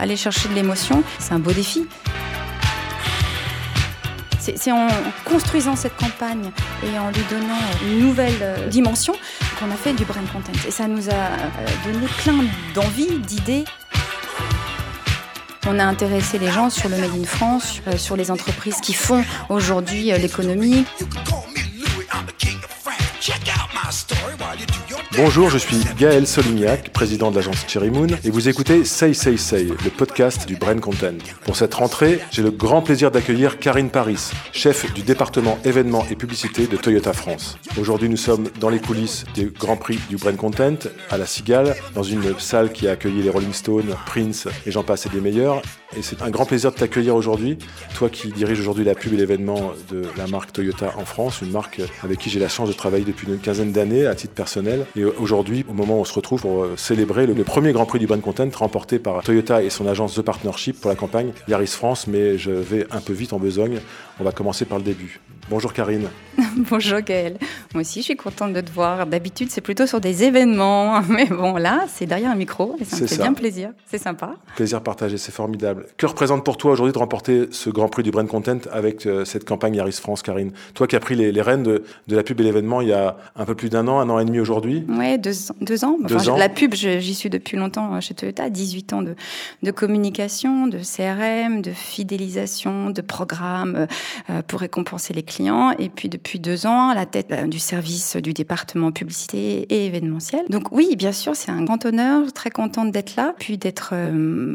aller 0.00 0.16
chercher 0.16 0.48
de 0.48 0.54
l'émotion, 0.54 1.02
c'est 1.18 1.32
un 1.32 1.38
beau 1.38 1.52
défi. 1.52 1.86
C'est 4.38 4.72
en 4.72 4.88
construisant 5.26 5.76
cette 5.76 5.96
campagne 5.96 6.50
et 6.82 6.98
en 6.98 7.10
lui 7.10 7.22
donnant 7.30 7.60
une 7.84 8.00
nouvelle 8.00 8.38
euh, 8.40 8.68
dimension 8.68 9.14
qu'on 9.58 9.70
a 9.70 9.74
fait 9.74 9.92
du 9.92 10.04
brand 10.04 10.26
content. 10.32 10.52
Et 10.66 10.70
ça 10.70 10.88
nous 10.88 11.10
a 11.10 11.12
euh, 11.12 11.66
donné 11.84 12.06
plein 12.22 12.44
d'envie, 12.74 13.18
d'idées. 13.18 13.64
On 15.68 15.78
a 15.78 15.84
intéressé 15.84 16.38
les 16.38 16.50
gens 16.50 16.70
sur 16.70 16.88
le 16.88 16.96
Made 16.96 17.14
in 17.20 17.24
France, 17.24 17.82
euh, 17.86 17.98
sur 17.98 18.16
les 18.16 18.30
entreprises 18.30 18.80
qui 18.80 18.94
font 18.94 19.22
aujourd'hui 19.50 20.04
l'économie. 20.18 20.86
Bonjour, 25.22 25.50
je 25.50 25.58
suis 25.58 25.76
Gaël 25.98 26.26
Solignac, 26.26 26.94
président 26.94 27.30
de 27.30 27.36
l'agence 27.36 27.66
Cherry 27.68 27.90
Moon, 27.90 28.06
et 28.24 28.30
vous 28.30 28.48
écoutez 28.48 28.86
Say 28.86 29.12
Say 29.12 29.36
Say, 29.36 29.64
le 29.64 29.90
podcast 29.90 30.48
du 30.48 30.56
Brain 30.56 30.78
Content. 30.78 31.18
Pour 31.44 31.56
cette 31.56 31.74
rentrée, 31.74 32.20
j'ai 32.30 32.42
le 32.42 32.50
grand 32.50 32.80
plaisir 32.80 33.10
d'accueillir 33.10 33.58
Karine 33.58 33.90
Paris, 33.90 34.30
chef 34.52 34.90
du 34.94 35.02
département 35.02 35.58
événements 35.62 36.06
et 36.10 36.16
publicité 36.16 36.66
de 36.66 36.76
Toyota 36.78 37.12
France. 37.12 37.58
Aujourd'hui, 37.78 38.08
nous 38.08 38.16
sommes 38.16 38.48
dans 38.60 38.70
les 38.70 38.80
coulisses 38.80 39.24
du 39.34 39.50
Grand 39.50 39.76
Prix 39.76 39.98
du 40.08 40.16
Brain 40.16 40.36
Content 40.36 40.78
à 41.10 41.18
la 41.18 41.26
Cigale, 41.26 41.76
dans 41.94 42.02
une 42.02 42.38
salle 42.38 42.72
qui 42.72 42.88
a 42.88 42.92
accueilli 42.92 43.22
les 43.22 43.28
Rolling 43.28 43.52
Stones, 43.52 43.94
Prince 44.06 44.48
et 44.64 44.70
j'en 44.70 44.84
passe 44.84 45.04
et 45.04 45.10
des 45.10 45.20
meilleurs. 45.20 45.60
Et 45.96 46.02
c'est 46.02 46.22
un 46.22 46.30
grand 46.30 46.44
plaisir 46.44 46.70
de 46.70 46.76
t'accueillir 46.76 47.16
aujourd'hui, 47.16 47.58
toi 47.96 48.08
qui 48.08 48.28
diriges 48.28 48.60
aujourd'hui 48.60 48.84
la 48.84 48.94
pub 48.94 49.12
et 49.12 49.16
l'événement 49.16 49.72
de 49.90 50.04
la 50.16 50.28
marque 50.28 50.52
Toyota 50.52 50.94
en 50.96 51.04
France, 51.04 51.40
une 51.42 51.50
marque 51.50 51.80
avec 52.04 52.18
qui 52.20 52.30
j'ai 52.30 52.38
la 52.38 52.48
chance 52.48 52.68
de 52.68 52.72
travailler 52.72 53.04
depuis 53.04 53.26
une 53.26 53.38
quinzaine 53.38 53.72
d'années 53.72 54.06
à 54.06 54.14
titre 54.14 54.32
personnel. 54.32 54.86
Et 54.94 55.04
aujourd'hui, 55.04 55.64
au 55.68 55.72
moment 55.72 55.98
où 55.98 56.02
on 56.02 56.04
se 56.04 56.14
retrouve 56.14 56.42
pour 56.42 56.62
euh, 56.62 56.76
célébrer 56.76 57.26
le, 57.26 57.34
premier 57.42 57.72
Grand 57.72 57.86
Prix 57.86 57.98
du 57.98 58.06
Brand 58.06 58.20
Content 58.20 58.48
remporté 58.54 59.00
par 59.00 59.20
Toyota 59.24 59.64
et 59.64 59.70
son 59.70 59.86
agence 59.86 60.14
The 60.14 60.22
Partnership 60.22 60.80
pour 60.80 60.90
la 60.90 60.96
campagne 60.96 61.32
Yaris 61.48 61.66
France, 61.66 62.06
mais 62.06 62.38
je 62.38 62.52
vais 62.52 62.86
un 62.92 63.00
peu 63.00 63.12
vite 63.12 63.32
en 63.32 63.40
besogne. 63.40 63.80
On 64.20 64.24
va 64.24 64.32
commencer 64.32 64.66
par 64.66 64.76
le 64.76 64.84
début. 64.84 65.18
Bonjour 65.48 65.72
Karine. 65.72 66.08
Bonjour 66.70 67.00
Gaëlle. 67.00 67.38
Moi 67.74 67.80
aussi, 67.80 68.00
je 68.00 68.04
suis 68.04 68.16
contente 68.16 68.52
de 68.52 68.60
te 68.60 68.70
voir. 68.70 69.06
D'habitude, 69.06 69.50
c'est 69.50 69.60
plutôt 69.60 69.86
sur 69.86 70.00
des 70.00 70.22
événements. 70.24 71.00
Mais 71.08 71.26
bon, 71.26 71.56
là, 71.56 71.86
c'est 71.88 72.06
derrière 72.06 72.30
un 72.30 72.36
micro 72.36 72.76
et 72.80 72.84
ça 72.84 73.00
me 73.00 73.06
fait 73.06 73.16
bien 73.16 73.32
plaisir. 73.32 73.70
C'est 73.86 73.98
sympa. 73.98 74.36
Plaisir 74.56 74.82
partagé, 74.82 75.16
c'est 75.18 75.32
formidable. 75.32 75.86
Que 75.96 76.06
représente 76.06 76.44
pour 76.44 76.56
toi 76.56 76.72
aujourd'hui 76.72 76.92
de 76.92 76.98
remporter 76.98 77.48
ce 77.50 77.70
Grand 77.70 77.88
Prix 77.88 78.02
du 78.02 78.10
Brand 78.10 78.28
Content 78.28 78.58
avec 78.70 79.06
euh, 79.06 79.24
cette 79.24 79.44
campagne 79.44 79.74
Yaris 79.74 79.98
France, 80.00 80.22
Karine? 80.22 80.52
Toi 80.74 80.86
qui 80.86 80.96
as 80.96 81.00
pris 81.00 81.16
les, 81.16 81.42
rênes 81.42 81.62
de, 81.62 81.82
la 82.08 82.22
pub 82.22 82.40
et 82.40 82.44
l'événement 82.44 82.80
il 82.80 82.88
y 82.88 82.92
a 82.92 83.16
un 83.36 83.44
peu 83.44 83.54
plus 83.54 83.70
d'un 83.70 83.88
an, 83.88 84.00
un 84.00 84.08
an 84.10 84.18
et 84.18 84.24
demi 84.24 84.38
aujourd'hui? 84.38 84.84
Oui, 84.88 85.18
deux, 85.18 85.84
ans. 85.84 85.96
ans. 86.28 86.36
La 86.36 86.48
pub, 86.48 86.74
j'y 86.74 87.14
suis 87.14 87.30
depuis 87.30 87.56
longtemps 87.56 87.94
euh, 87.94 88.00
chez 88.00 88.14
Toyota. 88.14 88.50
18 88.50 88.92
ans 88.92 89.02
de, 89.02 89.16
de 89.62 89.70
communication, 89.70 90.66
de 90.66 90.78
CRM, 90.78 91.62
de 91.62 91.72
fidélisation, 91.72 92.90
de 92.90 93.00
programmes 93.00 93.76
euh, 93.76 93.86
pour 94.46 94.60
récompenser 94.60 95.14
les 95.14 95.22
clients. 95.22 95.72
Et 95.78 95.88
puis 95.88 96.08
depuis 96.08 96.38
deux 96.38 96.66
ans, 96.66 96.90
à 96.90 96.94
la 96.94 97.06
tête 97.06 97.48
du 97.48 97.58
service 97.58 98.16
du 98.16 98.32
département 98.32 98.92
publicité 98.92 99.66
et 99.70 99.86
événementiel. 99.86 100.44
Donc 100.48 100.72
oui, 100.72 100.96
bien 100.96 101.12
sûr, 101.12 101.36
c'est 101.36 101.50
un 101.50 101.62
grand 101.62 101.84
honneur. 101.84 102.32
Très 102.32 102.50
contente 102.50 102.92
d'être 102.92 103.16
là, 103.16 103.34
puis 103.38 103.58
d'être 103.58 103.94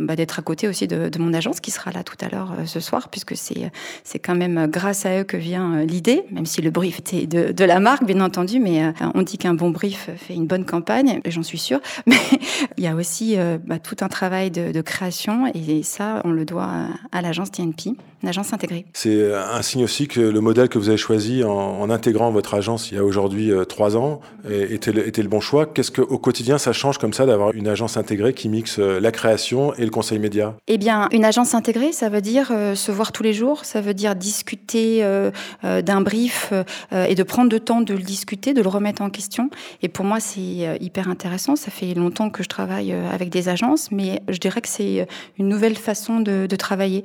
bah, 0.06 0.16
d'être 0.16 0.40
à 0.40 0.42
côté 0.42 0.68
aussi 0.68 0.88
de, 0.88 1.10
de 1.10 1.20
mon 1.20 1.34
agence 1.34 1.60
qui 1.60 1.72
sera 1.72 1.92
là 1.92 2.04
tout 2.04 2.18
à 2.22 2.30
l'heure 2.30 2.54
euh, 2.58 2.66
ce 2.66 2.80
soir, 2.80 3.10
puisque 3.10 3.36
c'est 3.36 3.72
c'est 4.04 4.20
quand 4.20 4.36
même 4.36 4.68
grâce 4.68 5.06
à 5.06 5.20
eux 5.20 5.24
que 5.24 5.38
vient 5.38 5.74
euh, 5.74 5.86
l'idée, 5.86 6.24
même 6.32 6.46
si 6.46 6.62
le 6.62 6.70
brief 6.70 7.00
était 7.00 7.28
de, 7.28 7.52
de 7.52 7.66
la 7.66 7.80
marque, 7.80 8.06
bien 8.06 8.22
entendu, 8.22 8.60
mais 8.60 8.84
euh, 8.84 8.92
on 9.14 9.22
dit 9.22 9.38
qu'un 9.38 9.54
bon 9.54 9.70
brief 9.70 10.10
fait 10.18 10.34
une 10.34 10.48
bonne 10.48 10.66
campagne, 10.66 11.22
et 11.24 11.32
j'en 11.32 11.44
suis 11.44 11.58
sûre. 11.58 11.80
Mais 12.06 12.18
il 12.78 12.84
y 12.84 12.88
a 12.88 12.96
aussi 12.96 13.38
bah, 13.66 13.80
tout 13.80 13.98
un 14.02 14.08
travail 14.08 14.52
de, 14.52 14.72
de, 14.72 14.82
création, 14.82 15.52
et 15.54 15.84
ça, 15.84 16.22
on 16.24 16.32
le 16.32 16.46
doit 16.46 16.70
à 17.12 17.22
l'agence 17.22 17.52
TNP, 17.52 17.96
l'agence 18.26 18.54
intégrée. 18.54 18.86
C'est 18.94 19.34
un 19.34 19.62
signe 19.62 19.84
aussi 19.84 20.08
que 20.08 20.20
le 20.20 20.42
modèle 20.42 20.70
que 20.70 20.78
vous 20.78 20.90
avez 20.90 20.98
choisi 20.98 21.44
en, 21.44 21.50
en 21.52 21.90
intégrant 21.90 22.32
votre 22.32 22.54
agence 22.54 22.92
il 22.92 22.96
y 22.96 22.98
a 22.98 23.04
aujourd'hui 23.04 23.52
trois 23.70 23.96
ans 23.96 24.20
était 24.50 24.92
le, 24.92 25.08
était 25.08 25.22
le 25.22 25.30
bon 25.30 25.40
choix. 25.40 25.66
Qu'est-ce 25.66 25.92
qu'au 25.92 26.18
quotidien 26.18 26.58
ça 26.58 26.74
change 26.74 26.98
comme 26.98 27.14
ça 27.14 27.26
d'avoir 27.26 27.54
une 27.54 27.68
agence 27.68 27.98
intégrée 27.98 28.34
qui 28.34 28.50
mixe 28.50 28.80
la 28.80 29.12
création 29.12 29.74
et 29.76 29.84
le 29.84 29.92
conseil 29.92 30.20
média? 30.20 30.56
Eh 30.68 30.78
bien, 30.78 31.08
une 31.12 31.26
agence 31.26 31.54
intégrée, 31.54 31.92
ça 31.92 32.10
veut 32.10 32.22
dire 32.22 32.50
euh, 32.52 32.76
se 32.76 32.92
voir 32.92 33.12
tous 33.12 33.24
les 33.24 33.34
jours, 33.34 33.66
ça 33.66 33.82
veut 33.82 33.94
dire 33.94 34.16
discuter 34.16 35.04
euh, 35.04 35.32
euh, 35.64 35.82
d'un 35.82 36.02
brief 36.02 36.54
et 36.92 37.16
de 37.16 37.24
prendre 37.24 37.52
le 37.52 37.60
temps 37.60 37.82
de 37.82 37.94
le 37.94 38.02
discuter, 38.02 38.54
de 38.54 38.62
le 38.62 38.70
remettre 38.70 39.02
en 39.02 39.10
question. 39.10 39.50
Et 39.82 39.90
pour 39.90 40.06
moi, 40.06 40.20
c'est 40.20 40.78
hyper 40.80 41.08
intéressant. 41.10 41.56
Ça 41.56 41.72
fait 41.72 41.94
longtemps 41.94 42.30
que 42.30 42.44
je 42.44 42.50
travaille 42.50 42.92
avec 42.92 43.30
des 43.30 43.50
agences, 43.50 43.92
mais 43.92 44.22
je 44.30 44.38
dirais 44.38 44.62
que 44.62 44.68
c'est 44.68 45.08
une 45.38 45.48
nouvelle 45.48 45.76
façon 45.76 46.20
de, 46.20 46.48
de 46.48 46.56
travailler. 46.56 47.04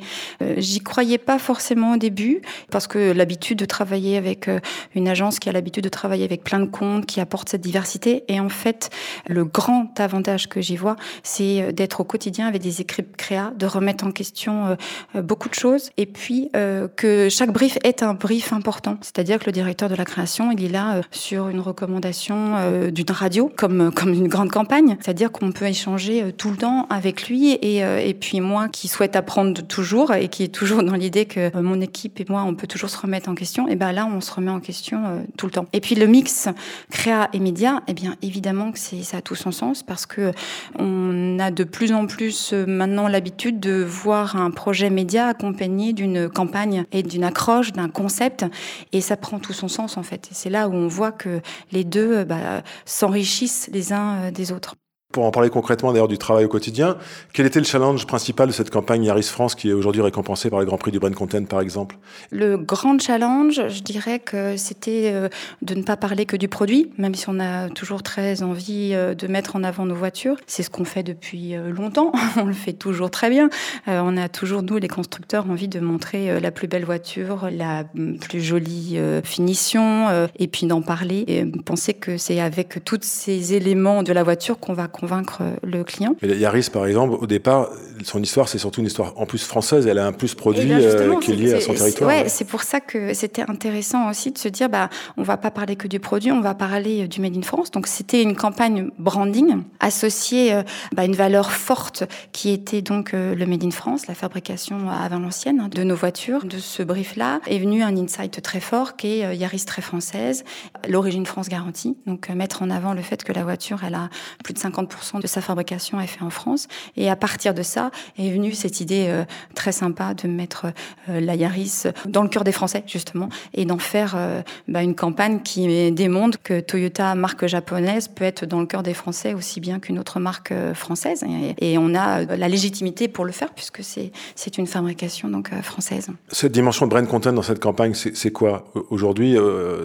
J'y 0.57 0.81
croyais 0.81 1.10
pas 1.19 1.39
forcément 1.39 1.95
au 1.95 1.97
début, 1.97 2.43
parce 2.71 2.87
que 2.87 3.13
l'habitude 3.13 3.59
de 3.59 3.65
travailler 3.65 4.17
avec 4.17 4.49
une 4.95 5.09
agence 5.09 5.39
qui 5.39 5.49
a 5.49 5.53
l'habitude 5.53 5.85
de 5.85 5.89
travailler 5.89 6.25
avec 6.25 6.45
plein 6.45 6.61
de 6.61 6.67
comptes, 6.67 7.07
qui 7.07 7.21
apporte 7.21 7.49
cette 7.49 7.61
diversité. 7.61 8.25
Et 8.29 8.41
en 8.41 8.49
fait, 8.49 8.91
le 9.27 9.45
grand 9.45 9.99
avantage 9.99 10.49
que 10.49 10.61
j'y 10.61 10.77
vois, 10.77 10.97
c'est 11.23 11.73
d'être 11.73 12.01
au 12.01 12.05
quotidien 12.05 12.47
avec 12.47 12.63
des 12.63 12.81
équipes 12.81 13.17
créa, 13.17 13.53
de 13.57 13.67
remettre 13.67 14.07
en 14.07 14.13
question 14.13 14.67
euh, 14.67 14.75
euh, 15.17 15.23
beaucoup 15.23 15.49
de 15.49 15.55
choses 15.55 15.91
et 15.97 16.07
puis 16.07 16.51
euh, 16.57 16.89
que 16.89 17.29
chaque 17.29 17.53
brief 17.53 17.79
est 17.85 18.03
un 18.03 18.15
brief 18.15 18.53
important. 18.53 18.97
C'est-à-dire 19.03 19.39
que 19.39 19.47
le 19.47 19.53
directeur 19.53 19.89
de 19.89 19.95
la 19.95 20.05
création, 20.05 20.51
il 20.51 20.65
est 20.65 20.69
là 20.69 21.01
sur 21.11 21.49
une 21.49 21.61
recommandation 21.61 22.91
d'une 22.91 23.11
radio 23.11 23.51
comme 23.57 23.93
comme 23.93 24.13
une 24.13 24.29
grande 24.29 24.51
campagne. 24.51 24.97
C'est-à-dire 25.01 25.33
qu'on 25.33 25.53
peut 25.53 25.67
échanger 25.67 26.33
tout 26.37 26.51
le 26.51 26.57
temps 26.57 26.87
avec 26.91 27.29
lui 27.29 27.53
et, 27.53 27.79
et 27.79 28.15
puis 28.15 28.41
moi 28.41 28.69
qui 28.69 28.89
souhaite 28.89 29.17
apprendre 29.17 29.61
toujours 29.63 30.13
et 30.15 30.29
qui 30.29 30.45
est 30.45 30.55
toujours 30.55 30.83
dans 30.83 30.95
l'idée 31.01 31.27
que 31.27 31.57
mon 31.61 31.81
équipe 31.81 32.21
et 32.21 32.27
moi 32.29 32.43
on 32.43 32.55
peut 32.55 32.67
toujours 32.67 32.91
se 32.91 32.99
remettre 32.99 33.29
en 33.29 33.35
question. 33.35 33.69
Et 33.69 33.77
ben 33.77 33.93
là 33.93 34.07
on 34.07 34.21
se 34.21 34.33
remet 34.33 34.51
en 34.51 34.61
question 34.61 35.27
tout 35.37 35.47
le 35.47 35.53
temps. 35.53 35.67
Et 35.73 35.81
puis 35.81 35.95
le 35.95 36.07
mix 36.07 36.49
créa 36.91 37.29
et 37.33 37.41
média, 37.41 37.83
eh 37.89 37.95
bien 37.95 38.17
évidemment 38.23 38.73
que 38.73 38.79
c'est 38.79 39.03
ça 39.03 39.19
a 39.19 39.23
tout 39.23 39.35
son 39.35 39.53
sens 39.53 39.83
parce 39.83 40.07
que 40.07 40.33
on 40.79 41.39
a 41.39 41.51
de 41.51 41.65
plus 41.65 41.93
en 41.93 42.07
plus 42.07 42.53
maintenant 42.53 43.09
l'habitude 43.09 43.61
de 43.61 43.83
voir 43.83 44.37
un 44.37 44.51
projet 44.51 44.91
média 44.91 45.27
accompagné 45.27 45.93
d'une 45.93 46.29
campagne 46.29 46.85
et 46.93 47.03
d'une 47.03 47.25
accroche, 47.25 47.73
d'un 47.73 47.89
concept, 47.89 48.45
et 48.93 49.01
ça 49.01 49.17
prend 49.17 49.39
tout 49.39 49.53
son 49.53 49.69
sens 49.69 49.97
en 49.97 50.03
fait. 50.03 50.29
c'est 50.33 50.51
là 50.51 50.69
où 50.69 50.75
on 50.75 50.89
voit 50.89 51.13
que 51.13 51.41
les 51.73 51.85
deux 51.85 52.25
bah, 52.25 52.63
s'enrichissent 52.85 53.69
les 53.73 53.93
uns 53.93 54.17
euh, 54.17 54.31
des 54.31 54.53
autres. 54.53 54.77
Pour 55.13 55.25
en 55.25 55.33
parler 55.33 55.51
concrètement 55.51 55.91
d'ailleurs 55.91 56.07
du 56.07 56.19
travail 56.19 56.45
au 56.45 56.49
quotidien, 56.49 56.97
quel 57.33 57.45
était 57.45 57.59
le 57.59 57.65
challenge 57.65 58.07
principal 58.07 58.47
de 58.47 58.53
cette 58.53 58.71
campagne 58.71 59.03
Yaris 59.03 59.25
France 59.25 59.57
qui 59.57 59.69
est 59.69 59.73
aujourd'hui 59.73 60.03
récompensée 60.03 60.51
par 60.51 60.61
le 60.61 60.67
Grand 60.67 60.79
Prix 60.79 60.93
du 60.93 61.01
Brand 61.01 61.13
Content 61.13 61.47
par 61.47 61.61
exemple? 61.61 61.99
Le 62.31 62.57
grand 62.57 62.97
challenge, 63.01 63.61
je 63.69 63.83
dirais 63.83 64.21
que 64.21 64.57
c'était 64.57 65.11
euh, 65.13 65.29
de 65.63 65.75
ne 65.75 65.83
pas 65.83 65.97
parler 65.97 66.27
que 66.27 66.37
du 66.37 66.47
produit, 66.47 66.93
même 66.97 67.17
si 67.17 67.29
on 67.29 67.41
a 67.41 67.69
toujours 67.71 68.05
très 68.05 68.45
envie 68.45 68.91
euh, 68.93 69.17
de 69.17 69.27
mettre 69.27 69.57
en 69.57 69.65
avant 69.65 69.85
nos 69.85 69.97
voitures. 69.97 70.37
C'est 70.47 70.63
ce 70.63 70.71
qu'on 70.71 70.85
fait 70.85 71.03
depuis 71.03 71.57
euh, 71.57 71.73
longtemps, 71.73 72.13
on 72.37 72.45
le 72.45 72.53
fait 72.53 72.73
toujours 72.73 73.11
très 73.11 73.31
bien. 73.31 73.51
On 73.89 74.17
a 74.17 74.29
toujours, 74.29 74.63
nous 74.63 74.77
les 74.77 74.87
constructeurs, 74.87 75.51
envie 75.51 75.67
de 75.67 75.81
montrer 75.81 76.39
la 76.39 76.53
plus 76.53 76.69
belle 76.69 76.85
voiture, 76.85 77.49
la 77.51 77.85
plus 78.21 78.41
jolie 78.41 78.97
finition, 79.25 80.29
et 80.39 80.47
puis 80.47 80.67
d'en 80.67 80.83
parler 80.83 81.25
et 81.27 81.45
penser 81.45 81.95
que 81.95 82.17
c'est 82.17 82.41
avec 82.41 82.85
tous 82.85 83.01
ces 83.03 83.55
éléments 83.55 84.03
de 84.03 84.13
la 84.13 84.23
voiture 84.23 84.61
qu'on 84.61 84.75
va 84.75 84.87
convaincre 85.01 85.43
le 85.63 85.83
client. 85.85 86.15
Mais 86.23 86.37
Yaris, 86.37 86.69
par 86.71 86.87
exemple, 86.87 87.17
au 87.21 87.27
départ, 87.27 87.71
son 88.05 88.23
histoire, 88.23 88.49
c'est 88.49 88.59
surtout 88.59 88.81
une 88.81 88.87
histoire 88.87 89.13
en 89.17 89.27
plus 89.27 89.45
française. 89.45 89.87
Elle 89.87 89.99
a 89.99 90.07
un 90.07 90.13
plus 90.13 90.35
produit 90.35 90.73
euh, 90.73 91.19
qui 91.21 91.33
est 91.33 91.37
lié 91.37 91.55
à 91.55 91.61
son 91.61 91.75
territoire. 91.75 92.09
Ouais, 92.09 92.29
c'est 92.29 92.45
pour 92.45 92.63
ça 92.63 92.81
que 92.81 93.15
c'était 93.15 93.43
intéressant 93.43 94.11
aussi 94.11 94.31
de 94.31 94.39
se 94.39 94.49
dire, 94.49 94.69
bah, 94.69 94.89
on 95.17 95.23
va 95.23 95.37
pas 95.37 95.51
parler 95.51 95.77
que 95.77 95.89
du 95.89 96.01
produit, 96.01 96.33
on 96.33 96.41
va 96.41 96.55
parler 96.55 97.05
euh, 97.05 97.09
du 97.09 97.21
Made 97.21 97.37
in 97.37 97.43
France. 97.43 97.71
Donc 97.71 97.87
c'était 97.87 98.23
une 98.23 98.37
campagne 98.37 98.91
branding 98.99 99.63
associée 99.81 100.53
à 100.53 100.59
euh, 100.59 100.63
bah, 100.95 101.05
une 101.05 101.15
valeur 101.15 101.53
forte 101.53 102.05
qui 102.33 102.51
était 102.51 102.83
donc 102.83 103.13
le 103.13 103.47
Made 103.47 103.65
in 103.65 103.71
France, 103.71 104.07
la 104.07 104.15
fabrication 104.15 104.89
à 104.89 105.09
Valenciennes 105.09 105.61
hein, 105.61 105.69
de 105.69 105.83
nos 105.83 105.97
voitures. 105.97 106.45
De 106.45 106.59
ce 106.59 106.83
brief-là 106.83 107.41
est 107.47 107.59
venu 107.59 107.83
un 107.83 107.97
insight 107.97 108.41
très 108.43 108.61
fort 108.61 108.97
qui 108.97 109.21
est 109.21 109.37
Yaris 109.37 109.65
très 109.67 109.83
française, 109.83 110.45
l'origine 110.89 111.27
France 111.27 111.49
garantie. 111.49 111.97
Donc 112.07 112.29
mettre 112.31 112.63
en 112.63 112.71
avant 112.71 112.95
le 112.95 113.03
fait 113.03 113.25
que 113.25 113.33
la 113.33 113.45
voiture, 113.45 113.81
elle 113.87 113.95
a 113.95 114.09
plus 114.45 114.55
de 114.55 114.59
50 114.59 114.89
de 115.23 115.27
sa 115.27 115.41
fabrication 115.41 116.01
est 116.01 116.07
fait 116.07 116.23
en 116.23 116.31
France. 116.31 116.69
Et 116.97 117.11
à 117.11 117.17
partir 117.17 117.55
de 117.55 117.63
ça 117.63 117.91
est 118.19 118.31
venue 118.31 118.53
cette 118.53 118.81
idée 118.81 119.07
euh, 119.09 119.25
très 119.55 119.73
sympa 119.73 120.15
de 120.15 120.29
mettre 120.29 120.67
euh, 121.09 121.21
la 121.21 121.35
Yaris 121.35 121.85
dans 122.07 122.23
le 122.23 122.29
cœur 122.29 122.45
des 122.45 122.53
Français, 122.53 122.83
justement, 122.87 123.29
et 123.55 123.65
d'en 123.65 123.79
faire 123.79 124.15
euh, 124.17 124.43
bah, 124.69 124.83
une 124.83 124.95
campagne 124.95 125.41
qui 125.41 125.93
démontre 125.93 126.39
que 126.43 126.61
Toyota, 126.61 127.15
marque 127.15 127.47
japonaise, 127.47 128.09
peut 128.09 128.25
être 128.25 128.47
dans 128.47 128.61
le 128.61 128.67
cœur 128.67 128.83
des 128.83 128.95
Français 128.95 129.35
aussi 129.35 129.61
bien 129.61 129.79
qu'une 129.79 129.99
autre 129.99 130.21
marque 130.21 130.53
française. 130.75 131.25
Et, 131.59 131.79
on 131.79 131.95
a 131.95 132.25
la 132.25 132.49
légitimité 132.49 133.09
pour 133.09 133.25
le 133.25 133.33
faire, 133.33 133.51
puisque 133.55 133.83
c'est 133.83 134.59
une 134.59 134.67
fabrication 134.67 135.29
donc 135.29 135.51
française. 135.63 136.09
Cette 136.29 136.53
dimension 136.53 136.87
de 136.87 136.91
brand 136.91 137.07
content 137.07 137.33
dans 137.33 137.43
cette 137.43 137.61
campagne, 137.61 137.95
c'est 137.95 138.33
quoi? 138.33 138.65
Aujourd'hui, 138.91 139.37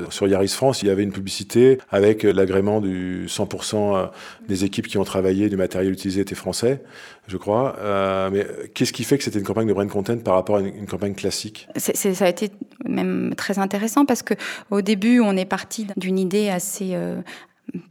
sur 0.10 0.28
Yaris 0.28 0.50
France, 0.50 0.82
il 0.82 0.88
y 0.88 0.90
avait 0.90 1.04
une 1.04 1.14
publicité 1.14 1.78
avec 1.90 2.24
l'agrément 2.24 2.82
du 2.82 3.28
100% 3.28 4.10
des 4.48 4.66
équipes 4.66 4.88
qui 4.88 4.95
qui 4.96 5.00
ont 5.00 5.04
travaillé 5.04 5.50
du 5.50 5.58
matériel 5.58 5.92
utilisé 5.92 6.22
étaient 6.22 6.36
français, 6.36 6.82
je 7.28 7.36
crois. 7.36 7.76
Euh, 7.80 8.30
mais 8.32 8.48
qu'est-ce 8.74 8.94
qui 8.94 9.04
fait 9.04 9.18
que 9.18 9.26
c'était 9.26 9.40
une 9.40 9.46
campagne 9.46 9.68
de 9.68 9.74
brand 9.74 9.90
content 9.90 10.18
par 10.20 10.36
rapport 10.36 10.56
à 10.56 10.62
une, 10.62 10.88
campagne 10.88 11.16
classique? 11.16 11.68
Ça 11.76 12.26
a 12.26 12.30
été 12.30 12.50
même 12.86 13.34
très 13.36 13.60
intéressant 13.60 14.06
parce 14.06 14.24
que 14.24 14.36
au 14.72 14.80
début, 14.80 15.20
on 15.20 15.36
est 15.36 15.44
parti 15.44 15.86
d'une 15.98 16.18
idée 16.18 16.48
assez 16.48 16.92
euh, 16.94 17.18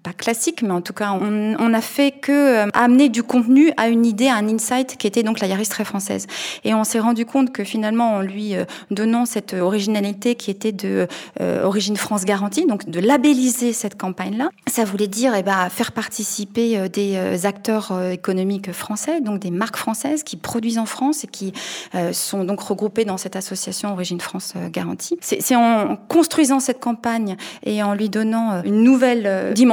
pas 0.03 0.13
classique, 0.13 0.63
mais 0.63 0.71
en 0.71 0.81
tout 0.81 0.93
cas, 0.93 1.13
on, 1.13 1.57
on 1.59 1.75
a 1.75 1.81
fait 1.81 2.13
que 2.13 2.33
euh, 2.67 2.71
amener 2.75 3.09
du 3.09 3.23
contenu 3.23 3.73
à 3.77 3.89
une 3.89 4.07
idée, 4.07 4.29
à 4.29 4.37
un 4.37 4.49
insight 4.49 4.97
qui 4.97 5.07
était 5.07 5.23
donc 5.23 5.41
la 5.41 5.47
Yaris 5.47 5.67
très 5.67 5.85
française. 5.85 6.27
Et 6.65 6.75
on 6.75 6.85
s'est 6.85 7.01
rendu 7.01 7.27
compte 7.27 7.53
que 7.53 7.65
finalement, 7.65 8.15
en 8.15 8.21
lui 8.21 8.55
euh, 8.55 8.65
donnant 8.91 9.27
cette 9.27 9.55
originalité 9.55 10.35
qui 10.35 10.51
était 10.51 10.73
de 10.73 11.09
euh, 11.41 11.65
origine 11.65 11.97
France 11.97 12.25
garantie, 12.25 12.67
donc 12.67 12.89
de 12.89 13.01
labelliser 13.01 13.73
cette 13.73 13.97
campagne-là, 13.97 14.49
ça 14.67 14.85
voulait 14.85 15.07
dire 15.07 15.35
eh 15.37 15.43
ben, 15.43 15.69
faire 15.69 15.93
participer 15.93 16.89
des 16.89 17.47
acteurs 17.47 17.93
économiques 18.11 18.73
français, 18.73 19.21
donc 19.21 19.41
des 19.41 19.51
marques 19.51 19.77
françaises 19.77 20.23
qui 20.23 20.37
produisent 20.37 20.79
en 20.79 20.87
France 20.87 21.25
et 21.25 21.27
qui 21.27 21.53
sont 22.13 22.45
donc 22.45 22.61
regroupées 22.61 23.05
dans 23.05 23.17
cette 23.17 23.37
association 23.37 23.93
Origine 23.93 24.21
France 24.21 24.55
garantie. 24.73 25.17
C'est 25.21 25.57
en 25.57 25.97
construisant 26.09 26.61
cette 26.61 26.81
campagne 26.81 27.37
et 27.65 27.83
en 27.83 27.95
lui 27.95 28.09
donnant 28.09 28.63
une 28.65 28.83
nouvelle 28.83 29.53
dimension 29.55 29.64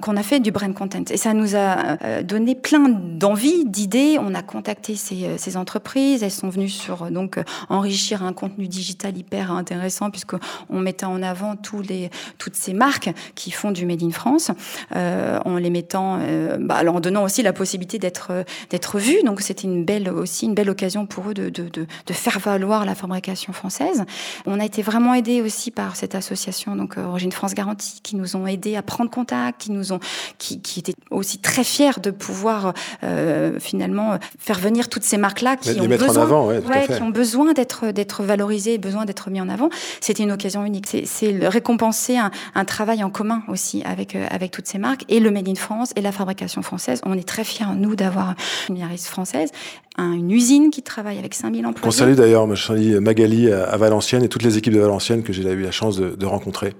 qu'on 0.00 0.16
a 0.16 0.22
fait 0.22 0.40
du 0.40 0.50
brand 0.50 0.72
content. 0.74 1.02
Et 1.10 1.16
ça 1.16 1.34
nous 1.34 1.54
a 1.56 1.96
euh, 2.02 2.22
donné 2.22 2.54
plein 2.54 2.88
d'envie, 2.88 3.64
d'idées. 3.64 4.18
On 4.20 4.34
a 4.34 4.42
contacté 4.42 4.94
ces, 4.96 5.24
euh, 5.24 5.58
entreprises. 5.58 6.22
Elles 6.22 6.30
sont 6.30 6.48
venues 6.48 6.68
sur 6.68 7.04
euh, 7.04 7.10
donc 7.10 7.38
enrichir 7.68 8.22
un 8.22 8.32
contenu 8.32 8.68
digital 8.68 9.16
hyper 9.16 9.50
intéressant 9.52 10.10
puisque 10.10 10.34
on 10.70 10.80
mettait 10.80 11.06
en 11.06 11.22
avant 11.22 11.56
tous 11.56 11.82
les, 11.82 12.10
toutes 12.38 12.56
ces 12.56 12.72
marques 12.72 13.10
qui 13.34 13.50
font 13.50 13.70
du 13.70 13.86
made 13.86 14.02
in 14.02 14.10
France, 14.10 14.50
en 14.94 15.56
les 15.56 15.70
mettant, 15.70 16.18
euh, 16.20 16.56
bah, 16.60 16.80
en 16.86 17.00
donnant 17.00 17.24
aussi 17.24 17.42
la 17.42 17.52
possibilité 17.52 17.98
d'être 17.98 18.32
d'être 18.70 18.98
vus. 18.98 19.22
Donc 19.24 19.40
c'était 19.40 19.64
une 19.64 19.84
belle 19.84 20.10
aussi 20.10 20.46
une 20.46 20.54
belle 20.54 20.70
occasion 20.70 21.06
pour 21.06 21.30
eux 21.30 21.34
de, 21.34 21.48
de, 21.48 21.68
de, 21.68 21.86
de, 22.06 22.12
faire 22.12 22.38
valoir 22.38 22.84
la 22.84 22.94
fabrication 22.94 23.52
française. 23.52 24.04
On 24.46 24.60
a 24.60 24.64
été 24.64 24.82
vraiment 24.82 25.14
aidés 25.14 25.40
aussi 25.40 25.70
par 25.70 25.96
cette 25.96 26.14
association 26.14 26.76
donc 26.76 26.96
Origine 26.96 27.32
France 27.32 27.54
Garantie 27.54 28.00
qui 28.02 28.16
nous 28.16 28.36
ont 28.36 28.46
aidés 28.46 28.76
à 28.76 28.82
prendre 28.82 29.10
contact, 29.16 29.62
qui 29.62 29.72
nous 29.72 29.92
ont, 29.92 30.00
qui, 30.38 30.60
qui 30.60 30.80
étaient 30.80 30.94
aussi 31.10 31.38
très 31.38 31.64
fiers 31.64 31.98
de 32.02 32.10
pouvoir 32.10 32.74
euh, 33.02 33.58
finalement 33.58 34.18
faire 34.38 34.58
venir 34.58 34.88
toutes 34.88 35.04
ces 35.04 35.16
marques-là 35.16 35.56
qui, 35.56 35.80
ont 35.80 35.86
besoin, 35.86 36.22
avant, 36.22 36.46
ouais, 36.48 36.86
qui 36.86 37.02
ont 37.02 37.10
besoin 37.10 37.52
d'être 37.54 37.90
d'être 37.90 38.22
valorisées, 38.22 38.78
besoin 38.78 39.04
d'être 39.06 39.30
mis 39.30 39.40
en 39.40 39.48
avant. 39.48 39.70
C'était 40.00 40.22
une 40.22 40.32
occasion 40.32 40.64
unique. 40.64 40.86
C'est 41.04 41.48
récompenser 41.48 42.16
un, 42.18 42.30
un, 42.54 42.64
travail 42.64 43.02
en 43.02 43.10
commun 43.10 43.42
aussi 43.48 43.82
avec 43.84 44.14
euh, 44.14 44.26
avec 44.30 44.50
toutes 44.50 44.66
ces 44.66 44.78
marques 44.78 45.04
et 45.08 45.18
le 45.18 45.30
Made 45.30 45.48
in 45.48 45.54
France 45.54 45.92
et 45.96 46.02
la 46.02 46.12
fabrication 46.12 46.62
française. 46.62 47.00
On 47.04 47.14
est 47.14 47.26
très 47.26 47.44
fiers 47.44 47.74
nous 47.76 47.96
d'avoir 47.96 48.34
une 48.68 48.76
Yaris 48.76 49.06
française 49.06 49.50
une 49.98 50.30
usine 50.30 50.70
qui 50.70 50.82
travaille 50.82 51.18
avec 51.18 51.34
5000 51.34 51.66
employés. 51.66 51.88
On 51.88 51.90
salue 51.90 52.14
d'ailleurs, 52.14 52.46
Magali 52.46 53.50
à 53.50 53.76
Valenciennes 53.76 54.24
et 54.24 54.28
toutes 54.28 54.42
les 54.42 54.58
équipes 54.58 54.74
de 54.74 54.80
Valenciennes 54.80 55.22
que 55.22 55.32
j'ai 55.32 55.42
eu 55.42 55.62
la 55.62 55.70
chance 55.70 55.96
de, 55.96 56.10
de 56.10 56.26
rencontrer. 56.26 56.74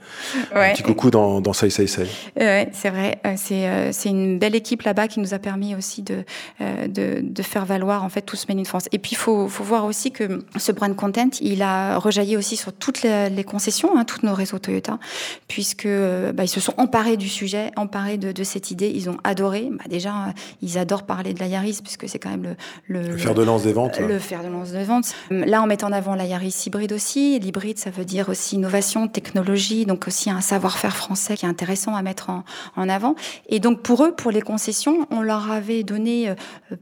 Ouais. 0.54 0.70
Un 0.70 0.72
petit 0.72 0.82
coucou 0.82 1.10
dans, 1.10 1.40
dans 1.40 1.52
Say 1.52 1.70
Say 1.70 1.86
Say. 1.86 2.06
Ouais, 2.36 2.68
c'est 2.72 2.90
vrai. 2.90 3.18
Euh, 3.26 3.34
c'est 3.36 3.68
euh, 3.68 3.92
une 4.04 4.38
belle 4.38 4.54
équipe 4.54 4.82
là-bas 4.82 5.08
qui 5.08 5.20
nous 5.20 5.34
a 5.34 5.38
permis 5.38 5.74
aussi 5.74 6.02
de, 6.02 6.24
euh, 6.60 6.88
de, 6.88 7.20
de 7.22 7.42
faire 7.42 7.64
valoir 7.64 8.04
en 8.04 8.08
fait 8.08 8.22
tout 8.22 8.36
ce 8.36 8.46
Made 8.48 8.58
in 8.58 8.64
France. 8.64 8.88
Et 8.92 8.98
puis 8.98 9.12
il 9.12 9.16
faut, 9.16 9.48
faut 9.48 9.64
voir 9.64 9.84
aussi 9.84 10.10
que 10.10 10.44
ce 10.56 10.72
brand 10.72 10.94
content, 10.94 11.30
il 11.40 11.62
a 11.62 11.98
rejailli 11.98 12.36
aussi 12.36 12.56
sur 12.56 12.72
toutes 12.72 13.02
les, 13.02 13.30
les 13.30 13.44
concessions, 13.44 13.96
hein, 13.96 14.04
tous 14.04 14.24
nos 14.24 14.34
réseaux 14.34 14.58
Toyota, 14.58 14.98
puisque 15.48 15.88
bah, 16.34 16.44
ils 16.44 16.48
se 16.48 16.60
sont 16.60 16.74
emparés 16.76 17.16
du 17.16 17.28
sujet, 17.28 17.70
emparés 17.76 18.18
de, 18.18 18.32
de 18.32 18.44
cette 18.44 18.70
idée. 18.70 18.90
Ils 18.94 19.08
ont 19.10 19.18
adoré. 19.24 19.68
Bah, 19.70 19.84
déjà, 19.88 20.34
ils 20.62 20.78
adorent 20.78 21.04
parler 21.04 21.34
de 21.34 21.40
la 21.40 21.46
Yaris 21.46 21.80
puisque 21.82 22.08
c'est 22.08 22.18
quand 22.18 22.30
même 22.30 22.56
le, 22.88 23.00
le 23.00 23.05
le, 23.06 23.16
fer 23.16 23.34
de 23.34 23.42
lance 23.42 23.62
des 23.62 23.72
ventes. 23.72 23.98
Le 23.98 24.18
fer 24.18 24.42
de 24.42 24.48
lance 24.48 24.72
des 24.72 24.84
ventes. 24.84 25.14
Là, 25.30 25.62
on 25.62 25.66
met 25.66 25.84
en 25.84 25.92
avant 25.92 26.14
la 26.14 26.24
Yaris 26.24 26.64
hybride 26.66 26.92
aussi. 26.92 27.38
L'hybride, 27.38 27.78
ça 27.78 27.90
veut 27.90 28.04
dire 28.04 28.28
aussi 28.28 28.56
innovation, 28.56 29.08
technologie, 29.08 29.86
donc 29.86 30.06
aussi 30.06 30.30
un 30.30 30.40
savoir-faire 30.40 30.96
français 30.96 31.36
qui 31.36 31.46
est 31.46 31.48
intéressant 31.48 31.94
à 31.94 32.02
mettre 32.02 32.30
en, 32.30 32.44
en, 32.76 32.88
avant. 32.88 33.14
Et 33.48 33.60
donc 33.60 33.82
pour 33.82 34.04
eux, 34.04 34.12
pour 34.12 34.30
les 34.30 34.40
concessions, 34.40 35.06
on 35.10 35.22
leur 35.22 35.50
avait 35.50 35.82
donné 35.82 36.30
euh, 36.30 36.34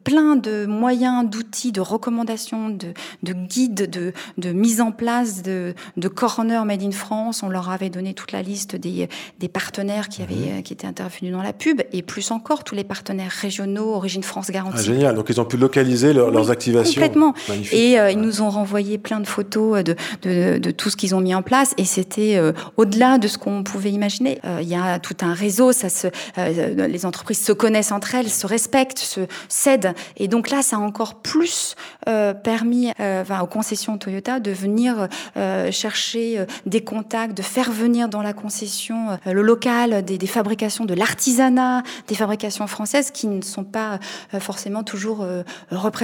plein 0.04 0.36
de 0.36 0.66
moyens, 0.66 1.28
d'outils, 1.28 1.72
de 1.72 1.80
recommandations, 1.80 2.70
de, 2.70 2.88
de 3.22 3.32
guides, 3.32 3.90
de, 3.90 4.12
de, 4.38 4.52
mise 4.52 4.80
en 4.80 4.92
place 4.92 5.42
de, 5.42 5.74
de 5.96 6.08
corner 6.08 6.64
made 6.64 6.82
in 6.82 6.92
France. 6.92 7.42
On 7.42 7.48
leur 7.48 7.70
avait 7.70 7.90
donné 7.90 8.14
toute 8.14 8.32
la 8.32 8.42
liste 8.42 8.76
des, 8.76 9.08
des 9.38 9.48
partenaires 9.48 10.08
qui 10.08 10.22
avaient, 10.22 10.60
mmh. 10.60 10.62
qui 10.62 10.72
étaient 10.72 10.86
intervenus 10.86 11.32
dans 11.32 11.42
la 11.42 11.52
pub, 11.52 11.82
et 11.92 12.02
plus 12.02 12.30
encore 12.30 12.64
tous 12.64 12.74
les 12.74 12.84
partenaires 12.84 13.32
régionaux, 13.32 13.94
Origine 13.94 14.22
France 14.22 14.50
Garantie. 14.50 14.78
Ah, 14.80 14.82
génial. 14.82 15.14
Donc 15.14 15.28
ils 15.28 15.40
ont 15.40 15.44
pu 15.44 15.56
localiser 15.56 16.12
leurs 16.14 16.50
activations. 16.50 17.00
Complètement. 17.00 17.34
Et 17.72 17.98
euh, 17.98 18.10
ils 18.10 18.20
nous 18.20 18.42
ont 18.42 18.50
renvoyé 18.50 18.98
plein 18.98 19.20
de 19.20 19.26
photos 19.26 19.82
de, 19.82 19.96
de, 20.22 20.58
de 20.58 20.70
tout 20.70 20.90
ce 20.90 20.96
qu'ils 20.96 21.14
ont 21.14 21.20
mis 21.20 21.34
en 21.34 21.42
place. 21.42 21.74
Et 21.76 21.84
c'était 21.84 22.36
euh, 22.36 22.52
au-delà 22.76 23.18
de 23.18 23.28
ce 23.28 23.38
qu'on 23.38 23.62
pouvait 23.64 23.90
imaginer. 23.90 24.38
Euh, 24.44 24.60
il 24.62 24.68
y 24.68 24.74
a 24.74 24.98
tout 24.98 25.16
un 25.22 25.34
réseau. 25.34 25.72
Ça 25.72 25.88
se, 25.88 26.08
les 26.36 27.06
entreprises 27.06 27.44
se 27.44 27.52
connaissent 27.52 27.92
entre 27.92 28.14
elles, 28.14 28.30
se 28.30 28.46
respectent, 28.46 28.98
se 28.98 29.20
cèdent. 29.48 29.94
Et 30.16 30.28
donc 30.28 30.50
là, 30.50 30.62
ça 30.62 30.76
a 30.76 30.78
encore 30.78 31.16
plus 31.16 31.74
permis 32.42 32.92
enfin, 32.98 33.40
aux 33.40 33.46
concessions 33.46 33.98
Toyota 33.98 34.40
de 34.40 34.50
venir 34.50 35.08
chercher 35.70 36.44
des 36.66 36.82
contacts, 36.82 37.36
de 37.36 37.42
faire 37.42 37.70
venir 37.70 38.08
dans 38.08 38.22
la 38.22 38.32
concession 38.32 39.18
le 39.26 39.42
local, 39.42 40.04
des, 40.04 40.18
des 40.18 40.26
fabrications, 40.26 40.84
de 40.84 40.94
l'artisanat, 40.94 41.82
des 42.08 42.14
fabrications 42.14 42.66
françaises 42.66 43.10
qui 43.10 43.26
ne 43.26 43.42
sont 43.42 43.64
pas 43.64 43.98
forcément 44.38 44.82
toujours 44.82 45.26
représentées 45.70 46.03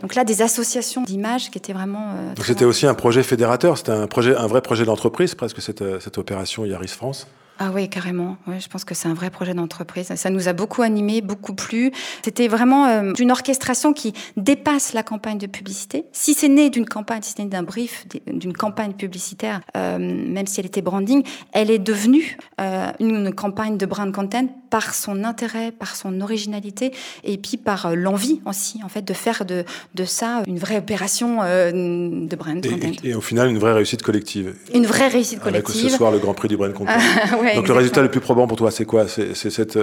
donc 0.00 0.14
là, 0.14 0.24
des 0.24 0.42
associations 0.42 1.02
d'images 1.02 1.50
qui 1.50 1.58
étaient 1.58 1.72
vraiment. 1.72 2.14
Euh, 2.16 2.34
Donc 2.34 2.44
c'était 2.46 2.64
aussi 2.64 2.86
un 2.86 2.94
projet 2.94 3.22
fédérateur, 3.22 3.78
c'était 3.78 3.92
un 3.92 4.06
projet, 4.06 4.36
un 4.36 4.46
vrai 4.46 4.60
projet 4.60 4.84
d'entreprise 4.84 5.34
presque 5.34 5.60
cette, 5.60 5.82
euh, 5.82 6.00
cette 6.00 6.18
opération 6.18 6.64
Yaris 6.64 6.88
France. 6.88 7.26
Ah 7.62 7.70
oui, 7.74 7.90
carrément. 7.90 8.38
Ouais, 8.46 8.58
je 8.58 8.68
pense 8.68 8.86
que 8.86 8.94
c'est 8.94 9.06
un 9.06 9.12
vrai 9.12 9.28
projet 9.28 9.52
d'entreprise. 9.52 10.10
Ça 10.14 10.30
nous 10.30 10.48
a 10.48 10.54
beaucoup 10.54 10.80
animé, 10.80 11.20
beaucoup 11.20 11.52
plu. 11.52 11.92
C'était 12.24 12.48
vraiment 12.48 12.86
euh, 12.86 13.12
une 13.18 13.30
orchestration 13.30 13.92
qui 13.92 14.14
dépasse 14.38 14.94
la 14.94 15.02
campagne 15.02 15.36
de 15.36 15.46
publicité. 15.46 16.06
Si 16.10 16.32
c'est 16.32 16.48
né 16.48 16.70
d'une 16.70 16.86
campagne, 16.86 17.20
si 17.20 17.34
c'est 17.36 17.42
né 17.42 17.50
d'un 17.50 17.62
brief, 17.62 18.06
d'une 18.32 18.54
campagne 18.54 18.94
publicitaire, 18.94 19.60
euh, 19.76 19.98
même 19.98 20.46
si 20.46 20.58
elle 20.58 20.64
était 20.64 20.80
branding, 20.80 21.22
elle 21.52 21.70
est 21.70 21.78
devenue 21.78 22.38
euh, 22.62 22.92
une 22.98 23.34
campagne 23.34 23.76
de 23.76 23.84
brand 23.84 24.10
content 24.10 24.46
par 24.70 24.94
son 24.94 25.22
intérêt, 25.24 25.70
par 25.70 25.96
son 25.96 26.22
originalité, 26.22 26.92
et 27.24 27.36
puis 27.36 27.58
par 27.58 27.94
l'envie 27.94 28.40
aussi, 28.46 28.80
en 28.84 28.88
fait, 28.88 29.02
de 29.02 29.12
faire 29.12 29.44
de, 29.44 29.64
de 29.94 30.04
ça 30.06 30.44
une 30.46 30.58
vraie 30.58 30.78
opération 30.78 31.38
de 31.40 32.36
brand 32.36 32.64
et, 32.64 32.68
content. 32.68 32.92
Et, 33.02 33.14
au 33.14 33.20
final, 33.20 33.50
une 33.50 33.58
vraie 33.58 33.72
réussite 33.72 34.02
collective. 34.02 34.54
Une 34.72 34.86
vraie 34.86 35.08
réussite 35.08 35.40
collective. 35.40 35.80
Avec 35.80 35.90
ce 35.90 35.96
soir 35.96 36.12
le 36.12 36.18
Grand 36.18 36.34
Prix 36.34 36.48
du 36.48 36.56
brand 36.56 36.72
content. 36.72 36.92
ouais. 37.42 37.49
Donc 37.54 37.68
le 37.68 37.74
résultat 37.74 38.02
le 38.02 38.10
plus 38.10 38.20
probant 38.20 38.46
pour 38.46 38.56
toi, 38.56 38.70
c'est 38.70 38.84
quoi? 38.84 39.06
C'est 39.08 39.34
cette 39.34 39.78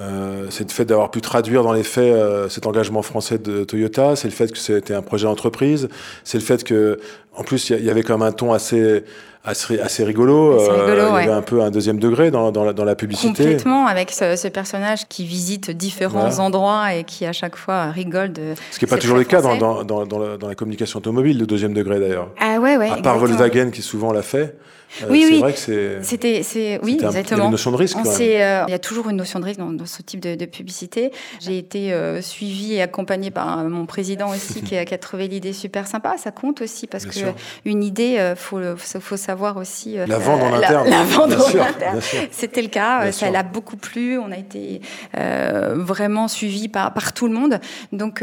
euh, 0.00 0.46
c'est 0.50 0.68
le 0.68 0.74
fait 0.74 0.84
d'avoir 0.84 1.10
pu 1.10 1.20
traduire 1.20 1.62
dans 1.62 1.72
les 1.72 1.84
faits 1.84 2.12
euh, 2.12 2.48
cet 2.48 2.66
engagement 2.66 3.02
français 3.02 3.38
de 3.38 3.62
Toyota, 3.62 4.16
c'est 4.16 4.26
le 4.26 4.34
fait 4.34 4.50
que 4.50 4.58
c'était 4.58 4.94
un 4.94 5.02
projet 5.02 5.26
d'entreprise, 5.26 5.88
c'est 6.24 6.38
le 6.38 6.42
fait 6.42 6.64
que, 6.64 6.98
en 7.36 7.44
plus, 7.44 7.70
il 7.70 7.84
y, 7.84 7.90
avait 7.90 8.02
quand 8.02 8.18
même 8.18 8.26
un 8.26 8.32
ton 8.32 8.52
assez 8.52 9.04
assez, 9.44 9.78
assez 9.78 10.04
rigolo. 10.04 10.58
Assez 10.58 10.70
rigolo 10.70 11.00
euh, 11.00 11.20
il 11.20 11.26
y 11.26 11.28
avait 11.28 11.32
un 11.32 11.42
peu 11.42 11.62
un 11.62 11.70
deuxième 11.70 11.98
degré 11.98 12.30
dans, 12.30 12.50
dans, 12.50 12.64
la, 12.64 12.72
dans 12.72 12.84
la 12.84 12.94
publicité. 12.94 13.44
Complètement, 13.44 13.86
avec 13.86 14.10
ce, 14.10 14.36
ce 14.36 14.48
personnage 14.48 15.06
qui 15.08 15.24
visite 15.24 15.70
différents 15.70 16.28
voilà. 16.28 16.40
endroits 16.40 16.94
et 16.94 17.04
qui 17.04 17.26
à 17.26 17.32
chaque 17.32 17.56
fois 17.56 17.90
rigole 17.90 18.32
de. 18.32 18.54
Ce 18.70 18.78
qui 18.78 18.84
n'est 18.84 18.90
pas 18.90 18.98
toujours 18.98 19.18
le 19.18 19.24
cas 19.24 19.42
dans, 19.42 19.84
dans, 19.84 20.48
la, 20.48 20.54
communication 20.54 20.98
automobile, 20.98 21.38
le 21.38 21.46
deuxième 21.46 21.74
degré 21.74 22.00
d'ailleurs. 22.00 22.30
Ah 22.40 22.58
ouais, 22.58 22.76
ouais. 22.76 22.90
À 22.90 22.96
part 22.96 23.16
exactement. 23.16 23.18
Volkswagen 23.18 23.70
qui 23.70 23.82
souvent 23.82 24.12
l'a 24.12 24.22
fait. 24.22 24.56
Euh, 25.02 25.06
oui, 25.10 25.24
c'est 25.26 25.32
oui. 25.32 25.38
vrai 25.40 25.52
que 25.52 25.58
c'est. 25.58 26.02
C'était, 26.02 26.42
c'est, 26.42 26.78
oui, 26.82 26.98
un, 27.02 27.06
exactement. 27.06 27.36
Il 27.36 27.40
y 27.40 27.42
a 27.42 27.44
une 27.46 27.50
notion 27.50 27.72
de 27.72 27.76
risque. 27.76 27.96
Euh, 27.96 28.64
il 28.68 28.70
y 28.70 28.74
a 28.74 28.78
toujours 28.78 29.08
une 29.08 29.16
notion 29.16 29.40
de 29.40 29.44
risque 29.44 29.58
dans, 29.58 29.72
dans 29.72 29.86
ce 29.86 30.02
type 30.02 30.20
de, 30.20 30.36
de 30.36 30.44
publicité. 30.44 31.10
J'ai 31.40 31.58
été 31.58 31.92
euh, 31.92 32.22
suivie 32.22 32.74
et 32.74 32.82
accompagnée 32.82 33.30
par 33.30 33.58
euh, 33.58 33.68
mon 33.68 33.86
président 33.86 34.30
aussi 34.30 34.62
qui, 34.64 34.76
a, 34.76 34.84
qui, 34.84 34.94
a, 34.94 34.98
trouvé 34.98 35.26
l'idée 35.26 35.52
super 35.52 35.86
sympa. 35.86 36.16
Ça 36.16 36.30
compte 36.30 36.60
aussi 36.60 36.86
parce 36.86 37.04
Bien 37.04 37.12
que 37.12 37.18
sûr. 37.18 37.34
une 37.64 37.82
idée, 37.82 38.18
euh, 38.18 38.36
faut, 38.36 38.60
faut 38.76 39.16
savoir 39.16 39.33
aussi 39.56 39.96
la 40.06 40.18
vendre 40.18 40.44
en 40.44 40.54
interne. 40.54 40.88
La, 40.88 40.98
la 40.98 41.04
vendre 41.04 41.44
en 41.44 41.60
interne. 41.60 42.00
C'était 42.30 42.62
le 42.62 42.68
cas. 42.68 43.02
Bien 43.02 43.12
ça 43.12 43.30
l'a 43.30 43.42
beaucoup 43.42 43.76
plu. 43.76 44.18
On 44.18 44.32
a 44.32 44.36
été 44.36 44.80
vraiment 45.14 46.28
suivis 46.28 46.68
par, 46.68 46.92
par 46.94 47.12
tout 47.12 47.26
le 47.26 47.34
monde. 47.34 47.60
Donc 47.92 48.22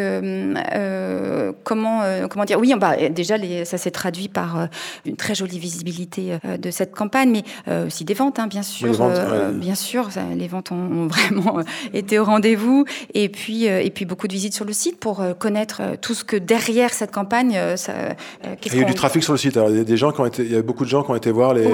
comment 1.63 2.01
comment 2.30 2.46
dire? 2.46 2.60
Oui, 2.60 2.74
bah, 2.77 2.96
déjà 3.10 3.38
les, 3.38 3.65
ça 3.65 3.77
s'est 3.77 3.91
traduit 3.91 4.27
par 4.27 4.68
une 5.06 5.15
très 5.15 5.36
jolie 5.36 5.60
visibilité 5.60 6.38
de 6.60 6.72
cette 6.72 6.94
campagne, 6.96 7.32
mais 7.32 7.44
euh, 7.68 7.88
aussi 7.88 8.06
des 8.06 8.13
ventes, 8.13 8.39
hein, 8.39 8.48
bien 8.48 8.63
sûr. 8.63 8.88
Les 8.88 8.94
ventes, 8.94 9.12
euh, 9.18 9.51
ouais. 9.51 9.58
Bien 9.58 9.75
sûr, 9.75 10.12
ça, 10.12 10.22
les 10.36 10.48
ventes 10.48 10.72
ont, 10.72 10.75
ont 10.75 11.08
vraiment 11.08 11.60
euh, 11.60 11.63
été 11.94 12.20
au 12.20 12.25
rendez-vous. 12.25 12.86
Et 13.13 13.30
puis, 13.30 13.68
euh, 13.68 13.82
et 13.82 13.89
puis 13.89 14.06
beaucoup 14.06 14.27
de 14.27 14.34
visites 14.34 14.53
sur 14.53 14.65
le 14.65 14.74
site 14.74 15.00
pour 15.00 15.22
euh, 15.22 15.34
connaître 15.34 15.82
tout 16.01 16.13
ce 16.13 16.24
que 16.24 16.38
derrière 16.38 16.94
cette 16.94 17.12
campagne. 17.12 17.60
Ça, 17.75 17.94
il 18.65 18.75
y 18.75 18.80
a 18.80 18.82
eu 18.82 18.86
du 18.86 18.94
trafic 18.94 19.24
sur 19.24 19.34
le 19.34 19.38
site. 19.38 19.58
Alors, 19.58 19.70
il 19.70 19.77
y 19.77 19.80
a 19.80 19.84
des 19.84 19.98
gens 19.98 20.12
qui 20.12 20.22
ont 20.22 20.25
été, 20.25 20.44
il 20.44 20.51
y 20.51 20.56
a 20.56 20.62
beaucoup 20.62 20.84
de 20.84 20.89
gens 20.89 21.00
gens 21.01 21.05
qui 21.05 21.12
ont 21.12 21.15
été 21.15 21.31
voir 21.31 21.53
les, 21.53 21.67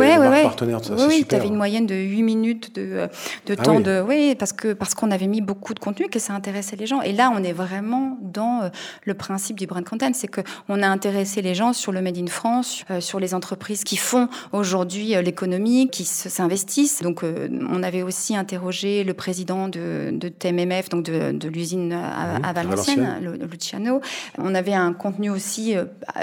partenaires. 0.43 0.84
Ça, 0.84 0.96
oui, 1.07 1.25
tu 1.27 1.36
avais 1.36 1.48
une 1.48 1.55
moyenne 1.55 1.86
de 1.86 1.96
8 1.96 2.24
minutes 2.24 2.75
de, 2.75 3.07
de 3.46 3.55
ah 3.57 3.62
temps 3.62 3.79
de. 3.79 4.03
Oui, 4.07 4.36
parce 4.36 4.53
que 4.53 4.74
parce 4.74 4.93
qu'on 4.93 5.12
avait 5.12 5.27
mis 5.27 5.41
beaucoup 5.41 5.74
de 5.74 5.79
contenu, 5.79 6.07
que 6.07 6.19
ça 6.19 6.34
intéressait 6.34 6.75
les 6.75 6.88
gens. 6.88 7.01
Et 7.01 7.13
là, 7.13 7.31
on 7.34 7.43
est 7.43 7.53
vraiment 7.53 8.17
dans 8.22 8.62
euh, 8.63 8.69
le 9.03 9.13
principe 9.13 9.57
du 9.57 9.67
brand 9.67 9.84
content, 9.84 10.12
c'est 10.13 10.27
qu'on 10.27 10.81
a 10.81 10.88
intéressé 10.88 11.41
les 11.41 11.55
gens 11.55 11.74
sur 11.74 11.91
le 11.91 12.01
Made 12.01 12.17
in 12.17 12.27
France, 12.27 12.84
euh, 12.91 13.01
sur 13.01 13.19
les 13.19 13.34
entreprises 13.34 13.84
qui 13.84 13.98
font 13.98 14.29
aujourd'hui 14.51 15.15
euh, 15.15 15.22
l'économie, 15.22 15.89
qui 15.89 16.05
s'investissent. 16.05 17.01
Donc, 17.01 17.24
on 17.24 17.84
avait 17.84 18.01
aussi 18.01 18.36
interrogé 18.36 19.03
le 19.03 19.13
président 19.13 19.67
de, 19.67 20.10
de 20.12 20.29
TMMF, 20.29 20.89
donc 20.89 21.03
de, 21.03 21.31
de 21.31 21.50
l'usine 21.50 21.93
à, 21.93 22.39
mmh, 22.39 22.53
Valenciennes, 22.53 23.39
Luciano. 23.51 24.01
On 24.38 24.55
avait 24.55 24.74
un 24.74 24.93
contenu 24.93 25.29
aussi, 25.29 25.75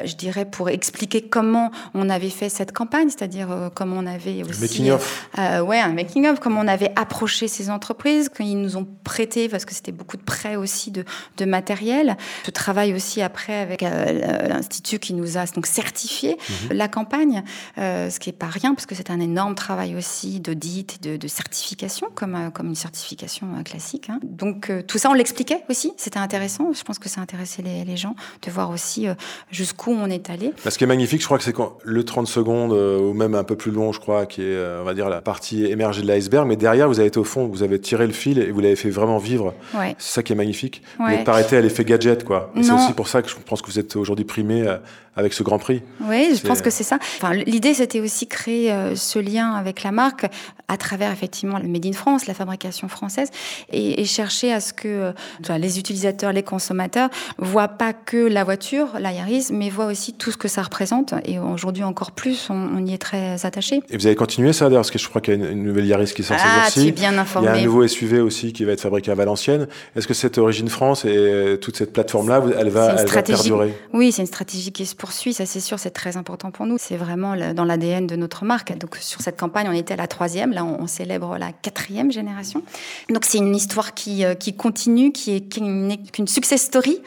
je 0.04 0.14
dirais, 0.14 0.44
pour 0.44 0.68
expliquer 0.68 1.22
comment 1.22 1.70
on 1.94 2.08
avait 2.10 2.30
fait 2.30 2.48
cette 2.48 2.72
campagne, 2.72 2.93
c'est-à-dire 3.08 3.70
comment 3.74 3.96
on 3.98 4.06
avait 4.06 4.42
aussi. 4.42 4.60
Making 4.60 4.90
of. 4.90 5.28
ouais, 5.38 5.80
un 5.80 5.92
making 5.92 6.26
of, 6.26 6.40
comment 6.40 6.60
on 6.60 6.68
avait 6.68 6.92
approché 6.96 7.48
ces 7.48 7.70
entreprises, 7.70 8.30
quand 8.34 8.44
ils 8.44 8.60
nous 8.60 8.76
ont 8.76 8.86
prêté, 9.04 9.48
parce 9.48 9.64
que 9.64 9.74
c'était 9.74 9.92
beaucoup 9.92 10.16
de 10.16 10.22
prêts 10.22 10.56
aussi 10.56 10.90
de, 10.90 11.04
de 11.36 11.44
matériel. 11.44 12.16
Je 12.44 12.50
travaille 12.50 12.94
aussi 12.94 13.22
après 13.22 13.54
avec 13.54 13.82
euh, 13.82 14.48
l'institut 14.48 14.98
qui 14.98 15.14
nous 15.14 15.36
a 15.36 15.46
donc 15.46 15.66
certifié 15.66 16.36
mhm. 16.48 16.76
la 16.76 16.88
campagne, 16.88 17.42
euh, 17.78 18.10
ce 18.10 18.18
qui 18.18 18.30
est 18.30 18.34
pas 18.34 18.46
rien 18.46 18.74
parce 18.74 18.86
que 18.86 18.94
c'est 18.94 19.10
un 19.10 19.20
énorme 19.20 19.54
travail 19.54 19.96
aussi 19.96 20.40
d'audit 20.40 20.96
et 20.96 21.08
de, 21.08 21.16
de, 21.16 21.28
certification 21.28 22.08
comme 22.14 22.34
euh, 22.34 22.50
comme 22.50 22.68
une 22.68 22.74
certification 22.74 23.46
classique. 23.64 24.10
Hein. 24.10 24.20
Donc 24.22 24.70
tout 24.86 24.98
ça 24.98 25.10
on 25.10 25.14
l'expliquait 25.14 25.64
aussi, 25.68 25.92
c'était 25.96 26.18
intéressant. 26.18 26.72
Je 26.72 26.82
pense 26.82 26.98
que 26.98 27.08
ça 27.08 27.20
intéressait 27.20 27.62
les, 27.62 27.84
les 27.84 27.96
gens 27.96 28.14
de 28.42 28.50
voir 28.50 28.70
aussi 28.70 29.06
jusqu'où 29.50 29.92
on 29.92 30.06
est 30.06 30.30
allé. 30.30 30.52
Ce 30.68 30.76
qui 30.78 30.84
est 30.84 30.88
magnifique, 30.88 31.20
je 31.20 31.26
crois 31.26 31.38
que 31.38 31.44
c'est 31.44 31.52
quand 31.52 31.78
le 31.84 32.04
30 32.04 32.26
secondes 32.26 32.72
ou 33.00 33.12
même 33.12 33.34
un 33.34 33.44
peu 33.44 33.56
plus 33.56 33.70
long, 33.70 33.92
je 33.92 34.00
crois, 34.00 34.26
qui 34.26 34.42
est 34.42 34.58
on 34.80 34.84
va 34.84 34.94
dire 34.94 35.08
la 35.08 35.20
partie 35.20 35.66
émergée 35.66 36.02
de 36.02 36.06
l'iceberg, 36.06 36.46
mais 36.46 36.56
derrière 36.56 36.88
vous 36.88 36.98
avez 36.98 37.08
été 37.08 37.18
au 37.18 37.24
fond, 37.24 37.46
vous 37.46 37.62
avez 37.62 37.78
tiré 37.78 38.06
le 38.06 38.12
fil 38.12 38.38
et 38.38 38.50
vous 38.50 38.60
l'avez 38.60 38.76
fait 38.76 38.90
vraiment 38.90 39.18
vivre. 39.18 39.54
Ouais. 39.74 39.94
C'est 39.98 40.14
ça 40.14 40.22
qui 40.22 40.32
est 40.32 40.36
magnifique. 40.36 40.82
Vous 40.98 41.08
n'êtes 41.08 41.24
pas 41.24 41.32
arrêté 41.32 41.56
à 41.56 41.60
l'effet 41.60 41.84
gadget, 41.84 42.24
quoi. 42.24 42.52
C'est 42.62 42.72
aussi 42.72 42.92
pour 42.92 43.08
ça 43.08 43.22
que 43.22 43.28
je 43.28 43.36
pense 43.44 43.62
que 43.62 43.70
vous 43.70 43.78
êtes 43.78 43.96
aujourd'hui 43.96 44.24
primé 44.24 44.66
euh, 44.66 44.76
avec 45.16 45.32
ce 45.32 45.42
Grand 45.42 45.58
Prix. 45.58 45.82
Oui, 46.08 46.34
je 46.34 46.46
pense 46.46 46.60
que 46.60 46.70
c'est 46.70 46.84
ça. 46.84 46.98
Enfin, 47.16 47.34
l'idée, 47.34 47.74
c'était 47.74 48.00
aussi 48.00 48.26
créer 48.26 48.72
euh, 48.72 48.96
ce 48.96 49.18
lien 49.18 49.52
avec 49.52 49.82
la 49.82 49.92
marque 49.92 50.26
à 50.68 50.76
travers 50.76 51.12
effectivement 51.12 51.58
le 51.58 51.68
Made 51.68 51.86
in 51.86 51.92
France, 51.92 52.26
la 52.26 52.34
fabrication 52.34 52.88
française, 52.88 53.28
et, 53.70 54.00
et 54.00 54.04
chercher 54.04 54.52
à 54.52 54.60
ce 54.60 54.72
que 54.72 55.12
euh, 55.48 55.58
les 55.58 55.78
utilisateurs, 55.78 56.32
les 56.32 56.42
consommateurs 56.42 57.10
voient 57.38 57.68
pas 57.68 57.92
que 57.92 58.16
la 58.16 58.44
voiture, 58.44 58.88
la 58.98 59.12
Yaris, 59.12 59.48
mais 59.52 59.68
voient 59.70 59.86
aussi 59.86 60.14
tout 60.14 60.30
ce 60.30 60.36
que 60.36 60.48
ça 60.48 60.62
représente. 60.62 61.14
Et 61.26 61.38
aujourd'hui 61.38 61.84
encore 61.84 62.12
plus, 62.12 62.48
on, 62.50 62.54
on, 62.54 62.86
y 62.86 62.94
est 62.94 62.98
très 62.98 63.44
attaché. 63.44 63.82
Et 63.90 63.96
vous 63.96 64.06
avez 64.06 64.16
continué 64.16 64.52
ça 64.52 64.66
d'ailleurs, 64.66 64.80
parce 64.80 64.90
que 64.90 64.98
je 64.98 65.08
crois 65.08 65.20
qu'il 65.20 65.38
y 65.38 65.44
a 65.44 65.50
une, 65.50 65.62
nouvelle 65.62 65.86
Yaris 65.86 66.12
qui 66.14 66.22
sort 66.22 66.36
ah, 66.40 66.68
ces 66.68 66.80
jours-ci. 66.80 66.92
bien 66.92 67.16
informé. 67.18 67.48
Il 67.48 67.54
y 67.54 67.58
a 67.58 67.60
un 67.60 67.64
nouveau 67.64 67.86
SUV 67.86 68.20
aussi 68.20 68.52
qui 68.52 68.64
va 68.64 68.72
être 68.72 68.80
fabriqué 68.80 69.10
à 69.10 69.14
Valenciennes. 69.14 69.68
Est-ce 69.94 70.06
que 70.06 70.14
cette 70.14 70.38
origine 70.38 70.68
France 70.68 71.04
et 71.04 71.58
toute 71.60 71.76
cette 71.76 71.92
plateforme-là, 71.92 72.42
elle 72.58 72.70
va, 72.70 72.96
elle 72.98 73.06
va 73.06 73.22
perdurer? 73.22 73.74
Oui, 73.92 74.12
c'est 74.12 74.22
une 74.22 74.28
stratégie 74.28 74.72
qui 74.72 74.86
se 74.86 74.94
poursuit, 75.04 75.34
ça 75.34 75.44
c'est 75.44 75.60
sûr, 75.60 75.78
c'est 75.78 75.90
très 75.90 76.16
important 76.16 76.50
pour 76.50 76.64
nous. 76.64 76.78
C'est 76.78 76.96
vraiment 76.96 77.36
dans 77.52 77.64
l'ADN 77.66 78.06
de 78.06 78.16
notre 78.16 78.46
marque. 78.46 78.74
Donc 78.78 78.96
sur 78.96 79.20
cette 79.20 79.38
campagne, 79.38 79.66
on 79.68 79.72
était 79.74 79.92
à 79.92 79.96
la 79.98 80.06
troisième, 80.06 80.50
là 80.52 80.64
on, 80.64 80.86
célèbre 80.86 81.36
la 81.36 81.52
quatrième 81.52 82.10
génération. 82.10 82.62
Donc 83.10 83.26
c'est 83.26 83.36
une 83.36 83.54
histoire 83.54 83.92
qui, 83.92 84.24
euh, 84.24 84.32
qui 84.34 84.56
continue, 84.56 85.12
qui 85.12 85.32
est 85.36 85.40
qu'une 85.42 86.26
success 86.26 86.62
story. 86.62 87.02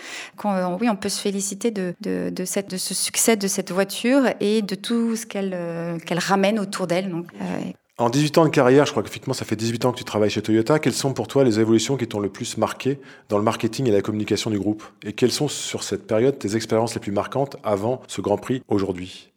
Euh, 0.45 0.77
oui, 0.79 0.89
on 0.89 0.95
peut 0.95 1.09
se 1.09 1.19
féliciter 1.19 1.71
de, 1.71 1.95
de, 2.01 2.45
cette, 2.45 2.69
de 2.69 2.77
ce 2.77 2.93
succès 2.93 3.35
de 3.35 3.47
cette 3.47 3.71
voiture 3.71 4.25
et 4.41 4.61
de 4.61 4.75
tout 4.75 5.15
ce 5.15 5.25
qu'elle 5.25 5.55
euh, 5.55 5.97
ramène 6.11 6.59
autour 6.59 6.85
d'elle. 6.85 7.11
En 7.99 8.09
18 8.11 8.37
ans 8.37 8.45
de 8.45 8.49
carrière, 8.49 8.85
je 8.85 8.91
crois 8.91 9.01
qu'effectivement, 9.01 9.33
ça 9.33 9.43
fait 9.43 9.55
18 9.55 9.85
ans 9.85 9.91
que 9.91 9.97
tu 9.97 10.03
travailles 10.03 10.29
chez 10.29 10.43
Toyota. 10.43 10.77
Quelles 10.77 10.93
sont 10.93 11.13
pour 11.13 11.27
toi 11.27 11.43
les 11.43 11.59
évolutions 11.59 11.97
qui 11.97 12.07
t'ont 12.07 12.19
le 12.19 12.29
plus 12.29 12.57
marqué 12.57 12.99
dans 13.29 13.37
le 13.37 13.43
marketing 13.43 13.87
et 13.87 13.91
la 13.91 14.01
communication 14.01 14.51
du 14.51 14.59
groupe? 14.59 14.83
Et 15.03 15.13
quelles 15.13 15.31
sont 15.31 15.47
sur 15.47 15.81
cette 15.81 16.05
période 16.05 16.37
tes 16.37 16.55
expériences 16.55 16.93
les 16.93 17.01
plus 17.01 17.11
marquantes 17.11 17.57
avant 17.63 18.01
ce 18.07 18.21
Grand 18.21 18.37
Prix 18.37 18.61
aujourd'hui? 18.67 19.31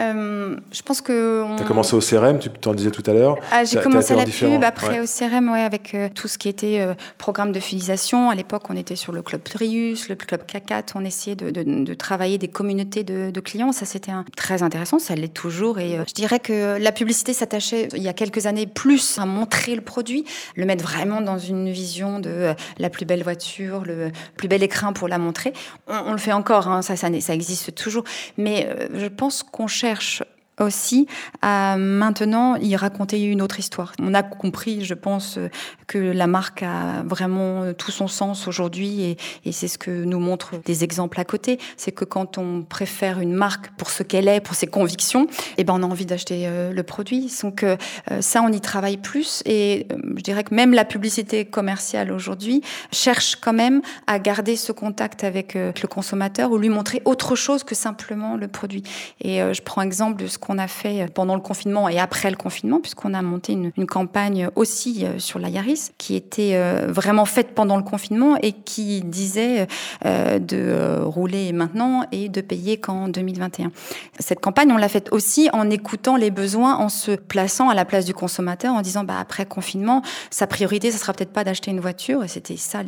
Euh, 0.00 0.56
je 0.72 0.82
pense 0.82 1.00
que. 1.00 1.42
On... 1.44 1.56
Tu 1.56 1.62
as 1.62 1.66
commencé 1.66 1.94
au 1.94 2.00
CRM, 2.00 2.38
tu 2.38 2.50
t'en 2.50 2.74
disais 2.74 2.90
tout 2.90 3.02
à 3.06 3.12
l'heure. 3.12 3.36
Ah, 3.52 3.64
j'ai 3.64 3.80
commencé 3.80 4.14
la 4.14 4.24
pub, 4.24 4.64
après 4.64 5.00
au 5.00 5.04
CRM, 5.04 5.50
ouais, 5.50 5.60
avec 5.60 5.94
euh, 5.94 6.08
tout 6.14 6.28
ce 6.28 6.38
qui 6.38 6.48
était 6.48 6.80
euh, 6.80 6.94
programme 7.18 7.52
de 7.52 7.60
fidélisation. 7.60 8.30
À 8.30 8.34
l'époque, 8.34 8.64
on 8.70 8.76
était 8.76 8.96
sur 8.96 9.12
le 9.12 9.22
club 9.22 9.42
Trius, 9.42 10.08
le 10.08 10.14
club 10.14 10.42
K4. 10.46 10.92
On 10.94 11.04
essayait 11.04 11.36
de, 11.36 11.50
de, 11.50 11.62
de 11.62 11.94
travailler 11.94 12.38
des 12.38 12.48
communautés 12.48 13.04
de, 13.04 13.30
de 13.30 13.40
clients. 13.40 13.72
Ça, 13.72 13.84
c'était 13.84 14.12
très 14.36 14.62
intéressant. 14.62 14.98
Ça 14.98 15.14
l'est 15.14 15.32
toujours. 15.32 15.78
Et 15.78 15.98
je 16.08 16.14
dirais 16.14 16.40
que 16.40 16.78
la 16.78 16.92
publicité 16.92 17.32
s'attachait, 17.32 17.88
il 17.94 18.02
y 18.02 18.08
a 18.08 18.12
quelques 18.12 18.46
années, 18.46 18.66
plus 18.66 19.18
à 19.18 19.26
montrer 19.26 19.74
le 19.74 19.82
produit, 19.82 20.24
le 20.56 20.64
mettre 20.64 20.84
vraiment 20.84 21.20
dans 21.20 21.38
une 21.38 21.70
vision 21.70 22.18
de 22.18 22.54
la 22.78 22.90
plus 22.90 23.04
belle 23.04 23.22
voiture, 23.22 23.82
le 23.84 24.10
plus 24.36 24.48
bel 24.48 24.62
écrin 24.62 24.92
pour 24.92 25.08
la 25.08 25.18
montrer. 25.18 25.52
On, 25.88 25.96
on 26.06 26.12
le 26.12 26.18
fait 26.18 26.32
encore, 26.32 26.68
hein, 26.68 26.82
ça, 26.82 26.96
ça, 26.96 27.08
ça 27.20 27.34
existe 27.34 27.74
toujours. 27.74 28.04
Mais 28.38 28.68
je 28.94 29.06
pense 29.06 29.42
qu'on 29.42 29.66
cherche 29.66 29.89
cherche 29.96 30.26
aussi 30.60 31.06
à 31.42 31.76
maintenant 31.76 32.56
y 32.56 32.76
raconter 32.76 33.22
une 33.22 33.42
autre 33.42 33.58
histoire. 33.58 33.92
On 34.00 34.14
a 34.14 34.22
compris, 34.22 34.84
je 34.84 34.94
pense, 34.94 35.38
que 35.86 35.98
la 35.98 36.26
marque 36.26 36.62
a 36.62 37.02
vraiment 37.04 37.72
tout 37.74 37.90
son 37.90 38.08
sens 38.08 38.46
aujourd'hui 38.46 39.02
et, 39.02 39.16
et 39.44 39.52
c'est 39.52 39.68
ce 39.68 39.78
que 39.78 39.90
nous 39.90 40.20
montrent 40.20 40.56
des 40.64 40.84
exemples 40.84 41.20
à 41.20 41.24
côté. 41.24 41.58
C'est 41.76 41.92
que 41.92 42.04
quand 42.04 42.38
on 42.38 42.62
préfère 42.62 43.20
une 43.20 43.32
marque 43.32 43.70
pour 43.76 43.90
ce 43.90 44.02
qu'elle 44.02 44.28
est, 44.28 44.40
pour 44.40 44.54
ses 44.54 44.66
convictions, 44.66 45.26
eh 45.56 45.64
ben 45.64 45.74
on 45.74 45.82
a 45.82 45.86
envie 45.86 46.06
d'acheter 46.06 46.46
euh, 46.46 46.72
le 46.72 46.82
produit. 46.82 47.32
Donc 47.42 47.62
euh, 47.62 47.76
ça, 48.20 48.42
on 48.42 48.52
y 48.52 48.60
travaille 48.60 48.96
plus 48.96 49.42
et 49.46 49.86
euh, 49.92 49.96
je 50.16 50.22
dirais 50.22 50.44
que 50.44 50.54
même 50.54 50.72
la 50.74 50.84
publicité 50.84 51.44
commerciale 51.44 52.12
aujourd'hui 52.12 52.62
cherche 52.92 53.36
quand 53.36 53.52
même 53.52 53.82
à 54.06 54.18
garder 54.18 54.56
ce 54.56 54.72
contact 54.72 55.24
avec 55.24 55.54
le 55.54 55.86
consommateur 55.86 56.50
ou 56.50 56.58
lui 56.58 56.68
montrer 56.68 57.02
autre 57.04 57.34
chose 57.34 57.64
que 57.64 57.74
simplement 57.74 58.36
le 58.36 58.48
produit. 58.48 58.82
Et 59.20 59.38
je 59.38 59.62
prends 59.62 59.82
exemple 59.82 60.22
de 60.22 60.26
ce 60.26 60.38
qu'on 60.38 60.49
qu'on 60.50 60.58
a 60.58 60.66
fait 60.66 61.06
pendant 61.14 61.36
le 61.36 61.40
confinement 61.40 61.88
et 61.88 62.00
après 62.00 62.28
le 62.28 62.34
confinement, 62.34 62.80
puisqu'on 62.80 63.14
a 63.14 63.22
monté 63.22 63.52
une, 63.52 63.86
campagne 63.86 64.48
aussi 64.56 65.04
euh, 65.04 65.20
sur 65.20 65.38
la 65.38 65.48
Yaris, 65.48 65.90
qui 65.96 66.16
était 66.16 66.52
euh, 66.54 66.88
vraiment 66.88 67.24
faite 67.24 67.54
pendant 67.54 67.76
le 67.76 67.84
confinement 67.84 68.36
et 68.42 68.50
qui 68.52 69.00
disait 69.02 69.68
euh, 70.04 70.40
de 70.40 71.00
rouler 71.02 71.52
maintenant 71.52 72.04
et 72.10 72.28
de 72.28 72.40
payer 72.40 72.78
qu'en 72.78 73.06
2021. 73.06 73.70
Cette 74.18 74.40
campagne, 74.40 74.72
on 74.72 74.76
l'a 74.76 74.88
faite 74.88 75.12
aussi 75.12 75.48
en 75.52 75.70
écoutant 75.70 76.16
les 76.16 76.32
besoins, 76.32 76.76
en 76.78 76.88
se 76.88 77.12
plaçant 77.12 77.68
à 77.68 77.74
la 77.74 77.84
place 77.84 78.04
du 78.04 78.12
consommateur, 78.12 78.74
en 78.74 78.82
disant 78.82 79.04
bah 79.04 79.18
après 79.20 79.46
confinement, 79.46 80.02
sa 80.30 80.48
priorité, 80.48 80.90
ça 80.90 80.98
sera 80.98 81.12
peut-être 81.12 81.32
pas 81.32 81.44
d'acheter 81.44 81.70
une 81.70 81.80
voiture. 81.80 82.24
Et 82.24 82.28
c'était 82.28 82.56
ça 82.56 82.80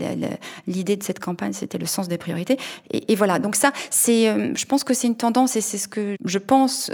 l'idée 0.67 0.97
de 0.97 1.03
cette 1.05 1.21
campagne, 1.21 1.53
c'était 1.53 1.79
le 1.79 1.87
sens 1.87 2.09
des 2.09 2.19
priorités. 2.19 2.59
Et, 2.91 3.13
et 3.13 3.15
voilà. 3.15 3.39
Donc 3.39 3.55
ça, 3.55 3.73
c'est, 3.91 4.57
je 4.57 4.65
pense 4.65 4.83
que 4.83 4.95
c'est 4.95 5.07
une 5.07 5.17
tendance 5.17 5.55
et 5.55 5.61
c'est 5.61 5.79
ce 5.79 5.87
que 5.87 6.17
je 6.25 6.39
pense 6.39 6.91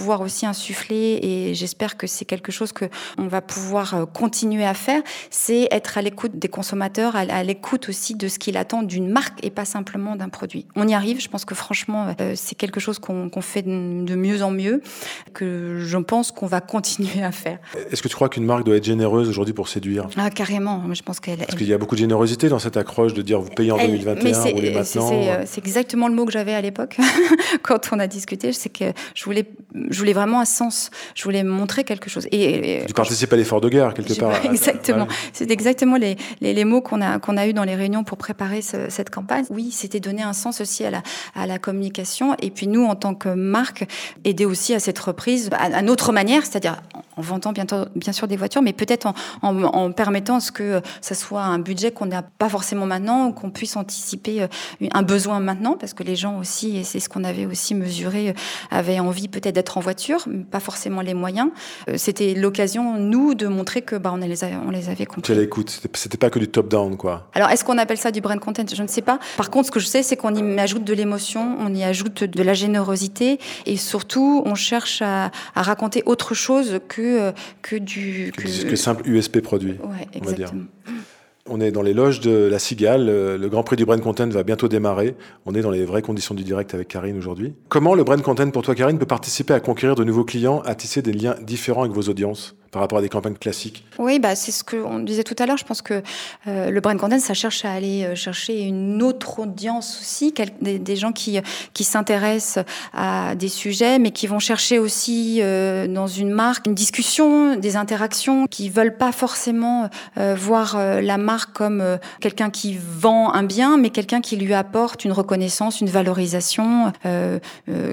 pouvoir 0.00 0.22
aussi 0.22 0.46
insuffler, 0.46 1.20
et 1.22 1.54
j'espère 1.54 1.98
que 1.98 2.06
c'est 2.06 2.24
quelque 2.24 2.50
chose 2.50 2.72
que 2.72 2.86
on 3.18 3.28
va 3.28 3.42
pouvoir 3.42 3.94
euh, 3.94 4.06
continuer 4.06 4.64
à 4.64 4.72
faire, 4.72 5.02
c'est 5.28 5.68
être 5.70 5.98
à 5.98 6.02
l'écoute 6.02 6.38
des 6.38 6.48
consommateurs, 6.48 7.16
à, 7.16 7.44
l'écoute 7.44 7.90
aussi 7.90 8.14
de 8.14 8.26
ce 8.26 8.38
qu'il 8.38 8.56
attend 8.56 8.82
d'une 8.82 9.10
marque 9.10 9.44
et 9.44 9.50
pas 9.50 9.66
simplement 9.66 10.16
d'un 10.16 10.30
produit. 10.30 10.66
On 10.74 10.88
y 10.88 10.94
arrive, 10.94 11.20
je 11.20 11.28
pense 11.28 11.44
que 11.44 11.54
franchement, 11.54 12.14
euh, 12.18 12.32
c'est 12.34 12.54
quelque 12.54 12.80
chose 12.80 12.98
qu'on 12.98 13.30
fait 13.42 13.60
de 13.62 14.14
mieux 14.14 14.42
en 14.42 14.50
mieux, 14.50 14.80
que 15.34 15.80
je 15.80 15.98
pense 15.98 16.32
qu'on 16.32 16.46
va 16.46 16.60
continuer 16.74 17.22
à 17.22 17.30
faire. 17.30 17.58
Est-ce 17.90 18.00
que 18.00 18.08
tu 18.08 18.14
crois 18.14 18.30
qu'une 18.30 18.46
marque 18.46 18.64
doit 18.64 18.76
être 18.76 18.84
généreuse 18.84 19.28
aujourd'hui 19.28 19.52
pour 19.52 19.68
séduire? 19.68 20.08
Ah, 20.16 20.30
carrément, 20.30 20.82
je 20.94 21.02
pense 21.02 21.20
qu'elle... 21.20 21.40
Parce 21.40 21.56
qu'il 21.56 21.68
y 21.68 21.74
a 21.74 21.78
beaucoup 21.78 21.94
de 21.94 22.00
générosité 22.00 22.48
dans 22.48 22.58
cette 22.58 22.78
accroche 22.78 23.12
de 23.12 23.20
dire 23.20 23.38
vous 23.38 23.50
payez 23.50 23.72
en 23.72 23.76
2021, 23.76 24.40
roulez 24.52 24.72
maintenant. 24.72 25.10
C'est 25.44 25.58
exactement 25.58 26.08
le 26.08 26.14
mot 26.14 26.24
que 26.24 26.32
j'avais 26.32 26.54
à 26.54 26.62
l'époque 26.62 26.96
quand 27.62 27.90
on 27.92 27.98
a 27.98 28.06
discuté, 28.06 28.54
c'est 28.54 28.70
que 28.70 28.92
je 29.14 29.24
voulais, 29.24 29.44
je 29.90 29.98
voulais 29.98 30.12
vraiment 30.12 30.40
un 30.40 30.44
sens. 30.44 30.90
Je 31.14 31.24
voulais 31.24 31.42
montrer 31.42 31.84
quelque 31.84 32.08
chose. 32.08 32.26
Et, 32.32 32.84
tu 32.86 32.94
participes 32.94 33.32
à 33.32 33.36
l'effort 33.36 33.60
de 33.60 33.68
guerre 33.68 33.94
quelque 33.94 34.14
part. 34.14 34.44
Exactement. 34.44 35.06
C'est 35.32 35.50
exactement 35.50 35.96
les, 35.96 36.16
les, 36.40 36.54
les 36.54 36.64
mots 36.64 36.80
qu'on 36.80 37.00
a 37.00 37.18
qu'on 37.18 37.36
a 37.36 37.46
eu 37.46 37.52
dans 37.52 37.64
les 37.64 37.74
réunions 37.74 38.04
pour 38.04 38.16
préparer 38.16 38.62
ce, 38.62 38.88
cette 38.88 39.10
campagne. 39.10 39.44
Oui, 39.50 39.70
c'était 39.72 40.00
donner 40.00 40.22
un 40.22 40.32
sens 40.32 40.60
aussi 40.60 40.84
à 40.84 40.90
la 40.90 41.02
à 41.34 41.46
la 41.46 41.58
communication. 41.58 42.34
Et 42.40 42.50
puis 42.50 42.66
nous, 42.66 42.84
en 42.84 42.94
tant 42.94 43.14
que 43.14 43.28
marque, 43.28 43.86
aider 44.24 44.44
aussi 44.44 44.74
à 44.74 44.80
cette 44.80 44.98
reprise 44.98 45.50
à, 45.52 45.76
à 45.76 45.82
notre 45.82 46.12
manière, 46.12 46.44
c'est-à-dire 46.46 46.80
en 46.94 47.02
en 47.20 47.22
vendant 47.22 47.52
bien, 47.52 47.66
bien 47.94 48.12
sûr 48.12 48.26
des 48.26 48.36
voitures, 48.36 48.62
mais 48.62 48.72
peut-être 48.72 49.06
en, 49.06 49.14
en, 49.42 49.62
en, 49.62 49.92
permettant 49.92 50.40
ce 50.40 50.50
que 50.50 50.80
ça 51.00 51.14
soit 51.14 51.42
un 51.42 51.58
budget 51.58 51.92
qu'on 51.92 52.06
n'a 52.06 52.22
pas 52.22 52.48
forcément 52.48 52.86
maintenant, 52.86 53.30
qu'on 53.32 53.50
puisse 53.50 53.76
anticiper 53.76 54.46
un 54.92 55.02
besoin 55.02 55.38
maintenant, 55.38 55.76
parce 55.78 55.92
que 55.92 56.02
les 56.02 56.16
gens 56.16 56.38
aussi, 56.38 56.78
et 56.78 56.84
c'est 56.84 56.98
ce 56.98 57.08
qu'on 57.08 57.24
avait 57.24 57.46
aussi 57.46 57.74
mesuré, 57.74 58.34
avaient 58.70 59.00
envie 59.00 59.28
peut-être 59.28 59.54
d'être 59.54 59.76
en 59.76 59.79
voiture, 59.80 60.24
pas 60.50 60.60
forcément 60.60 61.00
les 61.00 61.14
moyens. 61.14 61.50
C'était 61.96 62.34
l'occasion, 62.34 62.98
nous, 62.98 63.34
de 63.34 63.46
montrer 63.46 63.82
que 63.82 63.96
bah, 63.96 64.10
on, 64.12 64.16
les 64.16 64.44
avait, 64.44 64.56
on 64.66 64.70
les 64.70 64.88
avait 64.88 65.06
compris. 65.06 65.34
l'écoute, 65.34 65.80
c'était 65.94 66.18
pas 66.18 66.30
que 66.30 66.38
du 66.38 66.48
top-down, 66.48 66.96
quoi. 66.96 67.28
Alors, 67.34 67.50
est-ce 67.50 67.64
qu'on 67.64 67.78
appelle 67.78 67.98
ça 67.98 68.10
du 68.10 68.20
brand 68.20 68.38
content? 68.38 68.64
Je 68.72 68.82
ne 68.82 68.88
sais 68.88 69.02
pas. 69.02 69.18
Par 69.36 69.50
contre, 69.50 69.66
ce 69.66 69.70
que 69.70 69.80
je 69.80 69.86
sais, 69.86 70.02
c'est 70.02 70.16
qu'on 70.16 70.34
y 70.34 70.60
ajoute 70.60 70.84
de 70.84 70.94
l'émotion, 70.94 71.56
on 71.60 71.74
y 71.74 71.84
ajoute 71.84 72.24
de 72.24 72.42
la 72.42 72.54
générosité, 72.54 73.38
et 73.66 73.76
surtout, 73.76 74.42
on 74.44 74.54
cherche 74.54 75.02
à, 75.02 75.30
à 75.54 75.62
raconter 75.62 76.02
autre 76.06 76.34
chose 76.34 76.80
que, 76.88 77.32
que 77.62 77.76
du... 77.76 78.32
Que, 78.36 78.68
que, 78.68 78.76
simple 78.76 79.08
USP 79.08 79.40
produit, 79.40 79.72
ouais, 79.72 80.08
exactement. 80.14 80.22
on 80.22 80.26
va 80.26 80.32
dire. 80.32 80.52
On 81.52 81.60
est 81.60 81.72
dans 81.72 81.82
les 81.82 81.94
loges 81.94 82.20
de 82.20 82.46
la 82.46 82.60
Cigale. 82.60 83.06
Le 83.06 83.48
Grand 83.48 83.64
Prix 83.64 83.74
du 83.74 83.84
Brand 83.84 84.00
Content 84.00 84.28
va 84.28 84.44
bientôt 84.44 84.68
démarrer. 84.68 85.16
On 85.46 85.54
est 85.56 85.62
dans 85.62 85.72
les 85.72 85.84
vraies 85.84 86.00
conditions 86.00 86.32
du 86.32 86.44
direct 86.44 86.74
avec 86.74 86.86
Karine 86.86 87.18
aujourd'hui. 87.18 87.54
Comment 87.68 87.96
le 87.96 88.04
Brand 88.04 88.22
Content 88.22 88.48
pour 88.50 88.62
toi, 88.62 88.76
Karine, 88.76 89.00
peut 89.00 89.04
participer 89.04 89.52
à 89.52 89.58
conquérir 89.58 89.96
de 89.96 90.04
nouveaux 90.04 90.24
clients, 90.24 90.62
à 90.64 90.76
tisser 90.76 91.02
des 91.02 91.12
liens 91.12 91.34
différents 91.42 91.82
avec 91.82 91.92
vos 91.92 92.02
audiences 92.02 92.54
par 92.70 92.82
rapport 92.82 92.98
à 92.98 93.02
des 93.02 93.08
campagnes 93.08 93.34
classiques? 93.34 93.84
Oui, 93.98 94.18
bah, 94.18 94.36
c'est 94.36 94.52
ce 94.52 94.62
qu'on 94.62 95.00
disait 95.00 95.24
tout 95.24 95.34
à 95.38 95.46
l'heure. 95.46 95.56
Je 95.56 95.64
pense 95.64 95.82
que 95.82 96.02
euh, 96.46 96.70
le 96.70 96.80
brand 96.80 96.96
content, 96.98 97.18
ça 97.18 97.34
cherche 97.34 97.64
à 97.64 97.72
aller 97.72 98.04
euh, 98.04 98.14
chercher 98.14 98.60
une 98.62 99.02
autre 99.02 99.40
audience 99.40 99.98
aussi, 100.00 100.32
des, 100.60 100.96
gens 100.96 101.12
qui, 101.12 101.40
qui 101.74 101.84
s'intéressent 101.84 102.64
à 102.92 103.34
des 103.34 103.48
sujets, 103.48 103.98
mais 103.98 104.10
qui 104.12 104.26
vont 104.26 104.38
chercher 104.38 104.78
aussi 104.78 105.40
euh, 105.42 105.86
dans 105.86 106.06
une 106.06 106.30
marque 106.30 106.66
une 106.66 106.74
discussion, 106.74 107.56
des 107.56 107.76
interactions, 107.76 108.46
qui 108.46 108.68
veulent 108.68 108.96
pas 108.96 109.12
forcément 109.12 109.88
euh, 110.18 110.34
voir 110.38 110.76
euh, 110.76 111.00
la 111.00 111.18
marque 111.18 111.39
comme 111.46 111.98
quelqu'un 112.20 112.50
qui 112.50 112.78
vend 112.78 113.32
un 113.32 113.42
bien, 113.42 113.78
mais 113.78 113.90
quelqu'un 113.90 114.20
qui 114.20 114.36
lui 114.36 114.54
apporte 114.54 115.04
une 115.04 115.12
reconnaissance, 115.12 115.80
une 115.80 115.88
valorisation, 115.88 116.92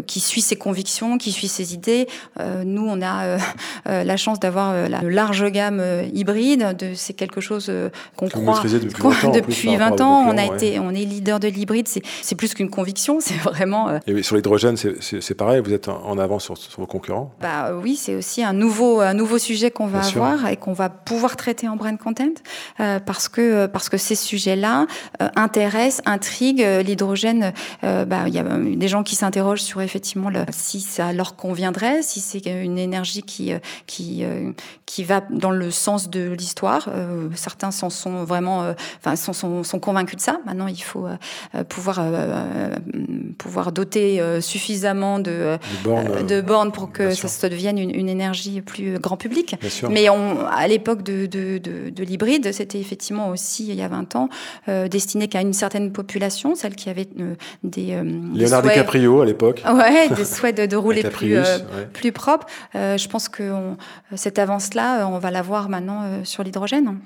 qui 0.07 0.19
suit 0.19 0.41
ses 0.41 0.55
convictions, 0.55 1.17
qui 1.17 1.31
suit 1.31 1.47
ses 1.47 1.73
idées. 1.73 2.07
nous, 2.65 2.85
on 2.87 3.01
a 3.01 3.37
la 3.85 4.17
chance 4.17 4.39
d'avoir 4.39 4.71
euh, 4.77 4.87
la 4.87 5.01
large 5.01 5.45
gamme 5.51 5.79
euh, 5.79 6.03
hybride. 6.13 6.75
De, 6.77 6.93
c'est 6.95 7.13
quelque 7.13 7.41
chose 7.41 7.67
euh, 7.69 7.89
qu'on 8.15 8.27
croit 8.27 8.61
depuis, 8.63 8.87
20 9.03 9.25
ans. 9.25 9.31
Depuis 9.31 9.75
20 9.75 10.01
ans, 10.01 10.25
on 10.27 10.37
a 10.37 10.45
été, 10.45 10.79
on 10.79 10.91
est 10.91 11.05
leader 11.05 11.39
de 11.39 11.47
l'hybride. 11.47 11.87
C'est, 11.87 12.35
plus 12.35 12.53
qu'une 12.53 12.69
conviction, 12.69 13.19
c'est 13.21 13.37
vraiment. 13.37 13.99
Et 14.05 14.23
sur 14.23 14.35
l'hydrogène, 14.35 14.77
c'est, 14.77 15.33
pareil. 15.35 15.61
Vous 15.63 15.73
êtes 15.73 15.87
en 15.87 16.17
avant 16.17 16.39
sur, 16.39 16.57
sur, 16.57 16.79
vos 16.79 16.87
concurrents? 16.87 17.33
Bah 17.41 17.71
oui, 17.81 17.95
c'est 17.95 18.15
aussi 18.15 18.43
un 18.43 18.53
nouveau, 18.53 19.01
un 19.01 19.13
nouveau 19.13 19.37
sujet 19.37 19.71
qu'on 19.71 19.87
va 19.87 20.05
avoir 20.05 20.47
et 20.47 20.57
qu'on 20.57 20.73
va 20.73 20.89
pouvoir 20.89 21.35
traiter 21.35 21.67
en 21.67 21.75
brand 21.75 21.97
content 21.97 22.25
euh, 22.79 22.99
parce 22.99 23.29
que 23.29 23.36
parce 23.71 23.89
que 23.89 23.97
ces 23.97 24.15
sujets-là 24.15 24.87
euh, 25.21 25.29
intéressent, 25.35 26.01
intriguent. 26.05 26.65
L'hydrogène, 26.83 27.53
euh, 27.83 28.05
bah 28.05 28.27
il 28.27 28.33
y 28.33 28.39
a 28.39 28.43
des 28.43 28.87
gens 28.87 29.03
qui 29.03 29.15
s'interrogent 29.15 29.61
sur 29.61 29.81
effectivement 29.81 30.29
le, 30.29 30.41
si 30.51 30.79
ça 30.81 31.13
leur 31.13 31.35
conviendrait, 31.35 32.01
si 32.01 32.19
c'est 32.19 32.45
une 32.45 32.77
énergie 32.77 33.23
qui 33.23 33.53
qui 33.85 34.23
qui 34.87 35.03
va 35.03 35.21
dans 35.29 35.51
le 35.51 35.69
sens 35.69 36.09
de 36.09 36.31
l'histoire. 36.31 36.87
Euh, 36.87 37.27
certains 37.35 37.71
s'en 37.71 37.89
sont 37.89 38.23
vraiment, 38.23 38.63
euh, 38.63 38.73
enfin, 38.99 39.15
sont, 39.15 39.33
sont, 39.33 39.63
sont, 39.63 39.79
convaincus 39.79 40.15
de 40.15 40.21
ça. 40.21 40.39
Maintenant, 40.45 40.67
il 40.67 40.81
faut 40.81 41.05
euh, 41.05 41.63
pouvoir 41.65 42.01
pouvoir 43.37 43.71
doter 43.71 44.21
suffisamment 44.41 45.19
de 45.19 45.57
bornes, 45.83 46.25
de 46.25 46.41
bornes 46.41 46.71
pour 46.71 46.91
que 46.91 47.11
ça 47.11 47.49
devienne 47.49 47.77
une, 47.77 47.93
une, 47.93 48.07
énergie 48.09 48.61
plus 48.61 48.97
grand 48.97 49.17
public. 49.17 49.55
Mais 49.89 50.09
on, 50.09 50.45
à 50.47 50.67
l'époque 50.67 51.03
de, 51.03 51.25
de, 51.25 51.57
de, 51.57 51.89
de 51.89 52.03
l'hybride, 52.03 52.53
c'était 52.53 52.79
effectivement 52.79 53.16
aussi 53.25 53.67
il 53.67 53.75
y 53.75 53.81
a 53.81 53.87
20 53.87 54.15
ans 54.15 54.29
destiné 54.89 55.27
qu'à 55.27 55.41
une 55.41 55.53
certaine 55.53 55.91
population, 55.91 56.55
celle 56.55 56.75
qui 56.75 56.89
avait 56.89 57.07
des 57.63 58.01
Leonardo 58.35 58.67
des 58.67 58.75
DiCaprio 58.75 59.21
à 59.21 59.25
l'époque. 59.25 59.63
Ouais, 59.67 60.09
des 60.09 60.25
souhaits 60.25 60.57
de, 60.57 60.65
de 60.65 60.75
rouler 60.75 61.03
plus 61.03 61.37
ouais. 61.37 61.45
plus 61.93 62.11
propre. 62.11 62.47
je 62.73 63.07
pense 63.07 63.29
que 63.29 63.51
on, 63.51 63.77
cette 64.15 64.39
avance-là, 64.39 65.01
euh, 65.01 65.05
on 65.05 65.19
va 65.19 65.31
la 65.31 65.41
voir 65.41 65.69
maintenant 65.69 66.03
euh, 66.03 66.23
sur 66.23 66.43
l'hydrogène. 66.43 66.97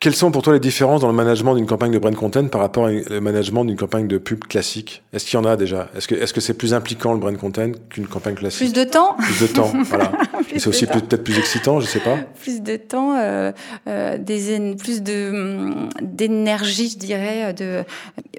Quelles 0.00 0.16
sont 0.16 0.30
pour 0.30 0.40
toi 0.40 0.54
les 0.54 0.60
différences 0.60 1.02
dans 1.02 1.08
le 1.08 1.14
management 1.14 1.54
d'une 1.54 1.66
campagne 1.66 1.92
de 1.92 1.98
brand 1.98 2.16
content 2.16 2.48
par 2.48 2.62
rapport 2.62 2.84
au 2.84 3.20
management 3.20 3.66
d'une 3.66 3.76
campagne 3.76 4.08
de 4.08 4.16
pub 4.16 4.44
classique? 4.44 5.02
Est-ce 5.12 5.26
qu'il 5.26 5.38
y 5.38 5.42
en 5.42 5.44
a 5.44 5.58
déjà? 5.58 5.90
Est-ce 5.94 6.08
que 6.08 6.14
est-ce 6.14 6.32
que 6.32 6.40
c'est 6.40 6.54
plus 6.54 6.72
impliquant 6.72 7.12
le 7.12 7.18
brand 7.18 7.36
content 7.36 7.72
qu'une 7.90 8.06
campagne 8.06 8.34
classique? 8.34 8.72
Plus 8.72 8.72
de 8.72 8.88
temps. 8.88 9.14
Plus 9.18 9.42
de 9.42 9.52
temps, 9.52 9.70
voilà. 9.84 10.12
c'est 10.56 10.68
aussi 10.68 10.86
peut-être 10.86 11.22
plus 11.22 11.38
excitant, 11.38 11.80
je 11.80 11.86
sais 11.86 12.00
pas. 12.00 12.16
Plus 12.40 12.62
de 12.62 12.76
temps, 12.76 13.14
euh, 13.14 13.52
euh, 13.88 14.16
des 14.16 14.74
plus 14.74 15.02
de 15.02 15.30
hum, 15.32 15.90
d'énergie, 16.00 16.88
je 16.88 16.98
dirais. 16.98 17.52
De, 17.52 17.84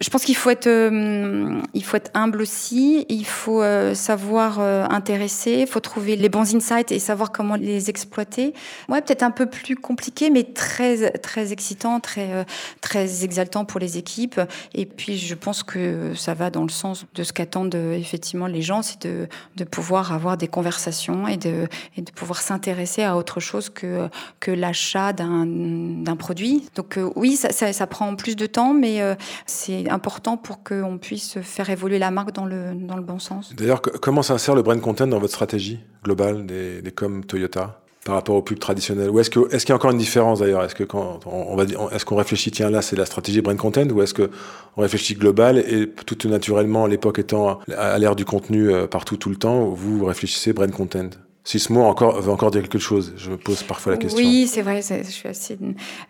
je 0.01 0.09
pense 0.09 0.23
qu'il 0.25 0.35
faut 0.35 0.49
être 0.49 0.67
euh, 0.67 1.61
faut 1.83 1.97
être 1.97 2.09
humble 2.15 2.41
aussi. 2.41 3.05
Il 3.07 3.25
faut 3.25 3.61
euh, 3.61 3.93
savoir 3.93 4.57
euh, 4.59 4.85
intéresser. 4.89 5.59
Il 5.61 5.67
faut 5.67 5.79
trouver 5.79 6.15
les 6.15 6.27
bons 6.27 6.55
insights 6.55 6.91
et 6.91 6.97
savoir 6.97 7.31
comment 7.31 7.55
les 7.55 7.89
exploiter. 7.89 8.53
Ouais, 8.89 9.01
peut-être 9.01 9.21
un 9.21 9.31
peu 9.31 9.45
plus 9.45 9.75
compliqué, 9.75 10.31
mais 10.31 10.43
très 10.43 11.11
très 11.11 11.51
excitant, 11.51 11.99
très, 11.99 12.45
très 12.81 13.23
exaltant 13.23 13.63
pour 13.63 13.79
les 13.79 13.99
équipes. 13.99 14.41
Et 14.73 14.87
puis, 14.87 15.17
je 15.17 15.35
pense 15.35 15.61
que 15.61 16.13
ça 16.15 16.33
va 16.33 16.49
dans 16.49 16.63
le 16.63 16.69
sens 16.69 17.05
de 17.13 17.23
ce 17.23 17.31
qu'attendent 17.31 17.75
effectivement 17.75 18.47
les 18.47 18.63
gens, 18.63 18.81
c'est 18.81 19.05
de, 19.05 19.27
pouvoir 19.65 20.13
avoir 20.13 20.35
des 20.35 20.47
conversations 20.47 21.27
et 21.27 21.37
de, 21.37 21.67
pouvoir 22.15 22.41
s'intéresser 22.41 23.03
à 23.03 23.15
autre 23.15 23.39
chose 23.39 23.69
que, 23.69 24.09
l'achat 24.47 25.13
d'un 25.13 26.15
produit. 26.17 26.65
Donc 26.75 26.97
oui, 27.15 27.35
ça, 27.35 27.87
prend 27.87 28.15
plus 28.15 28.35
de 28.35 28.47
temps, 28.47 28.73
mais 28.73 28.99
c'est 29.45 29.90
important 29.91 30.37
pour 30.37 30.63
qu'on 30.63 30.97
puisse 30.97 31.39
faire 31.41 31.69
évoluer 31.69 31.99
la 31.99 32.11
marque 32.11 32.33
dans 32.33 32.45
le, 32.45 32.73
dans 32.73 32.95
le 32.95 33.03
bon 33.03 33.19
sens. 33.19 33.53
D'ailleurs, 33.55 33.81
comment 33.81 34.23
s'insère 34.23 34.55
le 34.55 34.61
brand 34.61 34.79
content 34.81 35.07
dans 35.07 35.19
votre 35.19 35.33
stratégie 35.33 35.79
globale 36.03 36.45
des, 36.45 36.81
des 36.81 36.91
com 36.91 37.23
Toyota 37.23 37.81
par 38.05 38.15
rapport 38.15 38.35
aux 38.35 38.41
pubs 38.41 38.59
traditionnelles? 38.59 39.09
Ou 39.09 39.19
est-ce 39.19 39.29
que 39.29 39.53
est-ce 39.53 39.65
qu'il 39.65 39.73
y 39.73 39.73
a 39.73 39.75
encore 39.75 39.91
une 39.91 39.97
différence 39.97 40.39
d'ailleurs? 40.39 40.63
Est-ce 40.63 40.75
que 40.75 40.85
on 40.93 41.59
est-ce 41.91 42.05
qu'on 42.05 42.15
réfléchit 42.15 42.51
tiens 42.51 42.69
là 42.69 42.81
c'est 42.81 42.95
la 42.95 43.05
stratégie 43.05 43.41
brand 43.41 43.57
content 43.57 43.87
ou 43.89 44.01
est-ce 44.01 44.13
que 44.13 44.31
on 44.77 44.81
réfléchit 44.81 45.15
global 45.15 45.59
et 45.59 45.87
tout 46.05 46.27
naturellement 46.27 46.87
l'époque 46.87 47.19
étant 47.19 47.59
à 47.77 47.97
l'ère 47.99 48.15
du 48.15 48.25
contenu 48.25 48.71
euh, 48.71 48.87
partout 48.87 49.17
tout 49.17 49.29
le 49.29 49.35
temps 49.35 49.65
vous 49.65 50.05
réfléchissez 50.05 50.53
brand 50.53 50.71
content? 50.71 51.09
Si 51.43 51.59
ce 51.59 51.73
mot 51.73 51.81
encore, 51.81 52.21
veut 52.21 52.31
encore 52.31 52.51
dire 52.51 52.61
quelque 52.61 52.79
chose, 52.79 53.13
je 53.17 53.31
me 53.31 53.37
pose 53.37 53.63
parfois 53.63 53.93
la 53.93 53.97
question. 53.97 54.17
Oui, 54.21 54.47
c'est 54.47 54.61
vrai, 54.61 54.81
je 54.81 55.09
suis 55.09 55.27
assez 55.27 55.57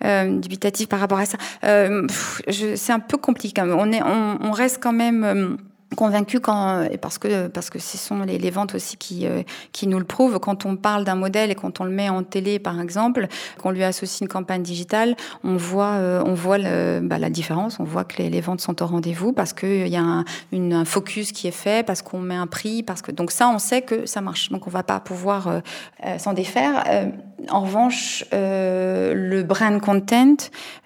euh, 0.04 0.40
dubitatif 0.40 0.90
par 0.90 1.00
rapport 1.00 1.20
à 1.20 1.26
ça. 1.26 1.38
Euh, 1.64 2.06
c'est 2.50 2.92
un 2.92 3.00
peu 3.00 3.18
compliqué. 3.18 3.62
On, 3.62 3.92
est, 3.92 4.04
on, 4.04 4.38
on 4.42 4.52
reste 4.52 4.80
quand 4.82 4.94
même... 4.94 5.58
Euh, 5.92 5.96
convaincu 5.96 6.40
quand 6.40 6.88
parce 7.02 7.18
que 7.18 7.48
parce 7.48 7.70
que 7.70 7.80
ce 7.80 7.98
sont 7.98 8.24
les, 8.24 8.38
les 8.38 8.50
ventes 8.50 8.76
aussi 8.76 8.98
qui 8.98 9.28
euh, 9.28 9.44
qui 9.72 9.88
nous 9.88 10.00
le 10.00 10.06
prouvent. 10.06 10.40
Quand 10.40 10.66
on 10.66 10.76
parle 10.76 11.04
d'un 11.04 11.16
modèle 11.16 11.52
et 11.52 11.56
quand 11.56 11.80
on 11.80 11.84
le 11.84 11.92
met 11.92 12.10
en 12.10 12.24
télé 12.24 12.60
par 12.60 12.80
exemple 12.82 13.28
qu'on 13.62 13.72
lui 13.72 13.84
associe 13.84 14.22
une 14.22 14.28
campagne 14.28 14.64
digitale 14.64 15.16
on 15.44 15.56
voit 15.58 15.94
euh, 15.94 16.24
on 16.26 16.34
voit 16.34 16.58
le, 16.58 17.02
bah, 17.02 17.18
la 17.18 17.30
différence. 17.30 17.80
On 17.80 17.84
voit 17.84 18.04
que 18.04 18.18
les, 18.18 18.30
les 18.30 18.42
ventes 18.42 18.62
sont 18.62 18.82
au 18.82 18.86
rendez-vous 18.86 19.34
parce 19.34 19.54
que 19.54 19.86
il 19.86 19.92
y 19.92 19.98
a 19.98 20.02
un, 20.02 20.26
une, 20.52 20.74
un 20.74 20.86
focus 20.86 21.32
qui 21.32 21.48
est 21.48 21.52
fait 21.52 21.86
parce 21.86 22.02
qu'on 22.02 22.20
met 22.20 22.36
un 22.36 22.48
prix 22.48 22.84
parce 22.84 23.02
que 23.02 23.12
donc 23.12 23.32
ça 23.32 23.50
on 23.50 23.60
sait 23.60 23.82
que 23.82 24.06
ça 24.06 24.22
marche. 24.22 24.50
Donc 24.50 24.68
on 24.68 24.72
va 24.72 24.84
pas 24.84 25.00
pouvoir 25.00 25.48
euh, 25.48 26.18
s'en 26.18 26.34
défaire. 26.34 26.84
En 27.50 27.62
revanche 27.62 28.24
le 28.32 29.42
brand 29.42 29.82
content 29.82 30.36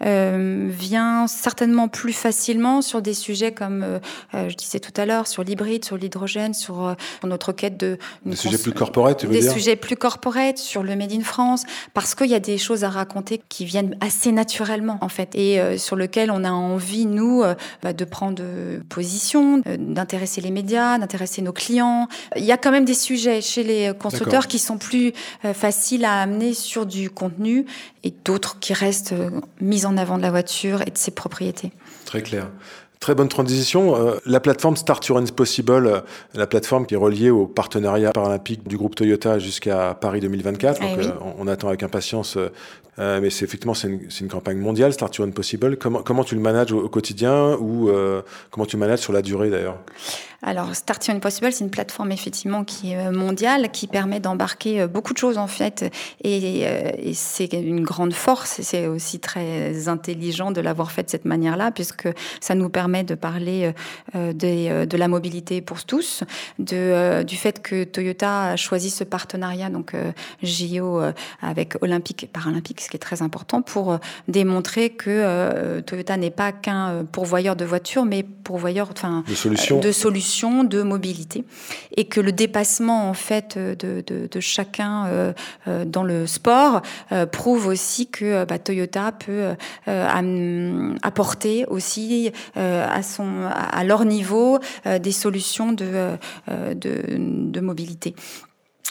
vient 0.01 1.27
certainement 1.27 1.87
plus 1.87 2.13
facilement 2.13 2.81
sur 2.81 3.01
des 3.01 3.13
sujets 3.13 3.51
comme 3.51 3.99
je 4.33 4.55
disais 4.55 4.79
tout 4.79 4.94
à 4.97 5.05
l'heure 5.05 5.27
sur 5.27 5.43
l'hybride, 5.43 5.85
sur 5.85 5.97
l'hydrogène, 5.97 6.53
sur, 6.53 6.85
euh, 6.85 6.93
sur, 7.19 7.27
notre 7.27 7.51
quête 7.51 7.77
de 7.77 7.97
des 8.25 8.35
sujets 8.35 8.57
plus 8.57 8.73
corporate, 8.73 9.19
tu 9.19 9.27
veux 9.27 9.33
des 9.33 9.41
dire 9.41 9.51
sujets 9.51 9.75
plus 9.75 9.95
corporate, 9.95 10.57
sur 10.57 10.83
le 10.83 10.95
made 10.95 11.11
in 11.11 11.21
France, 11.21 11.63
parce 11.93 12.15
qu'il 12.15 12.27
y 12.27 12.35
a 12.35 12.39
des 12.39 12.57
choses 12.57 12.83
à 12.83 12.89
raconter 12.89 13.41
qui 13.49 13.65
viennent 13.65 13.95
assez 14.01 14.31
naturellement 14.31 14.97
en 15.01 15.09
fait, 15.09 15.29
et 15.35 15.59
euh, 15.59 15.77
sur 15.77 15.95
lequel 15.95 16.31
on 16.31 16.43
a 16.43 16.51
envie 16.51 17.05
nous 17.05 17.43
euh, 17.43 17.55
bah, 17.83 17.93
de 17.93 18.05
prendre 18.05 18.41
position, 18.89 19.61
euh, 19.67 19.77
d'intéresser 19.77 20.41
les 20.41 20.51
médias, 20.51 20.97
d'intéresser 20.97 21.41
nos 21.41 21.53
clients. 21.53 22.07
Il 22.35 22.45
y 22.45 22.51
a 22.51 22.57
quand 22.57 22.71
même 22.71 22.85
des 22.85 22.93
sujets 22.93 23.41
chez 23.41 23.63
les 23.63 23.91
constructeurs 23.97 24.47
qui 24.47 24.59
sont 24.59 24.77
plus 24.77 25.13
faciles 25.53 26.05
à 26.05 26.21
amener 26.21 26.53
sur 26.53 26.85
du 26.85 27.09
contenu 27.09 27.65
et 28.03 28.13
d'autres 28.23 28.59
qui 28.59 28.73
restent 28.73 29.15
mis 29.61 29.85
en 29.85 29.97
avant 29.97 30.17
de 30.17 30.21
la 30.21 30.31
voiture 30.31 30.81
et 30.81 30.91
de 30.91 30.97
ses 30.97 31.11
propriétés. 31.11 31.71
Très 32.05 32.21
clair. 32.21 32.49
Très 32.99 33.15
bonne 33.15 33.27
transition. 33.27 33.95
Euh, 33.95 34.15
la 34.25 34.39
plateforme 34.39 34.75
Start 34.75 35.05
Your 35.07 35.21
Possible, 35.35 35.87
euh, 35.87 35.99
la 36.33 36.47
plateforme 36.47 36.85
qui 36.85 36.93
est 36.93 36.97
reliée 36.97 37.29
au 37.29 37.45
partenariat 37.45 38.11
paralympique 38.11 38.67
du 38.67 38.77
groupe 38.77 38.95
Toyota 38.95 39.39
jusqu'à 39.39 39.93
Paris 39.99 40.21
2024. 40.21 40.79
Eh 40.81 40.85
donc, 40.85 40.97
oui. 40.97 41.05
euh, 41.07 41.31
on 41.37 41.47
attend 41.47 41.67
avec 41.67 41.83
impatience. 41.83 42.37
Euh, 42.97 43.19
mais 43.19 43.29
c'est 43.29 43.43
effectivement 43.43 43.73
c'est 43.73 43.89
une, 43.89 44.07
une, 44.21 44.27
campagne 44.29 44.57
mondiale, 44.57 44.93
Start 44.93 45.13
Your 45.17 45.29
Possible. 45.31 45.75
Comment, 45.77 46.01
comment 46.01 46.23
tu 46.23 46.33
le 46.35 46.41
manages 46.41 46.71
au, 46.71 46.81
au 46.81 46.89
quotidien 46.89 47.57
ou 47.59 47.89
comment 48.51 48.65
tu 48.65 48.77
le 48.77 48.79
manages 48.79 48.99
sur 48.99 49.11
la 49.11 49.21
durée 49.21 49.49
d'ailleurs? 49.49 49.77
Alors, 50.41 50.75
Starting 50.75 51.15
Impossible, 51.15 51.51
c'est 51.51 51.63
une 51.63 51.69
plateforme 51.69 52.11
effectivement 52.11 52.63
qui 52.63 52.91
est 52.91 53.11
mondiale, 53.11 53.71
qui 53.71 53.87
permet 53.87 54.19
d'embarquer 54.19 54.85
beaucoup 54.87 55.13
de 55.13 55.17
choses 55.17 55.37
en 55.37 55.47
fait, 55.47 55.91
et, 56.23 56.61
et 56.61 57.13
c'est 57.13 57.51
une 57.53 57.83
grande 57.83 58.13
force. 58.13 58.61
C'est 58.61 58.87
aussi 58.87 59.19
très 59.19 59.87
intelligent 59.87 60.51
de 60.51 60.61
l'avoir 60.61 60.91
fait 60.91 61.03
de 61.03 61.09
cette 61.09 61.25
manière-là, 61.25 61.71
puisque 61.71 62.07
ça 62.41 62.53
nous 62.55 62.69
permet 62.69 63.03
de 63.03 63.15
parler 63.15 63.73
des, 64.13 64.85
de 64.85 64.97
la 64.97 65.07
mobilité 65.07 65.61
pour 65.61 65.83
tous, 65.83 66.23
de, 66.59 67.23
du 67.23 67.37
fait 67.37 67.61
que 67.61 67.83
Toyota 67.83 68.51
a 68.51 68.55
choisi 68.55 68.89
ce 68.89 69.03
partenariat, 69.03 69.69
donc 69.69 69.93
JO 70.43 71.01
avec 71.41 71.81
Olympique 71.81 72.23
et 72.23 72.27
Paralympique, 72.27 72.81
ce 72.81 72.89
qui 72.89 72.97
est 72.97 72.99
très 72.99 73.21
important 73.21 73.61
pour 73.61 73.99
démontrer 74.27 74.91
que 74.91 75.81
Toyota 75.81 76.17
n'est 76.17 76.31
pas 76.31 76.51
qu'un 76.51 77.05
pourvoyeur 77.11 77.55
de 77.55 77.65
voitures, 77.65 78.05
mais 78.05 78.23
pourvoyeur, 78.23 78.89
enfin, 78.91 79.23
de 79.27 79.33
solutions. 79.35 79.79
de 79.79 79.91
solutions 79.91 80.34
de 80.43 80.81
mobilité 80.81 81.43
et 81.95 82.05
que 82.05 82.19
le 82.19 82.31
dépassement 82.31 83.09
en 83.09 83.13
fait 83.13 83.57
de, 83.57 84.03
de, 84.05 84.39
chacun 84.39 85.05
euh, 85.05 85.33
euh, 85.67 85.85
dans 85.85 86.03
le 86.03 86.27
sport 86.27 86.81
euh, 87.11 87.25
prouve 87.25 87.67
aussi 87.67 88.07
que 88.07 88.43
bah, 88.45 88.59
Toyota 88.59 89.11
peut 89.13 89.55
apporter 91.01 91.65
aussi 91.67 92.31
à 92.55 93.83
leur 93.83 94.05
niveau 94.05 94.59
des 94.85 95.11
solutions 95.11 95.71
de 95.71 96.19
mobilité. 97.59 98.15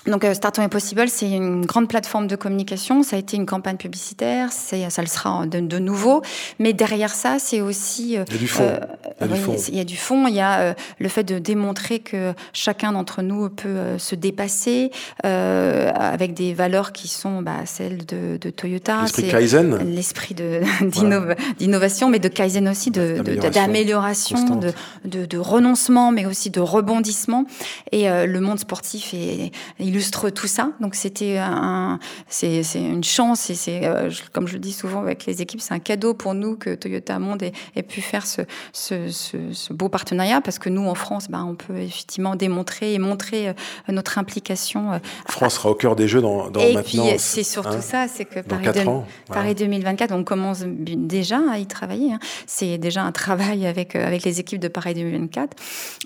Donc 0.06 0.24
euh, 0.24 0.34
Start 0.34 0.58
Impossible, 0.58 1.08
c'est 1.08 1.30
une 1.30 1.64
grande 1.64 1.88
plateforme 1.88 2.26
de 2.26 2.36
communication. 2.36 3.02
Ça 3.02 3.16
a 3.16 3.18
été 3.18 3.36
une 3.36 3.46
campagne 3.46 3.76
publicitaire, 3.76 4.52
ça 4.52 4.76
le 4.76 5.08
sera 5.08 5.46
de, 5.46 5.60
de 5.60 5.78
nouveau. 5.78 6.22
Mais 6.58 6.72
derrière 6.72 7.14
ça, 7.14 7.38
c'est 7.38 7.60
aussi 7.60 8.12
il 8.12 8.14
y 8.14 8.18
a 8.18 8.24
du 8.24 8.48
fond. 8.48 8.64
Euh, 8.64 8.78
il, 9.20 9.26
y 9.26 9.32
a 9.32 9.34
du 9.34 9.40
fond. 9.40 9.56
il 9.68 9.76
y 9.76 9.80
a 9.80 9.84
du 9.84 9.96
fond. 9.96 10.26
Il 10.26 10.34
y 10.34 10.40
a 10.40 10.60
euh, 10.60 10.74
le 10.98 11.08
fait 11.08 11.24
de 11.24 11.38
démontrer 11.38 11.98
que 12.00 12.32
chacun 12.52 12.92
d'entre 12.92 13.22
nous 13.22 13.48
peut 13.48 13.68
euh, 13.68 13.98
se 13.98 14.14
dépasser 14.14 14.90
euh, 15.24 15.90
avec 15.94 16.34
des 16.34 16.54
valeurs 16.54 16.92
qui 16.92 17.08
sont 17.08 17.42
bah, 17.42 17.64
celles 17.64 18.04
de, 18.04 18.36
de 18.40 18.50
Toyota. 18.50 19.02
L'esprit 19.02 19.28
Kaizen. 19.28 19.78
L'esprit 19.94 20.34
voilà. 20.36 21.34
d'innovation, 21.58 22.10
mais 22.10 22.18
de 22.18 22.28
Kaizen 22.28 22.68
aussi, 22.68 22.90
d'amélioration, 22.90 24.56
de, 24.56 24.72
de, 25.04 25.26
de, 25.26 25.38
renoncement, 25.38 26.10
mais 26.12 26.26
aussi 26.26 26.50
de 26.50 26.60
rebondissement. 26.60 27.44
Et 27.92 28.08
le 28.08 28.40
monde 28.40 28.58
sportif 28.58 29.14
est, 29.14 29.52
est 29.80 29.84
illustre 29.94 30.30
tout 30.30 30.48
ça. 30.48 30.70
Donc 30.80 30.96
c'était 30.96 31.38
un, 31.38 31.98
c'est, 32.28 32.62
une 32.74 33.04
chance 33.04 33.48
et 33.50 33.54
c'est, 33.54 33.86
euh, 33.86 34.10
comme 34.32 34.48
je 34.48 34.54
le 34.54 34.58
dis 34.58 34.72
souvent 34.72 35.00
avec 35.00 35.24
les 35.26 35.40
équipes, 35.40 35.60
c'est 35.60 35.72
un 35.72 35.78
cadeau 35.78 36.14
pour 36.14 36.34
nous 36.34 36.56
que 36.56 36.74
Toyota 36.74 37.18
Monde 37.18 37.44
ait, 37.44 37.52
ait 37.76 37.82
pu 37.82 38.00
faire 38.00 38.26
ce, 38.26 38.42
ce, 38.72 39.08
ce, 39.10 39.36
ce, 39.52 39.72
beau 39.72 39.88
partenariat 39.88 40.40
parce 40.40 40.58
que 40.58 40.68
nous 40.68 40.86
en 40.86 40.94
France, 40.94 41.28
bah, 41.30 41.44
on 41.46 41.54
peut 41.54 41.76
effectivement 41.76 42.34
démontrer 42.34 42.94
et 42.94 42.98
montrer 42.98 43.48
euh, 43.48 43.52
notre 43.88 44.18
implication. 44.18 44.92
Euh, 44.92 44.98
France 45.28 45.54
sera 45.54 45.70
au 45.70 45.74
cœur 45.74 45.94
des 45.94 46.08
jeux 46.08 46.20
dans, 46.20 46.50
dans 46.50 46.60
et 46.60 46.74
maintenant. 46.74 47.04
Et 47.04 47.10
puis 47.10 47.18
c'est 47.18 47.44
surtout 47.44 47.68
hein, 47.68 47.80
ça, 47.80 48.06
c'est 48.08 48.24
que 48.24 48.40
Paris, 48.40 48.66
de, 48.66 48.88
ans, 48.88 49.06
Paris 49.28 49.54
2024, 49.54 50.12
on 50.12 50.24
commence 50.24 50.64
déjà 50.66 51.38
à 51.52 51.58
y 51.58 51.66
travailler. 51.66 52.14
Hein. 52.14 52.18
C'est 52.46 52.78
déjà 52.78 53.02
un 53.02 53.12
travail 53.12 53.66
avec 53.66 53.94
avec 53.94 54.24
les 54.24 54.40
équipes 54.40 54.60
de 54.60 54.68
Paris 54.68 54.94
2024. 54.94 55.56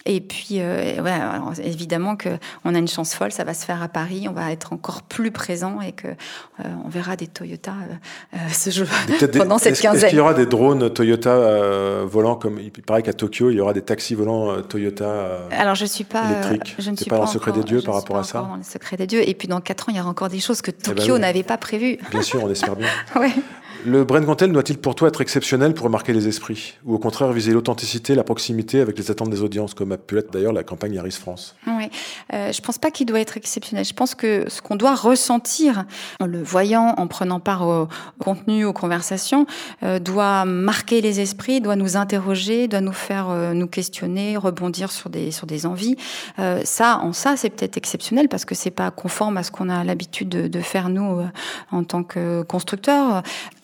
Et 0.05 0.21
puis 0.21 0.57
ouais, 0.57 1.11
alors, 1.11 1.53
évidemment 1.65 2.17
que 2.17 2.29
on 2.65 2.75
a 2.75 2.79
une 2.79 2.89
chance 2.89 3.15
folle, 3.15 3.33
ça 3.33 3.45
va 3.45 3.55
se 3.55 3.65
faire 3.65 3.78
à 3.83 3.89
Paris, 3.89 4.27
on 4.29 4.33
va 4.33 4.53
être 4.53 4.73
encore 4.73 5.03
plus 5.03 5.31
présent 5.31 5.81
et 5.81 5.93
que 5.93 6.09
euh, 6.09 6.65
on 6.85 6.89
verra 6.89 7.17
des 7.17 7.27
Toyota 7.27 7.73
euh, 7.73 8.37
euh 8.37 8.39
ce 8.53 8.71
jour 8.71 8.87
pendant 9.33 9.57
des, 9.57 9.63
cette 9.63 9.73
est-ce, 9.73 9.83
quinzaine. 9.83 9.97
Est-ce 9.99 10.07
qu'il 10.09 10.19
y 10.19 10.21
aura 10.21 10.35
des 10.35 10.47
drones 10.47 10.91
Toyota 10.91 11.31
euh, 11.31 12.05
volants 12.09 12.37
comme 12.37 12.59
il 12.59 12.71
paraît 12.71 13.03
qu'à 13.03 13.13
Tokyo 13.13 13.51
il 13.51 13.57
y 13.57 13.61
aura 13.61 13.73
des 13.73 13.83
taxis 13.83 14.15
volants 14.15 14.51
euh, 14.51 14.61
Toyota 14.63 15.05
euh, 15.05 15.49
Alors 15.51 15.75
je 15.75 15.85
suis 15.85 16.05
pas 16.05 16.25
je 16.79 16.91
ne 16.91 16.97
suis 16.97 17.07
pas, 17.07 17.17
dans 17.17 17.23
le 17.23 17.29
secret 17.29 17.53
des 17.53 17.63
dieux 17.63 17.83
par 17.83 17.95
rapport 17.95 18.17
à 18.17 18.25
ça. 18.25 18.41
Dans 18.41 18.57
le 18.57 18.63
secret 18.63 18.97
des 18.97 19.07
dieux 19.07 19.29
et 19.29 19.35
puis 19.35 19.49
dans 19.49 19.61
quatre 19.61 19.89
ans 19.89 19.93
il 19.93 19.97
y 19.97 20.01
aura 20.01 20.11
encore 20.11 20.29
des 20.29 20.41
choses 20.41 20.63
que 20.63 20.71
Eh 20.71 20.89
ben 20.89 20.95
Tokyo 20.95 21.15
oui. 21.15 21.21
n'avait 21.21 21.43
pas 21.43 21.59
prévues. 21.59 21.99
Bien 22.11 22.23
sûr, 22.23 22.43
on 22.43 22.51
espère 22.51 22.77
bien. 22.77 22.89
ouais. 23.17 23.33
Le 23.87 24.05
Brand 24.05 24.25
Content 24.27 24.49
doit-il 24.49 24.79
pour 24.79 24.97
toi 24.97 25.07
être 25.07 25.21
exceptionnel 25.21 25.73
pour 25.73 25.89
marquer 25.89 26.13
les 26.13 26.27
esprits 26.27 26.75
Ou 26.85 26.95
au 26.95 26.99
contraire 26.99 27.31
viser 27.33 27.53
l'authenticité, 27.53 28.17
la 28.17 28.25
proximité 28.25 28.81
avec 28.81 28.99
les 28.99 29.11
attentes 29.11 29.31
des 29.31 29.41
audiences, 29.43 29.73
comme 29.73 29.93
a 29.93 29.97
pu 29.97 30.19
être 30.19 30.33
d'ailleurs 30.33 30.53
la 30.53 30.65
campagne 30.65 30.95
Yaris 30.95 31.13
France? 31.13 31.55
Oui, 31.67 31.89
euh, 32.35 32.51
je 32.51 32.61
pense 32.61 32.79
pas 32.79 32.91
qu'il 32.91 33.07
doit 33.07 33.21
être 33.21 33.37
exceptionnel. 33.37 33.85
Je 33.85 33.95
pense 33.95 34.17
que 34.17 34.49
ce 34.49 34.61
qu'on 34.63 34.75
doit 34.75 34.97
ressentir 34.97 35.85
en 36.19 36.27
le 36.27 36.43
voyant, 36.43 36.95
en 36.97 37.07
prenant 37.07 37.39
part 37.39 37.69
au, 37.69 37.89
contenu, 38.19 38.65
aux 38.65 38.73
conversations, 38.73 39.47
euh, 39.85 40.01
doit 40.01 40.45
marquer 40.45 41.01
les 41.01 41.21
esprits, 41.21 41.61
doit 41.61 41.77
nous 41.77 41.97
interroger, 41.97 42.67
doit 42.67 42.81
nous 42.81 42.93
faire 42.93 43.29
euh, 43.31 43.53
nous 43.53 43.69
questionner, 43.69 44.37
rebondir 44.37 44.91
sur 44.91 45.09
des 45.09 45.31
sur 45.31 45.47
des 45.47 45.67
envies. 45.67 45.97
Ça, 46.65 46.99
en 46.99 47.13
ça, 47.13 47.37
c'est 47.37 47.51
peut-être 47.51 47.77
exceptionnel 47.77 48.29
parce 48.29 48.45
que 48.45 48.55
c'est 48.55 48.71
pas 48.71 48.91
conforme 48.91 49.37
à 49.37 49.43
ce 49.43 49.51
qu'on 49.51 49.69
a 49.69 49.85
l'habitude 49.85 50.29
de, 50.29 50.61
faire 50.61 50.89
nous 50.89 51.23
en 51.71 51.85
tant 51.85 52.03
que 52.03 52.43
constructeurs 52.43 53.23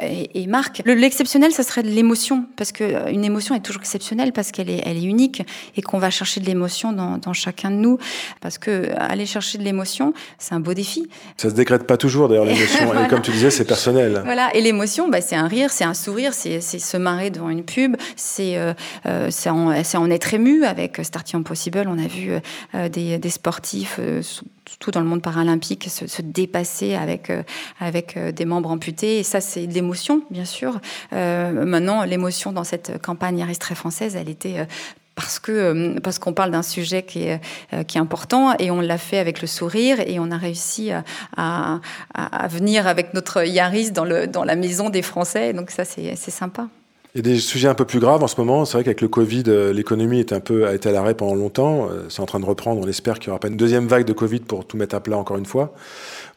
et, 0.08 0.42
et 0.42 0.46
marque. 0.46 0.82
L'exceptionnel, 0.84 1.52
ça 1.52 1.62
serait 1.62 1.82
de 1.82 1.90
l'émotion 1.90 2.46
parce 2.56 2.72
que 2.72 2.84
euh, 2.84 3.10
une 3.10 3.24
émotion 3.24 3.54
est 3.54 3.60
toujours 3.60 3.82
exceptionnelle 3.82 4.32
parce 4.32 4.50
qu'elle 4.50 4.70
est 4.70 4.82
elle 4.84 4.96
est 4.96 5.04
unique 5.04 5.42
et 5.76 5.82
qu'on 5.82 5.98
va 5.98 6.10
chercher 6.10 6.40
de 6.40 6.46
l'émotion 6.46 6.92
dans, 6.92 7.18
dans 7.18 7.32
chacun 7.32 7.70
de 7.70 7.76
nous 7.76 7.98
parce 8.40 8.58
que 8.58 8.90
aller 8.98 9.26
chercher 9.26 9.58
de 9.58 9.62
l'émotion, 9.62 10.14
c'est 10.38 10.54
un 10.54 10.60
beau 10.60 10.74
défi. 10.74 11.08
Ça 11.36 11.50
se 11.50 11.54
décrète 11.54 11.86
pas 11.86 11.96
toujours 11.96 12.28
d'ailleurs 12.28 12.44
l'émotion. 12.44 12.84
voilà. 12.86 13.04
Et 13.06 13.08
comme 13.08 13.22
tu 13.22 13.30
disais, 13.30 13.50
c'est 13.50 13.64
personnel. 13.64 14.22
Voilà. 14.24 14.54
Et 14.54 14.60
l'émotion, 14.60 15.08
bah, 15.08 15.20
c'est 15.20 15.36
un 15.36 15.48
rire, 15.48 15.70
c'est 15.70 15.84
un 15.84 15.94
sourire, 15.94 16.34
c'est 16.34 16.60
se 16.60 16.96
marrer 16.96 17.30
devant 17.30 17.50
une 17.50 17.64
pub, 17.64 17.96
c'est 18.16 18.56
euh, 18.56 19.30
en, 19.46 19.72
en, 19.72 20.10
être 20.10 20.34
ému. 20.34 20.64
Avec 20.64 21.00
Starting 21.02 21.40
Impossible, 21.40 21.84
on 21.86 21.98
a 21.98 22.06
vu 22.06 22.32
euh, 22.74 22.88
des, 22.88 23.18
des, 23.18 23.30
sportifs, 23.30 23.96
euh, 23.98 24.22
surtout 24.68 24.90
dans 24.90 25.00
le 25.00 25.06
monde 25.06 25.22
paralympique, 25.22 25.88
se, 25.90 26.06
se 26.06 26.22
dépasser 26.22 26.94
avec 26.94 27.30
euh, 27.30 27.42
avec 27.80 28.18
des 28.18 28.44
membres 28.44 28.70
amputés. 28.70 29.18
Et 29.18 29.22
ça, 29.22 29.40
c'est 29.40 29.66
de 29.66 29.74
l'émotion, 29.74 30.22
bien 30.30 30.44
sûr. 30.44 30.80
Euh, 31.12 31.64
maintenant, 31.64 32.04
l'émotion 32.04 32.52
dans 32.52 32.64
cette 32.64 33.00
campagne 33.02 33.38
Yaris 33.38 33.58
très 33.58 33.74
française, 33.74 34.16
elle 34.16 34.28
était 34.28 34.66
parce 35.14 35.38
que 35.38 35.52
euh, 35.52 36.00
parce 36.02 36.18
qu'on 36.18 36.32
parle 36.32 36.50
d'un 36.50 36.62
sujet 36.62 37.02
qui 37.02 37.24
est 37.24 37.40
euh, 37.72 37.84
qui 37.84 37.98
est 37.98 38.00
important 38.00 38.54
et 38.58 38.70
on 38.70 38.80
l'a 38.80 38.98
fait 38.98 39.18
avec 39.18 39.40
le 39.40 39.46
sourire 39.46 40.00
et 40.00 40.18
on 40.18 40.30
a 40.30 40.36
réussi 40.36 40.90
à, 40.90 41.80
à, 42.14 42.48
venir 42.48 42.86
avec 42.86 43.14
notre 43.14 43.44
Yaris 43.44 43.90
dans 43.90 44.04
le 44.04 44.26
dans 44.26 44.44
la 44.44 44.56
maison 44.56 44.90
des 44.90 45.02
Français 45.02 45.52
donc 45.52 45.70
ça 45.70 45.84
c'est 45.84 46.16
sympa. 46.16 46.68
Il 47.16 47.18
y 47.18 47.30
a 47.30 47.32
des 47.32 47.38
sujets 47.38 47.68
un 47.68 47.74
peu 47.74 47.84
plus 47.84 48.00
graves 48.00 48.24
en 48.24 48.26
ce 48.26 48.34
moment. 48.40 48.64
C'est 48.64 48.72
vrai 48.72 48.82
qu'avec 48.82 49.00
le 49.00 49.06
Covid, 49.06 49.44
l'économie 49.72 50.18
est 50.18 50.32
a 50.32 50.74
été 50.74 50.88
à 50.88 50.92
l'arrêt 50.92 51.14
pendant 51.14 51.36
longtemps. 51.36 51.88
C'est 52.08 52.20
en 52.20 52.26
train 52.26 52.40
de 52.40 52.44
reprendre. 52.44 52.80
On 52.84 52.88
espère 52.88 53.20
qu'il 53.20 53.28
n'y 53.28 53.30
aura 53.30 53.38
pas 53.38 53.46
une 53.46 53.56
deuxième 53.56 53.86
vague 53.86 54.04
de 54.04 54.12
Covid 54.12 54.40
pour 54.40 54.66
tout 54.66 54.76
mettre 54.76 54.96
à 54.96 55.00
plat 55.00 55.16
encore 55.16 55.36
une 55.36 55.46
fois. 55.46 55.74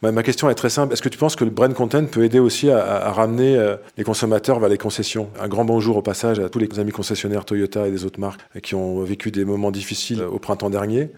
Ma 0.03 0.21
question 0.21 0.47
est 0.51 0.55
très 0.55 0.69
simple. 0.69 0.93
Est-ce 0.93 1.01
que 1.01 1.09
tu 1.09 1.17
penses 1.17 1.35
que 1.35 1.43
le 1.43 1.49
brand 1.49 1.73
content 1.73 2.05
peut 2.05 2.23
aider 2.23 2.37
aussi 2.37 2.69
à, 2.69 3.11
ramener 3.11 3.59
les 3.97 4.03
consommateurs 4.03 4.59
vers 4.59 4.69
les 4.69 4.77
concessions? 4.77 5.27
Un 5.39 5.47
grand 5.47 5.65
bonjour 5.65 5.97
au 5.97 6.03
passage 6.03 6.39
à 6.39 6.49
tous 6.49 6.59
les 6.59 6.79
amis 6.79 6.91
concessionnaires 6.91 7.45
Toyota 7.45 7.87
et 7.87 7.91
des 7.91 8.05
autres 8.05 8.19
marques 8.19 8.41
qui 8.61 8.75
ont 8.75 9.01
vécu 9.01 9.31
des 9.31 9.43
moments 9.43 9.71
difficiles 9.71 10.21
au 10.21 10.37
printemps 10.37 10.69
dernier. 10.69 11.09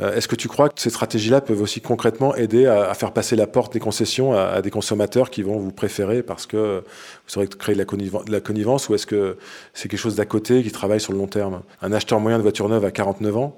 Est-ce 0.00 0.28
que 0.28 0.36
tu 0.36 0.48
crois 0.48 0.68
que 0.68 0.78
ces 0.82 0.90
stratégies-là 0.90 1.40
peuvent 1.40 1.62
aussi 1.62 1.80
concrètement 1.80 2.36
aider 2.36 2.66
à, 2.66 2.92
faire 2.92 3.12
passer 3.12 3.36
la 3.36 3.46
porte 3.46 3.72
des 3.72 3.80
concessions 3.80 4.34
à, 4.34 4.60
des 4.60 4.70
consommateurs 4.70 5.30
qui 5.30 5.40
vont 5.40 5.58
vous 5.58 5.72
préférer 5.72 6.22
parce 6.22 6.44
que 6.44 6.84
vous 7.28 7.38
aurez 7.38 7.48
créé 7.48 7.74
de 7.74 7.80
la, 7.80 7.86
de 7.86 8.32
la 8.32 8.40
connivence 8.40 8.90
ou 8.90 8.94
est-ce 8.94 9.06
que 9.06 9.38
c'est 9.72 9.88
quelque 9.88 9.98
chose 9.98 10.16
d'à 10.16 10.26
côté 10.26 10.62
qui 10.62 10.70
travaille 10.70 11.00
sur 11.00 11.14
le 11.14 11.18
long 11.18 11.26
terme? 11.26 11.62
Un 11.80 11.90
acheteur 11.90 12.20
moyen 12.20 12.36
de 12.36 12.42
voiture 12.42 12.68
neuve 12.68 12.84
à 12.84 12.90
49 12.90 13.36
ans 13.38 13.56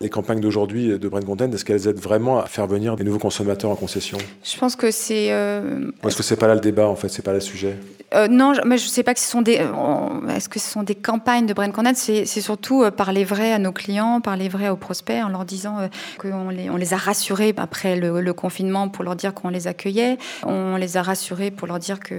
les 0.00 0.08
campagnes 0.08 0.40
d'aujourd'hui 0.40 0.98
de 0.98 1.08
brand 1.08 1.24
content, 1.24 1.50
est-ce 1.50 1.64
qu'elles 1.64 1.88
aident 1.88 1.98
vraiment 2.00 2.38
à 2.38 2.46
faire 2.46 2.66
venir 2.68 2.94
des 2.94 3.02
nouveaux 3.02 3.18
consommateurs 3.18 3.70
en 3.70 3.74
concession? 3.74 4.18
Je 4.44 4.56
pense 4.56 4.76
que 4.76 4.90
c'est. 4.92 5.32
Euh, 5.32 5.90
est-ce 6.06 6.16
que 6.16 6.22
c'est 6.22 6.36
pas 6.36 6.46
là 6.46 6.54
le 6.54 6.60
débat 6.60 6.86
en 6.86 6.94
fait, 6.94 7.08
c'est 7.08 7.22
pas 7.22 7.32
là 7.32 7.38
le 7.38 7.42
sujet? 7.42 7.76
Euh, 8.14 8.28
Non, 8.28 8.52
mais 8.64 8.78
je 8.78 8.86
sais 8.86 9.02
pas 9.02 9.12
que 9.12 9.20
ce 9.20 9.28
sont 9.28 9.42
des. 9.42 9.58
Euh, 9.58 10.28
est-ce 10.36 10.48
que 10.48 10.60
ce 10.60 10.70
sont 10.70 10.84
des 10.84 10.94
campagnes 10.94 11.46
de 11.46 11.52
brand 11.52 11.72
content 11.72 11.92
C'est 11.94 12.24
surtout 12.26 12.88
parler 12.96 13.24
vrai 13.24 13.52
à 13.52 13.58
nos 13.58 13.72
clients, 13.72 14.20
parler 14.20 14.48
vrai 14.48 14.68
aux 14.68 14.76
prospects, 14.76 15.20
en 15.22 15.28
leur 15.28 15.44
disant 15.44 15.88
qu'on 16.18 16.50
les, 16.50 16.70
on 16.70 16.76
les 16.76 16.94
a 16.94 16.96
rassurés 16.96 17.52
après 17.56 17.96
le, 17.96 18.20
le 18.20 18.32
confinement 18.32 18.88
pour 18.88 19.02
leur 19.02 19.16
dire 19.16 19.34
qu'on 19.34 19.48
les 19.48 19.66
accueillait. 19.66 20.16
On 20.46 20.76
les 20.76 20.96
a 20.96 21.02
rassurés 21.02 21.50
pour 21.50 21.66
leur 21.66 21.80
dire 21.80 21.98
que 21.98 22.14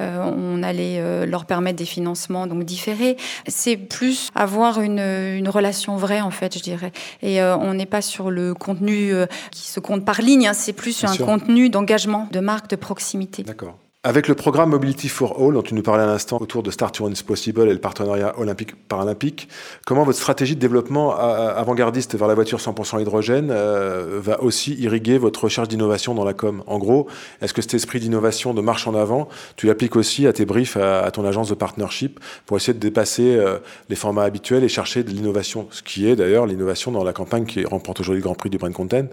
on 0.00 0.62
allait 0.62 1.26
leur 1.26 1.44
permettre 1.44 1.76
des 1.76 1.84
financements 1.84 2.46
donc 2.46 2.64
différés. 2.64 3.16
C'est 3.48 3.76
plus 3.76 4.30
avoir 4.34 4.80
une, 4.80 4.98
une 4.98 5.48
relation 5.48 5.96
vraie 5.96 6.22
en 6.22 6.30
fait, 6.30 6.56
je 6.56 6.62
dirais 6.62 6.90
et 7.22 7.40
euh, 7.40 7.56
on 7.56 7.74
n'est 7.74 7.86
pas 7.86 8.02
sur 8.02 8.30
le 8.30 8.54
contenu 8.54 9.12
euh, 9.12 9.26
qui 9.50 9.68
se 9.68 9.80
compte 9.80 10.04
par 10.04 10.20
ligne, 10.20 10.48
hein, 10.48 10.54
c'est 10.54 10.72
plus 10.72 10.92
sur 10.92 11.08
un 11.08 11.14
sûr. 11.14 11.26
contenu 11.26 11.70
d'engagement, 11.70 12.28
de 12.32 12.40
marque, 12.40 12.70
de 12.70 12.76
proximité. 12.76 13.42
D'accord. 13.42 13.76
Avec 14.04 14.28
le 14.28 14.36
programme 14.36 14.70
Mobility 14.70 15.08
for 15.08 15.42
All, 15.42 15.54
dont 15.54 15.62
tu 15.62 15.74
nous 15.74 15.82
parlais 15.82 16.04
à 16.04 16.06
l'instant 16.06 16.38
autour 16.40 16.62
de 16.62 16.70
Start 16.70 16.96
Your 16.96 17.08
Own 17.08 17.14
Possible 17.26 17.62
et 17.62 17.72
le 17.72 17.80
partenariat 17.80 18.38
olympique-paralympique, 18.38 19.48
comment 19.86 20.04
votre 20.04 20.20
stratégie 20.20 20.54
de 20.54 20.60
développement 20.60 21.16
avant-gardiste 21.16 22.14
vers 22.14 22.28
la 22.28 22.34
voiture 22.34 22.60
100% 22.60 23.02
hydrogène 23.02 23.50
euh, 23.50 24.20
va 24.22 24.40
aussi 24.40 24.74
irriguer 24.74 25.18
votre 25.18 25.42
recherche 25.42 25.66
d'innovation 25.66 26.14
dans 26.14 26.22
la 26.22 26.32
com? 26.32 26.62
En 26.68 26.78
gros, 26.78 27.08
est-ce 27.42 27.52
que 27.52 27.60
cet 27.60 27.74
esprit 27.74 27.98
d'innovation, 27.98 28.54
de 28.54 28.60
marche 28.60 28.86
en 28.86 28.94
avant, 28.94 29.28
tu 29.56 29.66
l'appliques 29.66 29.96
aussi 29.96 30.28
à 30.28 30.32
tes 30.32 30.46
briefs, 30.46 30.76
à, 30.76 31.10
ton 31.10 31.24
agence 31.24 31.48
de 31.48 31.56
partnership, 31.56 32.20
pour 32.46 32.56
essayer 32.56 32.74
de 32.74 32.78
dépasser 32.78 33.34
euh, 33.34 33.58
les 33.88 33.96
formats 33.96 34.22
habituels 34.22 34.62
et 34.62 34.68
chercher 34.68 35.02
de 35.02 35.10
l'innovation? 35.10 35.66
Ce 35.72 35.82
qui 35.82 36.08
est 36.08 36.14
d'ailleurs 36.14 36.46
l'innovation 36.46 36.92
dans 36.92 37.02
la 37.02 37.12
campagne 37.12 37.46
qui 37.46 37.64
remporte 37.64 37.98
aujourd'hui 37.98 38.22
le 38.22 38.24
Grand 38.26 38.36
Prix 38.36 38.48
du 38.48 38.58
Brand 38.58 38.72
Content. 38.72 39.08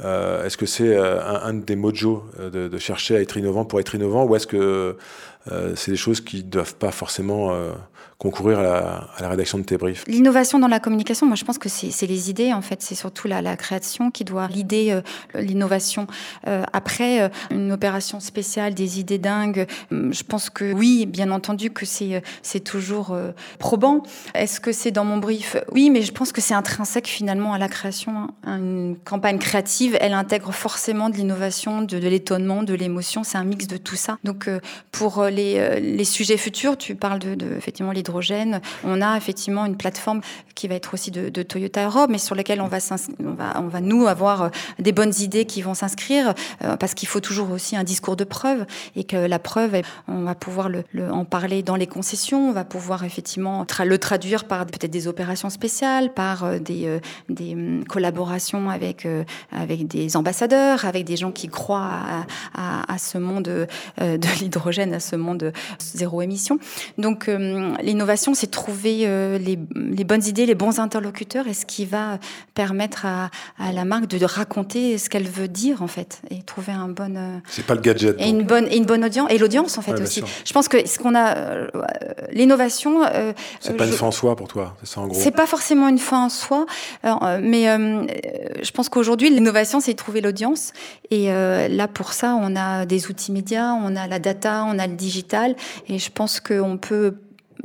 Euh, 0.00 0.44
est-ce 0.44 0.56
que 0.56 0.66
c'est 0.66 0.96
euh, 0.96 1.20
un, 1.22 1.54
des 1.54 1.76
mojos 1.76 2.24
euh, 2.40 2.68
de, 2.68 2.78
chercher 2.78 3.16
à 3.16 3.20
être 3.20 3.36
innovant 3.36 3.64
pour 3.64 3.78
être 3.80 3.94
innovant 3.94 4.24
ou 4.24 4.34
est-ce 4.34 4.46
que 4.46 4.96
c'est 5.74 5.90
des 5.90 5.96
choses 5.96 6.20
qui 6.20 6.38
ne 6.38 6.50
doivent 6.50 6.76
pas 6.76 6.92
forcément 6.92 7.52
concourir 8.22 8.58
à 8.60 9.08
la, 9.20 9.28
rédaction 9.28 9.58
de 9.58 9.64
tes 9.64 9.76
briefs 9.76 10.04
L'innovation 10.06 10.58
dans 10.58 10.68
la 10.68 10.80
communication, 10.80 11.26
moi 11.26 11.36
je 11.36 11.44
pense 11.44 11.58
que 11.58 11.68
c'est 11.68 12.06
les 12.06 12.30
idées 12.30 12.52
en 12.52 12.62
fait, 12.62 12.82
c'est 12.82 12.94
surtout 12.94 13.28
la, 13.28 13.56
création 13.56 14.10
qui 14.10 14.24
doit 14.24 14.48
l'idée, 14.48 15.00
l'innovation. 15.34 16.06
après, 16.72 17.30
une 17.50 17.72
opération 17.72 18.20
spéciale, 18.20 18.74
des 18.74 19.00
idées 19.00 19.18
dingues, 19.18 19.66
je 19.90 20.22
pense 20.22 20.50
que 20.50 20.72
oui, 20.72 21.06
bien 21.06 21.30
entendu 21.30 21.70
que 21.70 21.84
c'est 21.84 22.60
toujours 22.64 23.16
probant. 23.58 24.02
Est-ce 24.34 24.60
que 24.60 24.72
c'est 24.72 24.90
dans 24.90 25.04
mon 25.04 25.18
brief? 25.18 25.56
Oui, 25.70 25.90
mais 25.90 26.02
je 26.02 26.12
pense 26.12 26.32
que 26.32 26.40
c'est 26.40 26.54
intrinsèque 26.54 27.06
finalement 27.06 27.52
à 27.52 27.58
la 27.58 27.68
création. 27.68 28.28
Hein. 28.44 28.58
Une 28.58 28.96
campagne 29.04 29.38
créative 29.38 29.96
elle 30.00 30.14
intègre 30.14 30.52
forcément 30.52 31.10
de 31.10 31.16
l'innovation, 31.16 31.82
de, 31.82 31.96
l'étonnement, 31.96 32.62
de 32.62 32.74
l'émotion. 32.74 33.24
C'est 33.24 33.38
un 33.38 33.44
mix 33.44 33.66
de 33.66 33.76
tout 33.76 33.96
ça. 33.96 34.18
Donc, 34.24 34.48
euh, 34.48 34.60
pour 34.90 35.18
euh, 35.18 35.30
euh, 35.30 35.78
les, 35.78 36.04
sujets 36.04 36.36
futurs, 36.36 36.76
tu 36.76 36.94
parles 36.94 37.18
de, 37.18 37.56
effectivement 37.56 37.92
On 38.84 39.00
a 39.00 39.16
effectivement 39.16 39.66
une 39.66 39.76
plateforme 39.76 40.20
qui 40.54 40.68
va 40.68 40.74
être 40.74 40.94
aussi 40.94 41.10
de, 41.10 41.42
Toyota 41.42 41.84
Europe, 41.84 42.10
mais 42.10 42.18
sur 42.18 42.34
laquelle 42.34 42.60
on 42.60 42.68
va, 42.68 43.80
nous 43.80 44.06
avoir 44.06 44.50
des 44.78 44.92
bonnes 44.92 45.12
idées 45.18 45.44
qui 45.44 45.62
vont 45.62 45.74
s'inscrire, 45.74 46.34
parce 46.78 46.94
qu'il 46.94 47.08
faut 47.08 47.20
toujours 47.20 47.50
aussi 47.50 47.76
un 47.76 47.84
discours 47.84 48.16
de 48.16 48.24
preuve 48.24 48.66
et 48.96 49.04
que 49.04 49.16
la 49.16 49.38
preuve, 49.38 49.82
on 50.08 50.22
va 50.22 50.34
pouvoir 50.34 50.68
en 51.10 51.24
parler 51.24 51.62
dans 51.62 51.76
les 51.76 51.86
concessions, 51.86 52.50
on 52.50 52.52
va 52.52 52.64
pouvoir 52.64 53.04
effectivement 53.04 53.66
le 53.84 53.98
traduire 53.98 54.44
par 54.44 54.66
peut-être 54.66 54.90
des 54.90 55.08
opérations 55.08 55.50
spéciales, 55.50 56.12
par 56.12 56.60
des, 56.60 57.00
des 57.28 57.54
hum, 57.54 57.84
collaborations 57.84 58.70
avec, 58.70 59.06
des 59.68 60.16
ambassadeurs, 60.16 60.84
avec 60.84 61.04
des 61.04 61.16
gens 61.16 61.32
qui 61.32 61.48
croient 61.48 62.26
à, 62.54 62.98
ce 62.98 63.18
monde 63.18 63.48
euh, 64.00 64.18
de 64.18 64.40
l'hydrogène, 64.40 64.94
à 64.94 65.00
ce 65.00 65.16
monde 65.16 65.52
zéro 65.78 66.22
émission. 66.22 66.58
Donc 66.98 67.28
euh, 67.28 67.74
l'innovation, 68.02 68.34
c'est 68.34 68.50
trouver 68.50 69.02
euh, 69.04 69.38
les, 69.38 69.56
bonnes 70.04 70.24
idées, 70.24 70.46
les 70.46 70.54
bons 70.54 70.78
interlocuteurs 70.78 71.46
et 71.46 71.54
ce 71.54 71.64
qui 71.64 71.84
va 71.86 72.18
permettre 72.54 73.06
à, 73.06 73.30
la 73.72 73.84
marque 73.84 74.06
de 74.06 74.24
raconter 74.24 74.98
ce 74.98 75.08
qu'elle 75.08 75.28
veut 75.28 75.48
dire 75.48 75.82
en 75.82 75.86
fait 75.86 76.20
et 76.30 76.42
trouver 76.42 76.72
un 76.72 76.88
bon. 76.88 77.40
c'est 77.48 77.66
pas 77.66 77.74
le 77.74 77.80
gadget. 77.80 78.16
Et 78.18 78.28
une 78.28 78.42
bonne, 78.42 78.66
et 78.70 78.76
une 78.76 78.86
bonne 78.86 79.04
audience 79.04 79.30
et 79.30 79.38
l'audience 79.38 79.78
en 79.78 79.82
fait 79.82 80.00
aussi. 80.00 80.22
Je 80.44 80.52
pense 80.52 80.68
que 80.68 80.86
ce 80.86 80.98
qu'on 80.98 81.14
a, 81.14 81.66
l'innovation. 82.32 83.02
c'est 83.60 83.76
pas 83.76 83.86
une 83.86 83.92
fin 83.92 84.06
en 84.06 84.10
soi 84.10 84.36
pour 84.36 84.48
toi, 84.48 84.76
c'est 84.80 84.88
ça 84.88 85.00
en 85.00 85.06
gros. 85.06 85.18
C'est 85.18 85.30
pas 85.30 85.46
forcément 85.46 85.88
une 85.88 85.98
fin 85.98 86.24
en 86.24 86.28
soi, 86.28 86.66
mais 87.40 87.64
je 88.62 88.70
pense 88.72 88.88
qu'aujourd'hui 88.88 89.30
l'innovation 89.30 89.80
c'est 89.80 89.94
trouver 89.94 90.20
l'audience. 90.20 90.72
Et 91.10 91.30
euh, 91.30 91.68
là, 91.68 91.88
pour 91.88 92.12
ça, 92.12 92.36
on 92.40 92.56
a 92.56 92.86
des 92.86 93.08
outils 93.08 93.32
médias, 93.32 93.72
on 93.72 93.96
a 93.96 94.06
la 94.06 94.18
data, 94.18 94.64
on 94.66 94.78
a 94.78 94.86
le 94.86 94.94
digital. 94.94 95.54
Et 95.88 95.98
je 95.98 96.10
pense 96.10 96.40
qu'on 96.40 96.78
peut 96.78 97.14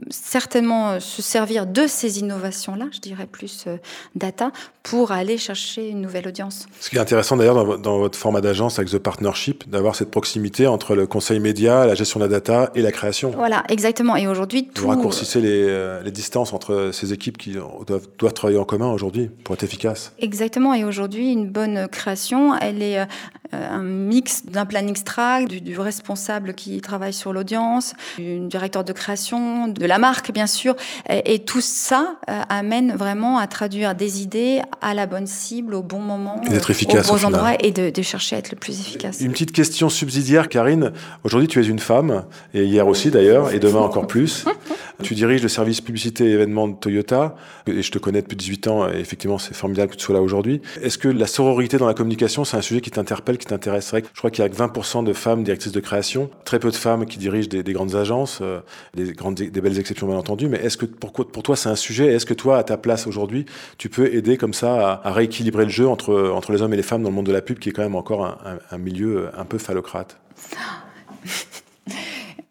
certainement 0.10 0.92
euh, 0.92 1.00
se 1.00 1.22
servir 1.22 1.66
de 1.66 1.88
ces 1.88 2.20
innovations-là, 2.20 2.86
je 2.92 3.00
dirais 3.00 3.28
plus 3.28 3.66
euh, 3.68 3.78
data, 4.16 4.52
pour 4.84 5.12
aller 5.12 5.38
chercher 5.38 5.90
une 5.90 6.02
nouvelle 6.02 6.28
audience. 6.28 6.66
Ce 6.80 6.90
qui 6.90 6.96
est 6.96 7.00
intéressant 7.00 7.36
d'ailleurs 7.36 7.78
dans, 7.78 7.98
votre 7.98 8.18
format 8.18 8.42
d'agence 8.42 8.80
avec 8.80 8.90
The 8.90 9.00
Partnership, 9.00 9.70
d'avoir 9.70 9.96
cette 9.96 10.12
proximité 10.12 10.68
entre 10.68 10.96
le 10.96 11.08
conseil 11.08 11.40
média, 11.40 11.86
la 11.86 11.96
gestion 11.96 12.20
de 12.20 12.26
la 12.26 12.30
data 12.30 12.72
et 12.74 12.82
la 12.82 12.92
création. 12.92 13.32
Voilà, 13.32 13.64
exactement. 13.70 14.16
Et 14.16 14.28
aujourd'hui, 14.28 14.68
tout... 14.68 14.84
Vous 14.84 14.90
raccourcissez 14.90 15.42
les, 15.42 15.64
euh, 15.68 16.02
les, 16.04 16.12
distances 16.12 16.54
entre 16.54 16.92
ces 16.94 17.12
équipes 17.14 17.38
qui 17.38 17.52
doivent, 17.52 18.08
doivent 18.18 18.34
travailler 18.34 18.60
en 18.60 18.66
commun 18.66 18.92
aujourd'hui 18.92 19.30
pour 19.44 19.56
être 19.56 19.64
efficaces. 19.64 20.14
Exactement. 20.20 20.74
Et 20.74 20.84
aujourd'hui, 20.84 21.32
une 21.32 21.50
bonne 21.50 21.88
création, 21.90 22.56
elle 22.58 22.82
est 22.82 23.06
un 23.52 23.84
mix 23.84 24.46
d'un 24.46 24.66
planning 24.66 24.96
strat, 24.96 25.44
du, 25.46 25.62
du, 25.62 25.80
responsable 25.80 26.54
qui 26.54 26.80
travaille 26.82 27.14
sur 27.14 27.34
l'audience, 27.34 27.94
du 28.18 28.40
directeur 28.40 28.84
de 28.84 28.94
création, 28.94 29.68
de 29.68 29.86
la 29.86 29.97
marque, 29.98 30.32
bien 30.32 30.48
sûr. 30.48 30.76
Et, 31.10 31.40
tout 31.40 31.62
ça 31.62 32.18
euh, 32.30 32.42
amène 32.50 32.94
vraiment 32.94 33.38
à 33.38 33.48
traduire 33.48 33.96
des 33.96 34.22
idées 34.22 34.62
à 34.82 34.94
la 34.94 35.06
bonne 35.06 35.28
cible, 35.28 35.76
au 35.76 35.84
bon 35.84 36.00
moment, 36.00 36.42
d'être 36.50 36.72
efficace, 36.72 37.10
au 37.10 37.16
bon 37.16 37.26
endroit 37.26 37.54
et 37.60 37.72
de, 37.72 38.02
chercher 38.02 38.36
à 38.36 38.40
être 38.40 38.52
le 38.52 38.58
plus 38.58 38.80
efficace. 38.80 39.22
Une 39.22 39.32
petite 39.32 39.52
question 39.52 39.90
subsidiaire, 39.90 40.50
Karine. 40.50 40.92
Aujourd'hui, 41.24 41.48
tu 41.48 41.62
es 41.62 41.68
une 41.68 41.80
femme, 41.80 42.26
et 42.54 42.64
hier 42.64 42.88
aussi 42.88 43.12
d'ailleurs, 43.12 43.54
et 43.54 43.60
demain 43.60 43.80
encore 43.80 44.08
plus. 44.08 44.46
tu 45.04 45.14
diriges 45.14 45.44
le 45.44 45.50
service 45.50 45.82
publicité 45.82 46.26
et 46.26 46.32
événements 46.32 46.68
de 46.68 46.76
Toyota, 46.76 47.36
et 47.68 47.82
je 47.82 47.92
te 47.92 47.98
connais 47.98 48.22
depuis 48.22 48.38
18 48.38 48.68
ans, 48.68 48.90
et 48.90 49.00
effectivement, 49.00 49.38
c'est 49.38 49.54
formidable 49.54 49.92
que 49.92 49.98
tu 49.98 50.04
sois 50.04 50.16
là 50.16 50.22
aujourd'hui. 50.22 50.62
Est-ce 50.82 50.98
que 50.98 51.08
la 51.08 51.28
sororité 51.28 51.78
dans 51.78 51.88
la 51.88 51.94
communication, 51.94 52.46
c'est 52.46 52.58
un 52.58 52.62
sujet 52.62 52.82
qui 52.82 52.92
t'interpelle, 52.92 53.38
qui 53.38 53.46
t'intéresserait? 53.46 54.04
Je 54.14 54.18
crois 54.18 54.32
qu'il 54.32 54.44
y 54.44 54.46
a 54.46 54.50
que 54.50 54.56
20% 54.56 55.04
de 55.04 55.14
femmes 55.14 55.44
directrices 55.44 55.72
de 55.72 55.80
création, 55.80 56.30
très 56.46 56.60
peu 56.60 56.72
de 56.72 56.76
femmes 56.76 57.06
qui 57.06 57.18
dirigent 57.18 57.50
des, 57.50 57.74
grandes 57.74 57.96
agences, 57.96 58.40
euh, 58.42 58.60
des, 58.96 59.14
grandes, 59.14 59.36
des 59.36 59.62
belles 59.62 59.78
exceptions 59.88 60.08
bien 60.08 60.18
entendu, 60.18 60.48
mais 60.48 60.58
est-ce 60.58 60.78
que 60.78 60.86
pour, 60.86 61.12
toi 61.44 61.56
c'est 61.56 61.70
un 61.70 61.76
sujet? 61.76 62.14
Est-ce 62.14 62.26
que 62.26 62.34
toi, 62.34 62.58
à 62.58 62.64
ta 62.64 62.78
place 62.78 63.08
aujourd'hui, 63.08 63.46
tu 63.78 63.90
peux 63.90 64.14
aider 64.14 64.38
comme 64.38 64.54
ça 64.54 65.02
à, 65.04 65.12
rééquilibrer 65.12 65.64
le 65.64 65.70
jeu 65.70 65.88
entre, 65.88 66.42
les 66.50 66.62
hommes 66.62 66.74
et 66.74 66.78
les 66.78 66.84
femmes 66.84 67.04
dans 67.04 67.10
le 67.10 67.16
monde 67.16 67.26
de 67.26 67.32
la 67.32 67.42
pub, 67.42 67.60
qui 67.60 67.70
est 67.70 67.72
quand 67.72 67.84
même 67.84 67.96
encore 67.96 68.26
un, 68.26 68.60
un 68.70 68.78
milieu 68.78 69.30
un 69.38 69.46
peu 69.46 69.58
phallocrate? 69.58 70.18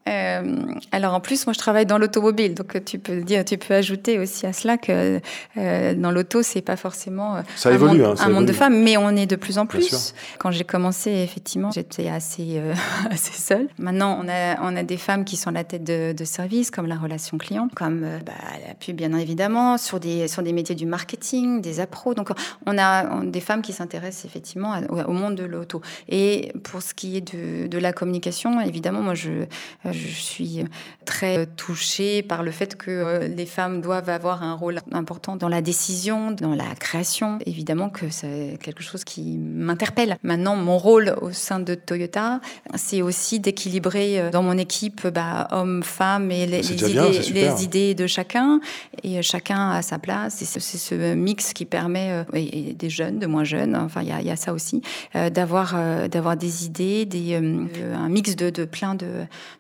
Euh, 0.09 0.57
alors 0.93 1.15
en 1.15 1.21
plus, 1.21 1.47
moi 1.47 1.53
je 1.53 1.59
travaille 1.59 1.87
dans 1.87 1.99
l'automobile, 1.99 2.55
donc 2.55 2.83
tu 2.85 2.99
peux 2.99 3.23
dire, 3.23 3.45
tu 3.45 3.59
peux 3.59 3.75
ajouter 3.75 4.19
aussi 4.19 4.47
à 4.47 4.53
cela 4.53 4.79
que 4.79 5.21
euh, 5.57 5.95
dans 5.95 6.11
l'auto, 6.11 6.43
c'est 6.43 6.61
pas 6.61 6.77
forcément 6.77 7.37
euh, 7.37 7.43
ça 7.57 7.71
un, 7.71 7.79
monde, 7.79 8.01
hein, 8.01 8.15
un 8.19 8.29
monde, 8.29 8.47
de 8.47 8.53
femmes, 8.53 8.83
mais 8.83 8.97
on 8.97 9.11
est 9.11 9.27
de 9.27 9.37
plus 9.37 9.59
en 9.59 9.67
plus. 9.67 10.15
Quand 10.39 10.51
j'ai 10.51 10.65
commencé, 10.65 11.11
effectivement, 11.11 11.71
j'étais 11.73 12.09
assez 12.09 12.59
euh, 12.59 12.75
assez 13.11 13.33
seule. 13.33 13.69
Maintenant, 13.79 14.21
on 14.23 14.29
a 14.29 14.61
on 14.63 14.77
a 14.77 14.83
des 14.83 14.97
femmes 14.97 15.25
qui 15.25 15.37
sont 15.37 15.51
à 15.51 15.55
la 15.55 15.65
tête 15.65 15.85
de, 15.85 16.13
de 16.13 16.25
services, 16.25 16.71
comme 16.71 16.87
la 16.87 16.97
relation 16.97 17.37
client, 17.37 17.69
comme 17.75 18.03
bah, 18.25 18.33
la 18.67 18.75
pub 18.75 18.97
bien 18.97 19.13
évidemment, 19.17 19.77
sur 19.77 19.99
des 19.99 20.29
sur 20.29 20.43
des 20.43 20.53
métiers 20.53 20.77
du 20.77 20.87
marketing, 20.87 21.61
des 21.61 21.81
appros. 21.81 22.15
Donc 22.15 22.29
on 22.67 22.79
a 22.79 23.25
des 23.25 23.41
femmes 23.41 23.63
qui 23.63 23.73
s'intéressent 23.73 24.25
effectivement 24.25 24.75
au 24.91 25.13
monde 25.13 25.35
de 25.35 25.45
l'auto. 25.45 25.81
Et 26.09 26.53
pour 26.63 26.83
ce 26.83 26.95
qui 26.95 27.17
est 27.17 27.35
de, 27.35 27.67
de 27.67 27.79
la 27.79 27.93
communication, 27.93 28.61
évidemment, 28.61 29.01
moi 29.01 29.15
je 29.15 29.47
je 29.96 29.96
suis 29.97 30.65
très 31.07 31.47
touchée 31.47 32.23
par 32.23 32.43
le 32.43 32.51
fait 32.51 32.77
que 32.77 32.91
euh, 32.91 33.29
les 33.29 33.47
femmes 33.47 33.81
doivent 33.81 34.11
avoir 34.11 34.43
un 34.43 34.55
rôle 34.55 34.81
important 34.93 35.37
dans 35.37 35.49
la 35.49 35.63
décision, 35.63 36.33
dans 36.33 36.55
la 36.55 36.75
création. 36.75 37.39
Évidemment 37.47 37.89
que 37.89 38.11
c'est 38.11 38.59
quelque 38.63 38.83
chose 38.83 39.05
qui 39.05 39.39
m'interpelle. 39.39 40.19
Maintenant, 40.23 40.57
mon 40.57 40.77
rôle 40.77 41.17
au 41.23 41.33
sein 41.33 41.61
de 41.61 41.75
Toyota, 41.75 42.41
c'est 42.75 43.01
aussi 43.01 43.41
d'équilibrer 43.41 44.21
euh, 44.21 44.31
dans 44.31 44.43
mon 44.43 44.59
équipe 44.59 45.07
bah, 45.07 45.49
hommes, 45.53 45.83
femmes 45.83 46.31
et 46.31 46.47
les, 46.47 46.73
idées, 46.73 47.33
les 47.33 47.65
idées 47.65 47.95
de 47.95 48.07
chacun. 48.07 48.61
Et 49.03 49.23
chacun 49.23 49.71
a 49.71 49.83
sa 49.83 49.99
place. 49.99 50.43
Et 50.43 50.45
c'est 50.45 50.61
ce 50.61 51.15
mix 51.15 51.53
qui 51.53 51.65
permet, 51.65 52.11
euh, 52.11 52.25
et 52.35 52.75
des 52.75 52.91
jeunes, 52.91 53.19
de 53.19 53.27
moins 53.27 53.45
jeunes, 53.45 53.77
enfin 53.77 54.03
il 54.03 54.09
y 54.09 54.31
a, 54.31 54.37
ça 54.37 54.53
aussi, 54.53 54.83
d'avoir 55.15 55.77
d'avoir 56.09 56.37
des 56.37 56.67
idées, 56.67 57.05
des, 57.05 57.37
un 57.37 58.09
mix 58.09 58.35
de, 58.35 58.51
de 58.51 58.65
plein 58.65 58.95
de, 58.95 59.07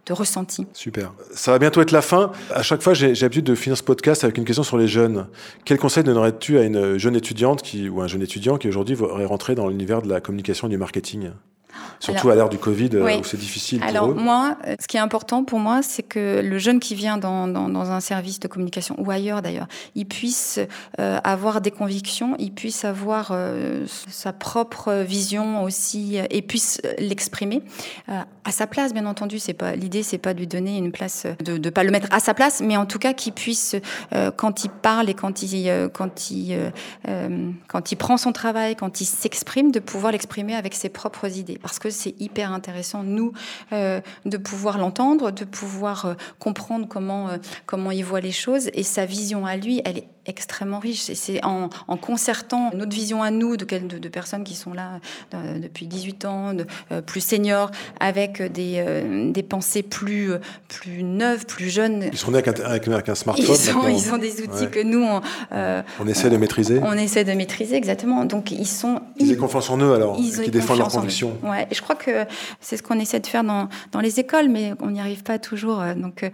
de 0.06 0.12
Super. 0.72 1.12
Ça 1.32 1.52
va 1.52 1.58
bientôt 1.58 1.80
être 1.80 1.92
la 1.92 2.02
fin. 2.02 2.32
À 2.54 2.62
chaque 2.62 2.82
fois, 2.82 2.94
j'ai 2.94 3.14
l'habitude 3.14 3.44
de 3.44 3.54
finir 3.54 3.76
ce 3.76 3.82
podcast 3.82 4.24
avec 4.24 4.38
une 4.38 4.44
question 4.44 4.62
sur 4.62 4.78
les 4.78 4.88
jeunes. 4.88 5.26
Quel 5.64 5.78
conseil 5.78 6.04
donnerais-tu 6.04 6.58
à 6.58 6.62
une 6.62 6.98
jeune 6.98 7.16
étudiante 7.16 7.62
qui, 7.62 7.88
ou 7.88 8.00
un 8.00 8.06
jeune 8.06 8.22
étudiant 8.22 8.58
qui 8.58 8.68
aujourd'hui 8.68 8.94
voudrait 8.94 9.24
rentrer 9.24 9.54
dans 9.54 9.68
l'univers 9.68 10.02
de 10.02 10.08
la 10.08 10.20
communication 10.20 10.68
et 10.68 10.70
du 10.70 10.78
marketing? 10.78 11.30
Surtout 12.00 12.30
à 12.30 12.34
l'ère 12.34 12.48
du 12.48 12.58
Covid, 12.58 12.90
euh, 12.94 13.18
où 13.18 13.24
c'est 13.24 13.36
difficile 13.36 13.80
pour 13.80 13.88
Alors, 13.88 14.14
moi, 14.14 14.56
euh, 14.66 14.74
ce 14.80 14.86
qui 14.86 14.96
est 14.96 15.00
important 15.00 15.44
pour 15.44 15.58
moi, 15.58 15.82
c'est 15.82 16.02
que 16.02 16.40
le 16.42 16.58
jeune 16.58 16.80
qui 16.80 16.94
vient 16.94 17.16
dans, 17.16 17.48
dans, 17.48 17.68
dans, 17.68 17.90
un 17.90 18.00
service 18.00 18.40
de 18.40 18.48
communication, 18.48 18.96
ou 18.98 19.10
ailleurs 19.10 19.42
d'ailleurs, 19.42 19.68
il 19.94 20.06
puisse 20.06 20.60
euh, 21.00 21.18
avoir 21.24 21.60
des 21.60 21.70
convictions, 21.70 22.34
il 22.38 22.52
puisse 22.52 22.84
avoir 22.84 23.32
sa 23.86 24.32
propre 24.32 25.02
vision 25.06 25.62
aussi, 25.62 26.18
et 26.30 26.42
puisse 26.42 26.80
l'exprimer 26.98 27.62
à 28.08 28.50
sa 28.50 28.66
place, 28.66 28.92
bien 28.92 29.06
entendu. 29.06 29.38
C'est 29.38 29.54
pas 29.54 29.74
L'idée, 29.76 30.02
c'est 30.02 30.18
pas 30.18 30.34
de 30.34 30.38
lui 30.38 30.46
donner 30.46 30.78
une 30.78 30.92
place, 30.92 31.26
de 31.44 31.58
ne 31.58 31.70
pas 31.70 31.84
le 31.84 31.90
mettre 31.90 32.08
à 32.10 32.20
sa 32.20 32.34
place, 32.34 32.60
mais 32.60 32.76
en 32.76 32.86
tout 32.86 32.98
cas 32.98 33.12
qu'il 33.12 33.32
puisse, 33.32 33.76
quand 34.36 34.64
il 34.64 34.70
parle 34.70 35.10
et 35.10 35.14
quand 35.14 35.42
il, 35.42 35.90
quand, 35.92 36.30
il, 36.30 36.72
quand 37.68 37.92
il 37.92 37.96
prend 37.96 38.16
son 38.16 38.32
travail, 38.32 38.76
quand 38.76 39.00
il 39.00 39.04
s'exprime, 39.04 39.70
de 39.70 39.80
pouvoir 39.80 40.12
l'exprimer 40.12 40.54
avec 40.54 40.74
ses 40.74 40.88
propres 40.88 41.36
idées. 41.36 41.58
Parce 41.60 41.76
parce 41.76 41.85
que 41.94 41.98
c'est 41.98 42.14
hyper 42.20 42.52
intéressant, 42.52 43.02
nous, 43.02 43.32
de 43.72 44.36
pouvoir 44.36 44.78
l'entendre, 44.78 45.30
de 45.30 45.44
pouvoir 45.44 46.16
comprendre 46.38 46.86
comment, 46.88 47.28
comment 47.66 47.90
il 47.90 48.04
voit 48.04 48.20
les 48.20 48.32
choses. 48.32 48.70
Et 48.74 48.82
sa 48.82 49.06
vision 49.06 49.46
à 49.46 49.56
lui, 49.56 49.82
elle 49.84 49.98
est 49.98 50.08
extrêmement 50.26 50.78
riche. 50.78 51.08
Et 51.10 51.14
c'est 51.14 51.44
en, 51.44 51.70
en, 51.88 51.96
concertant 51.96 52.70
notre 52.74 52.94
vision 52.94 53.22
à 53.22 53.30
nous, 53.30 53.56
de, 53.56 53.64
de, 53.64 53.98
de 53.98 54.08
personnes 54.08 54.44
qui 54.44 54.54
sont 54.54 54.72
là 54.72 55.00
euh, 55.34 55.58
depuis 55.58 55.86
18 55.86 56.24
ans, 56.24 56.54
de, 56.54 56.66
euh, 56.92 57.00
plus 57.00 57.20
seniors, 57.20 57.70
avec 58.00 58.42
des, 58.42 58.84
euh, 58.86 59.30
des 59.30 59.42
pensées 59.42 59.82
plus, 59.82 60.32
plus 60.68 61.02
neuves, 61.02 61.46
plus 61.46 61.70
jeunes. 61.70 62.08
Ils 62.12 62.18
sont 62.18 62.30
nés 62.30 62.38
avec 62.38 62.60
un, 62.60 62.64
avec 62.64 63.08
un 63.08 63.14
smartphone. 63.14 63.46
Ils, 63.48 63.56
sont, 63.56 63.88
ils 63.88 64.12
ont 64.12 64.18
des 64.18 64.42
outils 64.42 64.68
que 64.70 64.82
nous, 64.82 65.02
on, 65.02 65.20
on 66.00 66.06
essaie 66.06 66.30
de 66.30 66.36
maîtriser. 66.36 66.80
On 66.82 66.92
essaie 66.92 67.24
de 67.24 67.32
maîtriser, 67.32 67.76
exactement. 67.76 68.24
Donc 68.24 68.50
ils 68.50 68.66
sont. 68.66 69.00
Ils 69.18 69.32
ont 69.32 69.36
confiance 69.36 69.70
en 69.70 69.78
eux 69.78 69.94
alors, 69.94 70.16
ils 70.18 70.42
qui 70.42 70.50
défendent 70.50 70.78
leurs 70.78 70.88
convictions. 70.88 71.36
Ouais, 71.42 71.66
je 71.76 71.82
crois 71.82 71.94
que 71.96 72.24
c'est 72.60 72.76
ce 72.76 72.82
qu'on 72.82 72.98
essaie 72.98 73.20
de 73.20 73.26
faire 73.26 73.44
dans, 73.44 73.68
dans 73.92 74.00
les 74.00 74.18
écoles, 74.20 74.48
mais 74.48 74.72
on 74.80 74.90
n'y 74.90 75.00
arrive 75.00 75.22
pas 75.22 75.38
toujours. 75.38 75.82
Donc 75.96 76.28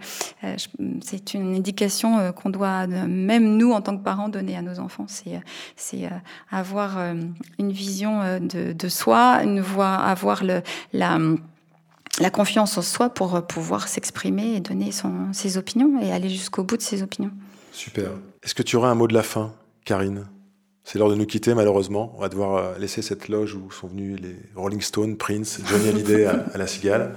c'est 1.01 1.33
une 1.33 1.55
indication 1.55 2.31
qu'on 2.33 2.49
doit, 2.49 2.87
même 2.87 3.57
nous, 3.57 3.71
en 3.71 3.81
tant 3.81 3.97
que 3.97 4.03
parents, 4.03 4.29
donner 4.29 4.55
à 4.55 4.61
nos 4.61 4.79
enfants. 4.79 5.05
C'est, 5.07 6.09
avoir 6.51 6.97
une 7.59 7.71
vision 7.71 8.39
de, 8.39 8.89
soi, 8.89 9.43
une 9.43 9.61
voix, 9.61 9.95
avoir 9.95 10.43
la, 10.43 11.19
la 12.19 12.29
confiance 12.29 12.77
en 12.77 12.81
soi 12.81 13.09
pour 13.09 13.45
pouvoir 13.47 13.87
s'exprimer 13.87 14.55
et 14.55 14.59
donner 14.59 14.91
son, 14.91 15.33
ses 15.33 15.57
opinions 15.57 16.01
et 16.01 16.11
aller 16.11 16.29
jusqu'au 16.29 16.63
bout 16.63 16.77
de 16.77 16.81
ses 16.81 17.01
opinions. 17.01 17.31
Super. 17.71 18.11
Est-ce 18.43 18.53
que 18.53 18.63
tu 18.63 18.75
aurais 18.75 18.89
un 18.89 18.95
mot 18.95 19.07
de 19.07 19.13
la 19.13 19.23
fin, 19.23 19.53
Karine? 19.85 20.25
C'est 20.83 20.99
l'heure 20.99 21.09
de 21.09 21.15
nous 21.15 21.25
quitter, 21.25 21.53
malheureusement. 21.53 22.13
On 22.17 22.21
va 22.21 22.29
devoir 22.29 22.77
laisser 22.77 23.01
cette 23.01 23.29
loge 23.29 23.55
où 23.55 23.71
sont 23.71 23.87
venus 23.87 24.19
les 24.21 24.35
Rolling 24.55 24.81
Stones, 24.81 25.17
Prince, 25.17 25.59
Johnny 25.65 25.87
Hallyday 25.89 26.25
à, 26.25 26.57
la 26.57 26.67
Cigale. 26.67 27.15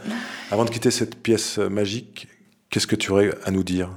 Avant 0.50 0.64
de 0.64 0.70
quitter 0.70 0.90
cette 0.90 1.16
pièce 1.16 1.58
magique, 1.58 2.28
qu'est-ce 2.70 2.86
que 2.86 2.96
tu 2.96 3.10
aurais 3.10 3.34
à 3.44 3.50
nous 3.50 3.64
dire? 3.64 3.90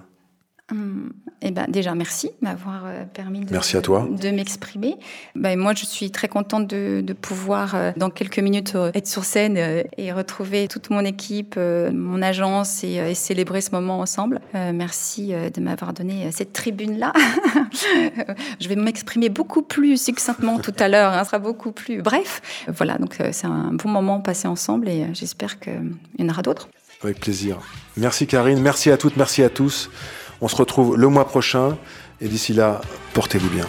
Eh 1.41 1.52
ben 1.52 1.65
déjà 1.69 1.95
merci 1.95 2.32
m'avoir 2.41 2.84
euh, 2.86 3.06
permis 3.06 3.45
de, 3.45 3.52
merci 3.52 3.78
à 3.78 3.82
toi. 3.82 4.08
de 4.10 4.30
m'exprimer. 4.30 4.97
Ben, 5.36 5.58
moi 5.58 5.73
je 5.73 5.86
suis 5.86 6.12
très 6.12 6.28
contente 6.28 6.67
de, 6.67 7.02
de 7.02 7.13
pouvoir 7.13 7.75
euh, 7.75 7.91
dans 7.95 8.10
quelques 8.10 8.39
minutes 8.39 8.73
euh, 8.75 8.91
être 8.93 9.08
sur 9.08 9.23
scène 9.23 9.58
et 9.97 10.12
retrouver 10.12 10.67
toute 10.67 10.89
mon 10.89 11.06
équipe, 11.06 11.58
mon 11.58 12.21
agence 12.21 12.84
et, 12.84 12.95
et 12.95 13.15
célébrer 13.15 13.62
ce 13.62 13.71
moment 13.71 13.99
ensemble. 13.99 14.41
merci 14.54 15.32
de 15.32 15.62
m'avoir 15.62 15.93
donné 15.93 16.30
cette 16.32 16.54
tribune 16.54 16.97
là. 16.97 17.13
je 18.60 18.67
vais 18.67 18.75
m'exprimer 18.75 19.30
beaucoup 19.30 19.62
plus 19.62 20.02
succinctement 20.02 20.60
tout 20.60 20.73
à 20.80 20.88
l'heure. 20.88 21.13
Hein, 21.13 21.23
sera 21.23 21.39
beaucoup 21.39 21.71
plus 21.71 22.02
bref. 22.02 22.41
Voilà 22.67 22.97
donc 22.97 23.17
c'est 23.32 23.47
un 23.47 23.71
bon 23.73 23.89
moment 23.89 24.19
passé 24.19 24.47
ensemble 24.47 24.89
et 24.89 25.06
j'espère 25.13 25.60
qu'il 25.60 25.93
y 26.17 26.23
en 26.23 26.30
aura 26.30 26.41
d'autres. 26.41 26.69
Avec 27.02 27.19
plaisir. 27.19 27.60
Merci 27.95 28.28
Karine, 28.28 28.60
merci 28.60 28.91
à 28.91 28.97
toutes, 28.97 29.15
merci 29.15 29.41
à 29.41 29.49
tous. 29.49 29.89
On 30.41 30.47
se 30.47 30.56
retrouve 30.56 30.97
le 30.97 31.08
mois 31.08 31.28
prochain 31.28 31.78
et 32.21 32.28
d'ici 32.28 32.54
là, 32.54 32.82
portez-vous 33.13 33.49
bien. 33.49 33.65